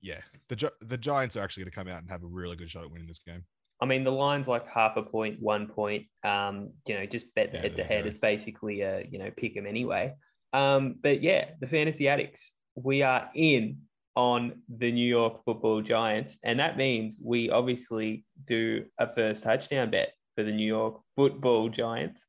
yeah, 0.01 0.21
the 0.47 0.71
the 0.81 0.97
Giants 0.97 1.37
are 1.37 1.43
actually 1.43 1.63
going 1.63 1.71
to 1.71 1.75
come 1.75 1.87
out 1.87 2.01
and 2.01 2.09
have 2.09 2.23
a 2.23 2.27
really 2.27 2.55
good 2.55 2.69
shot 2.69 2.83
at 2.83 2.91
winning 2.91 3.07
this 3.07 3.19
game. 3.19 3.45
I 3.81 3.85
mean, 3.85 4.03
the 4.03 4.11
line's 4.11 4.47
like 4.47 4.67
half 4.67 4.97
a 4.97 5.03
point, 5.03 5.41
one 5.41 5.67
point. 5.67 6.07
Um, 6.23 6.71
you 6.85 6.95
know, 6.95 7.05
just 7.05 7.33
bet 7.35 7.53
Yeah, 7.53 7.61
head 7.61 7.75
to 7.77 7.83
head. 7.83 8.05
It's 8.07 8.19
basically 8.19 8.81
a 8.81 9.05
you 9.09 9.19
know 9.19 9.31
pick 9.31 9.55
'em 9.55 9.65
anyway. 9.65 10.15
Um, 10.51 10.95
but 11.01 11.21
yeah, 11.21 11.51
the 11.59 11.67
fantasy 11.67 12.07
addicts, 12.07 12.51
we 12.75 13.03
are 13.03 13.29
in 13.35 13.83
on 14.15 14.63
the 14.67 14.91
New 14.91 15.07
York 15.07 15.45
Football 15.45 15.81
Giants, 15.81 16.39
and 16.43 16.59
that 16.59 16.75
means 16.75 17.17
we 17.23 17.49
obviously 17.49 18.25
do 18.45 18.85
a 18.97 19.13
first 19.13 19.43
touchdown 19.43 19.91
bet 19.91 20.13
for 20.35 20.43
the 20.43 20.51
New 20.51 20.65
York 20.67 21.01
Football 21.15 21.69
Giants. 21.69 22.25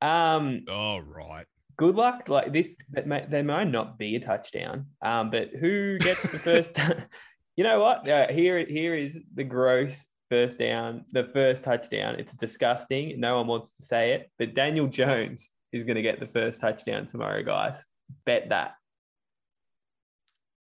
Um, 0.00 0.64
Oh 0.68 0.98
right, 0.98 1.46
good 1.76 1.94
luck. 1.94 2.28
Like 2.28 2.52
this, 2.52 2.74
that 2.90 3.06
may, 3.06 3.26
there 3.28 3.44
might 3.44 3.70
not 3.70 3.98
be 3.98 4.16
a 4.16 4.20
touchdown. 4.20 4.86
Um, 5.02 5.30
but 5.30 5.50
who 5.50 5.98
gets 5.98 6.22
the 6.22 6.38
first? 6.38 6.78
you 7.56 7.64
know 7.64 7.80
what? 7.80 8.08
Uh, 8.08 8.28
here, 8.28 8.64
here 8.66 8.94
is 8.94 9.12
the 9.34 9.44
gross 9.44 10.04
first 10.30 10.58
down, 10.58 11.04
the 11.10 11.28
first 11.32 11.62
touchdown. 11.62 12.16
It's 12.18 12.34
disgusting. 12.34 13.20
No 13.20 13.36
one 13.36 13.46
wants 13.46 13.72
to 13.72 13.82
say 13.84 14.12
it, 14.12 14.30
but 14.38 14.54
Daniel 14.54 14.86
Jones 14.86 15.48
is 15.72 15.84
going 15.84 15.96
to 15.96 16.02
get 16.02 16.20
the 16.20 16.26
first 16.26 16.60
touchdown 16.60 17.06
tomorrow, 17.06 17.42
guys. 17.42 17.82
Bet 18.26 18.48
that. 18.50 18.74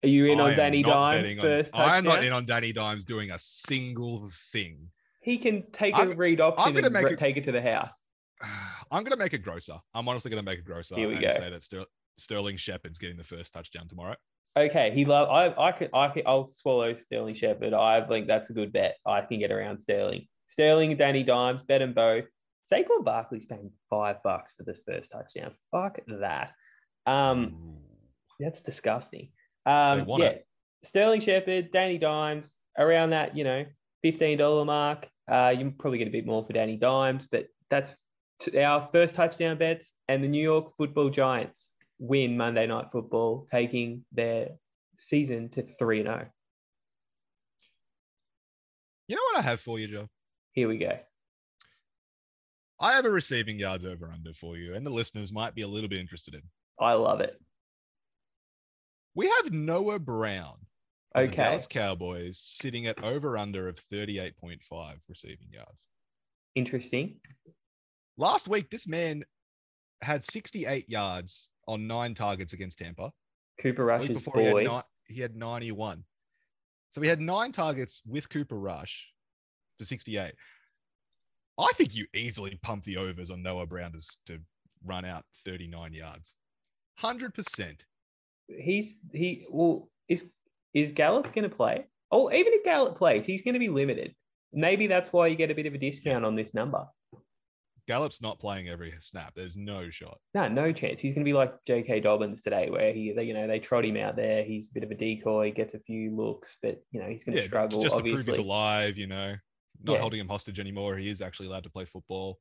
Are 0.05 0.09
you 0.09 0.27
in 0.27 0.41
I 0.41 0.51
on 0.51 0.57
Danny 0.57 0.83
Dimes 0.83 1.31
on- 1.31 1.37
first 1.39 1.73
touchdown? 1.73 1.91
I'm 1.91 2.05
not 2.05 2.25
in 2.25 2.33
on 2.33 2.45
Danny 2.47 2.73
Dimes 2.73 3.05
doing 3.05 3.31
a 3.31 3.39
single 3.39 4.31
thing. 4.53 4.91
He 5.21 5.39
can 5.39 5.65
take 5.73 5.95
a 5.95 5.99
I'm- 5.99 6.17
read 6.17 6.41
option 6.41 6.75
gonna 6.75 6.87
and 6.87 6.93
make 6.93 7.05
re- 7.05 7.13
a- 7.15 7.17
take 7.17 7.37
it 7.37 7.45
to 7.45 7.53
the 7.53 7.63
house. 7.63 7.95
I'm 8.91 9.03
going 9.03 9.13
to 9.13 9.19
make 9.19 9.33
it 9.33 9.43
grosser. 9.43 9.75
I'm 9.95 10.09
honestly 10.09 10.31
going 10.31 10.43
to 10.43 10.49
make 10.49 10.59
it 10.59 10.65
grosser 10.65 10.95
Here 10.95 11.09
we 11.09 11.15
and 11.15 11.23
go. 11.23 11.31
say 11.31 11.51
that 11.51 11.63
Ster- 11.63 11.87
Sterling 12.19 12.57
Shepard's 12.57 12.99
getting 12.99 13.17
the 13.17 13.25
first 13.25 13.53
touchdown 13.53 13.89
tomorrow. 13.89 14.17
Okay, 14.57 14.91
he 14.95 15.05
love. 15.05 15.29
I 15.29 15.53
I 15.63 15.73
can 15.73 15.89
I 15.93 16.09
can 16.09 16.23
I'll 16.25 16.47
swallow 16.47 16.95
Sterling 16.95 17.35
Shepard. 17.35 17.75
I 17.75 18.01
think 18.07 18.27
that's 18.27 18.49
a 18.49 18.55
good 18.55 18.73
bet. 18.73 18.97
I 19.05 19.21
can 19.21 19.39
get 19.39 19.53
around 19.53 19.81
Sterling. 19.81 20.27
Sterling 20.47 20.91
and 20.93 20.99
Danny 20.99 21.23
Dimes, 21.23 21.63
bet 21.63 21.81
them 21.81 21.93
both. 21.93 22.25
Saquon 22.73 23.05
Barkley's 23.05 23.45
paying 23.45 23.71
five 23.91 24.23
bucks 24.23 24.55
for 24.57 24.63
this 24.63 24.81
first 24.87 25.13
touchdown. 25.13 25.53
Fuck 25.71 25.99
that. 26.07 26.53
Um, 27.05 27.77
that's 28.41 28.63
disgusting. 28.63 29.29
Um, 29.67 30.07
yeah, 30.09 30.27
it. 30.27 30.47
Sterling 30.83 31.21
Shepard, 31.21 31.71
Danny 31.71 31.99
Dimes, 31.99 32.55
around 32.79 33.11
that, 33.11 33.37
you 33.37 33.45
know, 33.45 33.67
fifteen 34.03 34.39
dollar 34.39 34.65
mark. 34.65 35.07
Uh, 35.29 35.55
you 35.57 35.73
probably 35.79 35.99
get 35.99 36.09
a 36.09 36.13
bit 36.13 36.25
more 36.25 36.45
for 36.47 36.53
Danny 36.55 36.77
Dimes, 36.77 37.27
but 37.31 37.47
that's 37.69 37.99
our 38.57 38.89
first 38.93 39.15
touchdown 39.15 39.59
bets. 39.59 39.93
And 40.09 40.23
the 40.23 40.29
New 40.29 40.43
York 40.43 40.77
Football 40.77 41.11
Giants 41.11 41.71
win 41.99 42.37
Monday 42.37 42.67
Night 42.67 42.87
Football, 42.93 43.47
taking 43.51 44.05
their 44.13 44.51
season 44.99 45.49
to 45.51 45.63
three 45.63 46.01
and 46.01 46.09
oh. 46.09 46.13
zero. 46.13 46.27
You 49.09 49.17
know 49.17 49.23
what 49.33 49.39
I 49.39 49.43
have 49.43 49.61
for 49.61 49.79
you, 49.79 49.87
Joe? 49.87 50.09
Here 50.53 50.69
we 50.69 50.79
go. 50.79 50.99
I 52.81 52.95
have 52.95 53.07
a 53.07 53.11
receiving 53.11 53.59
yards 53.59 53.85
over 53.85 54.11
under 54.13 54.35
for 54.35 54.57
you, 54.57 54.75
and 54.75 54.85
the 54.85 54.91
listeners 54.91 55.33
might 55.33 55.55
be 55.55 55.63
a 55.63 55.69
little 55.69 55.89
bit 55.89 56.01
interested 56.01 56.35
in. 56.35 56.43
I 56.79 56.93
love 56.93 57.21
it. 57.21 57.41
We 59.15 59.29
have 59.29 59.53
Noah 59.53 59.99
Brown. 59.99 60.59
of 61.15 61.31
the 61.31 61.37
Dallas 61.37 61.67
Cowboys 61.67 62.39
sitting 62.39 62.87
at 62.87 63.03
over 63.03 63.39
under 63.39 63.69
of 63.69 63.77
38.5 63.91 64.99
receiving 65.09 65.49
yards. 65.51 65.89
Interesting. 66.55 67.17
Last 68.19 68.49
week, 68.49 68.71
this 68.71 68.87
man 68.87 69.25
had 70.03 70.25
68 70.25 70.89
yards 70.89 71.49
on 71.69 71.87
nine 71.87 72.15
targets 72.15 72.53
against 72.53 72.79
Tampa. 72.79 73.13
Cooper 73.61 73.85
Rush's 73.85 74.09
before, 74.09 74.41
he 74.41 74.47
had, 74.47 74.53
boy. 74.53 74.63
ni- 74.65 75.15
he 75.15 75.21
had 75.21 75.37
91. 75.37 76.05
So 76.91 77.01
he 77.01 77.09
had 77.09 77.21
nine 77.21 77.53
targets 77.53 78.03
with 78.07 78.29
Cooper 78.29 78.59
Rush 78.59 79.07
to 79.79 79.85
68. 79.85 80.33
I 81.59 81.69
think 81.75 81.95
you 81.95 82.07
easily 82.15 82.59
pump 82.63 82.85
the 82.85 82.99
overs 82.99 83.31
on 83.31 83.43
Noah 83.43 83.67
Brown 83.67 83.93
to, 83.93 84.01
to 84.27 84.41
run 84.85 85.05
out 85.05 85.25
39 85.45 85.93
yards. 85.93 86.35
100%. 87.03 87.77
He's 88.49 88.95
he 89.13 89.45
well 89.51 89.91
is 90.09 90.31
is 90.73 90.93
Gallup 90.93 91.35
going 91.35 91.49
to 91.49 91.55
play? 91.55 91.87
Oh, 92.13 92.31
even 92.31 92.53
if 92.53 92.65
Gallup 92.65 92.97
plays, 92.97 93.27
he's 93.27 93.43
going 93.43 93.55
to 93.55 93.61
be 93.61 93.69
limited. 93.69 94.15
Maybe 94.53 94.87
that's 94.87 95.13
why 95.13 95.27
you 95.27 95.37
get 95.37 95.51
a 95.51 95.55
bit 95.55 95.67
of 95.67 95.75
a 95.75 95.79
discount 95.79 96.25
on 96.25 96.37
this 96.37 96.55
number. 96.55 96.87
Gallup's 97.87 98.21
not 98.21 98.41
playing 98.41 98.69
every 98.69 98.93
snap. 98.99 99.33
There's 99.37 99.57
no 99.57 99.91
shot. 99.91 100.19
No, 100.35 100.49
no 100.49 100.73
chance. 100.73 101.01
He's 101.01 101.15
going 101.15 101.25
to 101.25 101.29
be 101.29 101.33
like 101.33 101.53
J.K. 101.67 102.01
Dobbins 102.01 102.43
today, 102.43 102.69
where 102.69 102.93
he, 102.93 103.13
they, 103.13 103.23
you 103.25 103.33
know, 103.35 103.47
they 103.47 103.61
trot 103.61 103.85
him 103.85 103.97
out 103.97 104.17
there. 104.17 104.43
He's 104.45 104.69
a 104.69 104.73
bit 104.73 104.83
of 104.83 104.91
a 104.91 104.95
decoy, 104.95 105.53
gets 105.53 105.75
a 105.75 105.79
few 105.79 106.15
looks, 106.15 106.59
but 106.63 106.83
you 106.91 107.01
know, 107.01 107.07
he's 107.09 107.23
going 107.23 107.37
to 107.37 107.43
Yeah, 107.43 107.47
struggle. 107.47 107.81
just 107.81 107.97
to 107.97 108.03
prove 108.03 108.27
he's 108.27 108.39
alive, 108.39 108.99
you 108.99 109.07
know, 109.07 109.37
not 109.85 109.95
Yeah. 109.95 110.01
holding 110.01 110.19
him 110.21 110.29
hostage 110.29 110.59
anymore. 110.59 110.97
He 110.97 111.09
is 111.09 111.21
actually 111.21 111.47
allowed 111.47 111.63
to 111.65 111.71
play 111.71 111.85
football. 111.85 112.41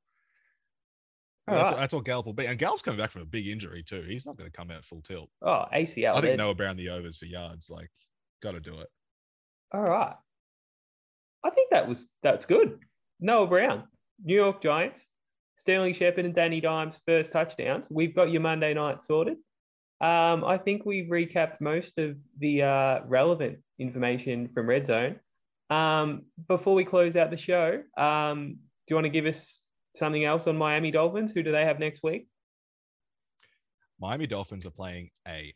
All 1.47 1.53
that's, 1.55 1.71
right. 1.71 1.79
that's 1.79 1.93
what 1.93 2.05
Gallup 2.05 2.25
will 2.25 2.33
be. 2.33 2.47
And 2.47 2.57
Gallup's 2.57 2.81
coming 2.81 2.97
back 2.97 3.11
from 3.11 3.21
a 3.21 3.25
big 3.25 3.47
injury 3.47 3.83
too. 3.83 4.01
He's 4.01 4.25
not 4.25 4.35
going 4.37 4.49
to 4.49 4.57
come 4.57 4.71
out 4.71 4.83
full 4.83 5.01
tilt. 5.03 5.29
oh 5.43 5.65
ACL. 5.71 6.15
I 6.15 6.21
think 6.21 6.37
Noah 6.37 6.55
Brown 6.55 6.75
the 6.75 6.89
overs 6.89 7.19
for 7.19 7.25
yards. 7.25 7.69
Like, 7.69 7.91
got 8.41 8.53
to 8.53 8.59
do 8.59 8.79
it. 8.79 8.87
All 9.71 9.83
right. 9.83 10.15
I 11.43 11.49
think 11.51 11.69
that 11.69 11.87
was 11.87 12.07
that's 12.23 12.47
good. 12.47 12.79
Noah 13.19 13.45
Brown, 13.45 13.83
New 14.23 14.33
York 14.35 14.59
Giants, 14.63 15.05
Sterling 15.65 15.95
Shepard 15.95 16.25
and 16.25 16.35
Danny 16.35 16.61
Dimes 16.61 16.99
first 17.07 17.31
touchdowns. 17.31 17.87
We've 17.89 18.15
got 18.15 18.29
your 18.29 18.41
Monday 18.41 18.75
night 18.75 19.01
sorted. 19.01 19.37
Um, 19.99 20.43
I 20.45 20.59
think 20.63 20.85
we've 20.85 21.09
recapped 21.09 21.59
most 21.59 21.97
of 21.97 22.17
the 22.37 22.61
uh, 22.61 22.99
relevant 23.07 23.57
information 23.79 24.47
from 24.53 24.69
Red 24.69 24.85
Zone. 24.85 25.19
Um, 25.71 26.25
before 26.47 26.75
we 26.75 26.85
close 26.85 27.15
out 27.15 27.31
the 27.31 27.37
show, 27.37 27.81
um, 27.97 28.57
do 28.85 28.91
you 28.91 28.95
want 28.95 29.05
to 29.05 29.09
give 29.09 29.25
us 29.25 29.63
something 29.95 30.23
else 30.23 30.45
on 30.45 30.55
Miami 30.55 30.91
Dolphins? 30.91 31.31
Who 31.31 31.41
do 31.41 31.51
they 31.51 31.65
have 31.65 31.79
next 31.79 32.03
week? 32.03 32.27
Miami 33.99 34.27
Dolphins 34.27 34.67
are 34.67 34.71
playing 34.71 35.09
a 35.27 35.51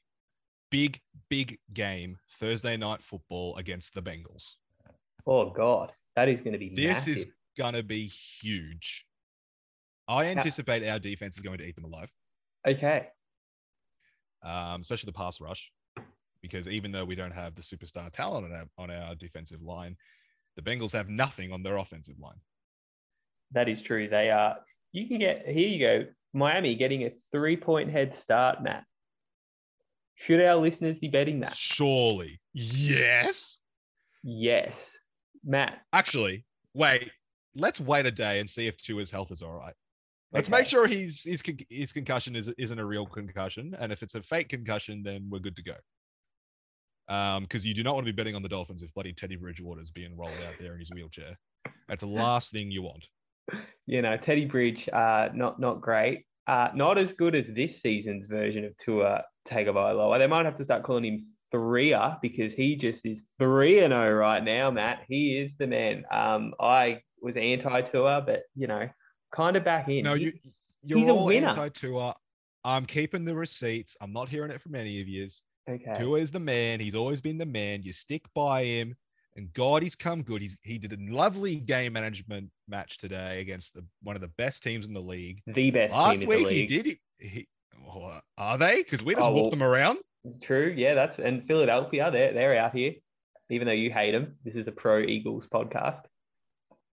big, 0.71 0.99
big 1.29 1.59
game 1.73 2.17
Thursday 2.39 2.77
night 2.77 3.03
football 3.03 3.55
against 3.57 3.93
the 3.93 4.01
Bengals. 4.01 4.55
Oh 5.27 5.51
God, 5.51 5.91
that 6.15 6.29
is 6.29 6.41
going 6.41 6.53
to 6.53 6.57
be. 6.57 6.69
This 6.69 7.05
massive. 7.05 7.17
is 7.17 7.27
going 7.55 7.75
to 7.75 7.83
be 7.83 8.07
huge. 8.07 9.05
I 10.09 10.25
anticipate 10.25 10.85
our 10.85 10.99
defense 10.99 11.37
is 11.37 11.43
going 11.43 11.59
to 11.59 11.63
eat 11.63 11.75
them 11.75 11.85
alive. 11.85 12.11
Okay. 12.67 13.07
Um, 14.43 14.81
especially 14.81 15.05
the 15.07 15.13
pass 15.13 15.39
rush, 15.39 15.71
because 16.41 16.67
even 16.67 16.91
though 16.91 17.05
we 17.05 17.15
don't 17.15 17.31
have 17.31 17.55
the 17.55 17.61
superstar 17.61 18.11
talent 18.11 18.45
on 18.45 18.51
our, 18.51 18.65
on 18.77 18.91
our 18.91 19.15
defensive 19.15 19.61
line, 19.61 19.95
the 20.55 20.63
Bengals 20.63 20.93
have 20.93 21.07
nothing 21.09 21.51
on 21.51 21.63
their 21.63 21.77
offensive 21.77 22.19
line. 22.19 22.39
That 23.51 23.69
is 23.69 23.81
true. 23.81 24.09
They 24.09 24.31
are. 24.31 24.57
You 24.91 25.07
can 25.07 25.19
get 25.19 25.47
here. 25.47 25.67
You 25.67 25.79
go. 25.79 26.05
Miami 26.33 26.75
getting 26.75 27.03
a 27.03 27.11
three-point 27.31 27.91
head 27.91 28.15
start, 28.15 28.63
Matt. 28.63 28.83
Should 30.15 30.41
our 30.41 30.55
listeners 30.55 30.97
be 30.97 31.07
betting 31.07 31.39
that? 31.41 31.55
Surely, 31.55 32.41
yes. 32.53 33.57
Yes, 34.23 34.97
Matt. 35.45 35.79
Actually, 35.93 36.45
wait. 36.73 37.11
Let's 37.55 37.79
wait 37.79 38.05
a 38.05 38.11
day 38.11 38.39
and 38.39 38.49
see 38.49 38.67
if 38.67 38.77
Tua's 38.77 39.09
health 39.09 39.31
is 39.31 39.41
all 39.41 39.53
right. 39.53 39.73
Let's 40.31 40.47
Okay. 40.47 40.59
make 40.59 40.67
sure 40.67 40.85
he's 40.87 41.23
his 41.23 41.41
his 41.69 41.91
concussion 41.91 42.35
is 42.35 42.49
isn't 42.57 42.79
a 42.79 42.85
real 42.85 43.05
concussion, 43.07 43.75
and 43.79 43.91
if 43.91 44.03
it's 44.03 44.15
a 44.15 44.21
fake 44.21 44.49
concussion, 44.49 45.01
then 45.03 45.27
we're 45.29 45.39
good 45.39 45.55
to 45.55 45.63
go. 45.63 45.75
Um, 47.07 47.43
because 47.43 47.65
you 47.65 47.73
do 47.73 47.81
not 47.81 47.95
want 47.95 48.05
to 48.05 48.13
be 48.13 48.15
betting 48.15 48.35
on 48.35 48.43
the 48.43 48.49
Dolphins 48.49 48.83
if 48.83 48.93
bloody 48.93 49.13
Teddy 49.13 49.35
Bridgewater 49.35 49.81
is 49.81 49.89
being 49.89 50.15
rolled 50.15 50.41
out 50.43 50.59
there 50.59 50.73
in 50.73 50.79
his 50.79 50.91
wheelchair. 50.91 51.35
That's 51.87 52.01
the 52.01 52.07
last 52.07 52.51
thing 52.51 52.69
you 52.69 52.83
want. 52.83 53.07
You 53.87 54.03
know, 54.03 54.15
Teddy 54.17 54.45
Bridge, 54.45 54.87
uh, 54.93 55.29
not 55.33 55.59
not 55.59 55.81
great. 55.81 56.25
Uh, 56.45 56.69
not 56.73 56.97
as 56.97 57.13
good 57.13 57.35
as 57.35 57.47
this 57.47 57.81
season's 57.81 58.27
version 58.27 58.65
of 58.65 58.75
Tua 58.77 59.23
Tagovailoa. 59.47 60.17
They 60.19 60.27
might 60.27 60.45
have 60.45 60.55
to 60.57 60.63
start 60.63 60.83
calling 60.83 61.05
him 61.05 61.25
Threeer 61.51 62.17
because 62.21 62.53
he 62.53 62.75
just 62.75 63.05
is 63.05 63.23
three 63.39 63.79
and 63.79 63.91
zero 63.91 64.13
right 64.13 64.43
now, 64.43 64.69
Matt. 64.69 65.05
He 65.07 65.39
is 65.39 65.55
the 65.57 65.65
man. 65.67 66.05
Um, 66.11 66.53
I 66.59 67.01
was 67.21 67.35
anti 67.35 67.81
Tua, 67.81 68.21
but 68.21 68.41
you 68.55 68.67
know, 68.67 68.87
kind 69.31 69.55
of 69.55 69.63
back 69.63 69.87
in. 69.89 70.03
No, 70.03 70.13
you 70.13 70.33
you're 70.83 70.99
he's 70.99 71.07
a 71.07 71.11
all 71.13 71.25
winner. 71.25 71.47
anti 71.49 71.69
Tua. 71.69 72.15
I'm 72.63 72.85
keeping 72.85 73.25
the 73.25 73.35
receipts. 73.35 73.95
I'm 74.01 74.11
not 74.13 74.29
hearing 74.29 74.51
it 74.51 74.61
from 74.61 74.75
any 74.75 74.99
of 75.01 75.07
you. 75.07 75.27
okay. 75.69 75.93
Tua 75.97 76.19
is 76.19 76.31
the 76.31 76.39
man. 76.39 76.79
He's 76.79 76.95
always 76.95 77.21
been 77.21 77.37
the 77.37 77.45
man. 77.45 77.83
You 77.83 77.93
stick 77.93 78.23
by 78.33 78.63
him, 78.63 78.95
and 79.35 79.51
God, 79.53 79.81
he's 79.83 79.95
come 79.95 80.21
good. 80.23 80.41
He's 80.41 80.57
he 80.63 80.77
did 80.77 80.93
a 80.93 80.97
lovely 81.13 81.55
game 81.57 81.93
management 81.93 82.49
match 82.67 82.97
today 82.97 83.39
against 83.41 83.73
the, 83.75 83.85
one 84.03 84.15
of 84.15 84.21
the 84.21 84.27
best 84.37 84.61
teams 84.63 84.85
in 84.85 84.93
the 84.93 84.99
league. 85.01 85.41
the 85.47 85.71
best 85.71 85.93
Last 85.93 86.19
team 86.19 86.31
in 86.31 86.37
week 86.43 86.47
he 86.49 86.65
did 86.65 86.87
it. 86.87 86.97
He, 87.17 87.47
oh, 87.87 88.19
are 88.37 88.57
they? 88.57 88.77
Because 88.83 89.03
we 89.03 89.15
just 89.15 89.27
Oh, 89.27 89.31
walked 89.31 89.43
well- 89.43 89.49
them 89.51 89.63
around. 89.63 89.99
True. 90.41 90.73
Yeah, 90.75 90.95
that's 90.95 91.17
and 91.19 91.47
Philadelphia. 91.47 92.11
They're 92.11 92.33
they're 92.33 92.57
out 92.57 92.75
here, 92.75 92.93
even 93.49 93.65
though 93.67 93.73
you 93.73 93.89
hate 93.89 94.11
them. 94.11 94.35
This 94.43 94.55
is 94.55 94.67
a 94.67 94.71
pro 94.71 94.99
Eagles 94.99 95.47
podcast. 95.47 96.01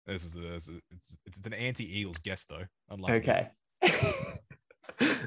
This 0.07 0.23
is, 0.23 0.35
a, 0.35 0.39
this 0.39 0.67
is- 0.67 0.81
it's, 0.91 1.17
it's 1.25 1.47
an 1.47 1.53
anti-Eagles 1.53 2.17
guess 2.19 2.45
though. 2.49 2.63
Unlike 2.89 3.25
me. 3.27 3.33
Okay. 3.33 3.49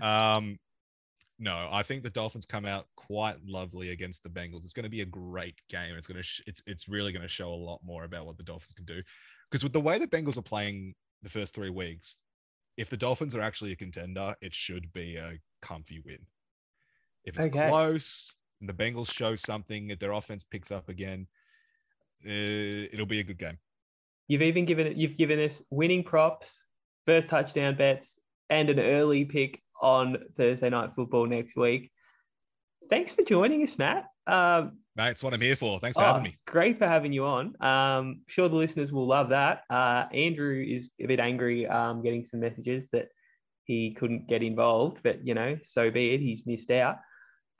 Um, 0.00 0.58
no, 1.38 1.68
I 1.70 1.82
think 1.82 2.02
the 2.02 2.10
Dolphins 2.10 2.46
come 2.46 2.64
out 2.64 2.86
quite 2.96 3.36
lovely 3.44 3.90
against 3.90 4.22
the 4.22 4.28
Bengals. 4.28 4.64
It's 4.64 4.72
going 4.72 4.84
to 4.84 4.88
be 4.90 5.02
a 5.02 5.06
great 5.06 5.56
game. 5.68 5.94
It's 5.96 6.06
going 6.06 6.16
to 6.16 6.22
sh- 6.22 6.42
it's 6.46 6.62
it's 6.66 6.88
really 6.88 7.12
going 7.12 7.22
to 7.22 7.28
show 7.28 7.50
a 7.50 7.54
lot 7.54 7.80
more 7.84 8.04
about 8.04 8.26
what 8.26 8.36
the 8.36 8.42
Dolphins 8.44 8.72
can 8.74 8.84
do. 8.84 9.02
Because 9.50 9.62
with 9.62 9.72
the 9.72 9.80
way 9.80 9.98
the 9.98 10.06
Bengals 10.06 10.36
are 10.36 10.42
playing 10.42 10.94
the 11.22 11.28
first 11.30 11.54
three 11.54 11.70
weeks, 11.70 12.16
if 12.76 12.88
the 12.90 12.96
Dolphins 12.96 13.34
are 13.34 13.40
actually 13.42 13.72
a 13.72 13.76
contender, 13.76 14.34
it 14.40 14.54
should 14.54 14.92
be 14.92 15.16
a 15.16 15.38
comfy 15.60 16.00
win. 16.04 16.18
If 17.24 17.36
it's 17.36 17.46
Okay. 17.46 17.68
close 17.68 18.34
and 18.60 18.68
the 18.68 18.72
Bengals 18.74 19.12
show 19.12 19.36
something, 19.36 19.90
if 19.90 19.98
their 19.98 20.12
offense 20.12 20.44
picks 20.44 20.70
up 20.72 20.88
again, 20.88 21.26
uh, 22.26 22.88
it'll 22.92 23.06
be 23.06 23.20
a 23.20 23.24
good 23.24 23.38
game. 23.38 23.58
You've 24.28 24.42
even 24.42 24.66
given 24.66 24.92
you've 24.96 25.16
given 25.16 25.40
us 25.40 25.60
winning 25.70 26.04
props, 26.04 26.62
first 27.06 27.28
touchdown 27.28 27.76
bets, 27.76 28.14
and 28.50 28.70
an 28.70 28.78
early 28.78 29.24
pick 29.24 29.62
on 29.80 30.18
Thursday 30.36 30.70
night 30.70 30.90
football 30.94 31.26
next 31.26 31.56
week. 31.56 31.90
Thanks 32.90 33.12
for 33.12 33.22
joining 33.22 33.62
us, 33.62 33.78
Matt. 33.78 34.04
Um, 34.26 34.78
That's 34.96 35.22
what 35.22 35.32
I'm 35.32 35.40
here 35.40 35.56
for. 35.56 35.80
Thanks 35.80 35.96
for 35.96 36.04
oh, 36.04 36.06
having 36.06 36.22
me. 36.24 36.38
Great 36.46 36.78
for 36.78 36.86
having 36.86 37.12
you 37.12 37.24
on. 37.24 37.54
Um, 37.62 38.22
sure 38.26 38.48
the 38.48 38.56
listeners 38.56 38.92
will 38.92 39.06
love 39.06 39.30
that. 39.30 39.62
Uh, 39.70 40.04
Andrew 40.12 40.62
is 40.66 40.90
a 41.00 41.06
bit 41.06 41.20
angry, 41.20 41.66
um, 41.66 42.02
getting 42.02 42.24
some 42.24 42.40
messages 42.40 42.88
that 42.92 43.08
he 43.64 43.92
couldn't 43.92 44.28
get 44.28 44.42
involved, 44.42 44.98
but 45.02 45.26
you 45.26 45.34
know, 45.34 45.58
so 45.64 45.90
be 45.90 46.14
it. 46.14 46.20
He's 46.20 46.46
missed 46.46 46.70
out. 46.70 46.96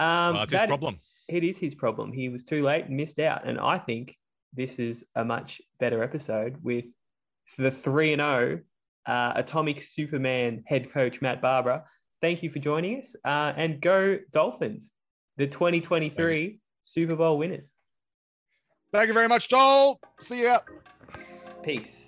Um, 0.01 0.35
well, 0.35 0.43
it's 0.45 0.53
his 0.53 0.63
problem. 0.63 0.99
it 1.29 1.45
is 1.45 1.59
his 1.59 1.75
problem. 1.75 2.13
He 2.13 2.29
was 2.29 2.45
too 2.45 2.63
late 2.63 2.87
and 2.87 2.97
missed 2.97 3.19
out. 3.19 3.47
And 3.47 3.59
I 3.59 3.79
think 3.79 4.17
this 4.55 4.79
is 4.79 5.05
a 5.15 5.25
much 5.25 5.61
better 5.79 6.03
episode 6.03 6.57
with 6.63 6.85
the 7.57 7.71
3 7.71 8.15
and 8.15 8.21
0 8.21 8.61
Atomic 9.07 9.83
Superman 9.83 10.63
head 10.67 10.93
coach 10.93 11.21
Matt 11.21 11.41
Barbara. 11.41 11.85
Thank 12.21 12.43
you 12.43 12.51
for 12.51 12.59
joining 12.59 12.99
us 13.01 13.15
uh, 13.25 13.53
and 13.57 13.81
go 13.81 14.19
Dolphins, 14.33 14.91
the 15.37 15.47
2023 15.47 16.59
Super 16.85 17.17
Bowl 17.17 17.39
winners. 17.39 17.71
Thank 18.93 19.09
you 19.09 19.15
very 19.15 19.29
much, 19.29 19.49
Joel. 19.49 20.01
See 20.19 20.43
you. 20.43 20.57
Peace. 21.63 22.05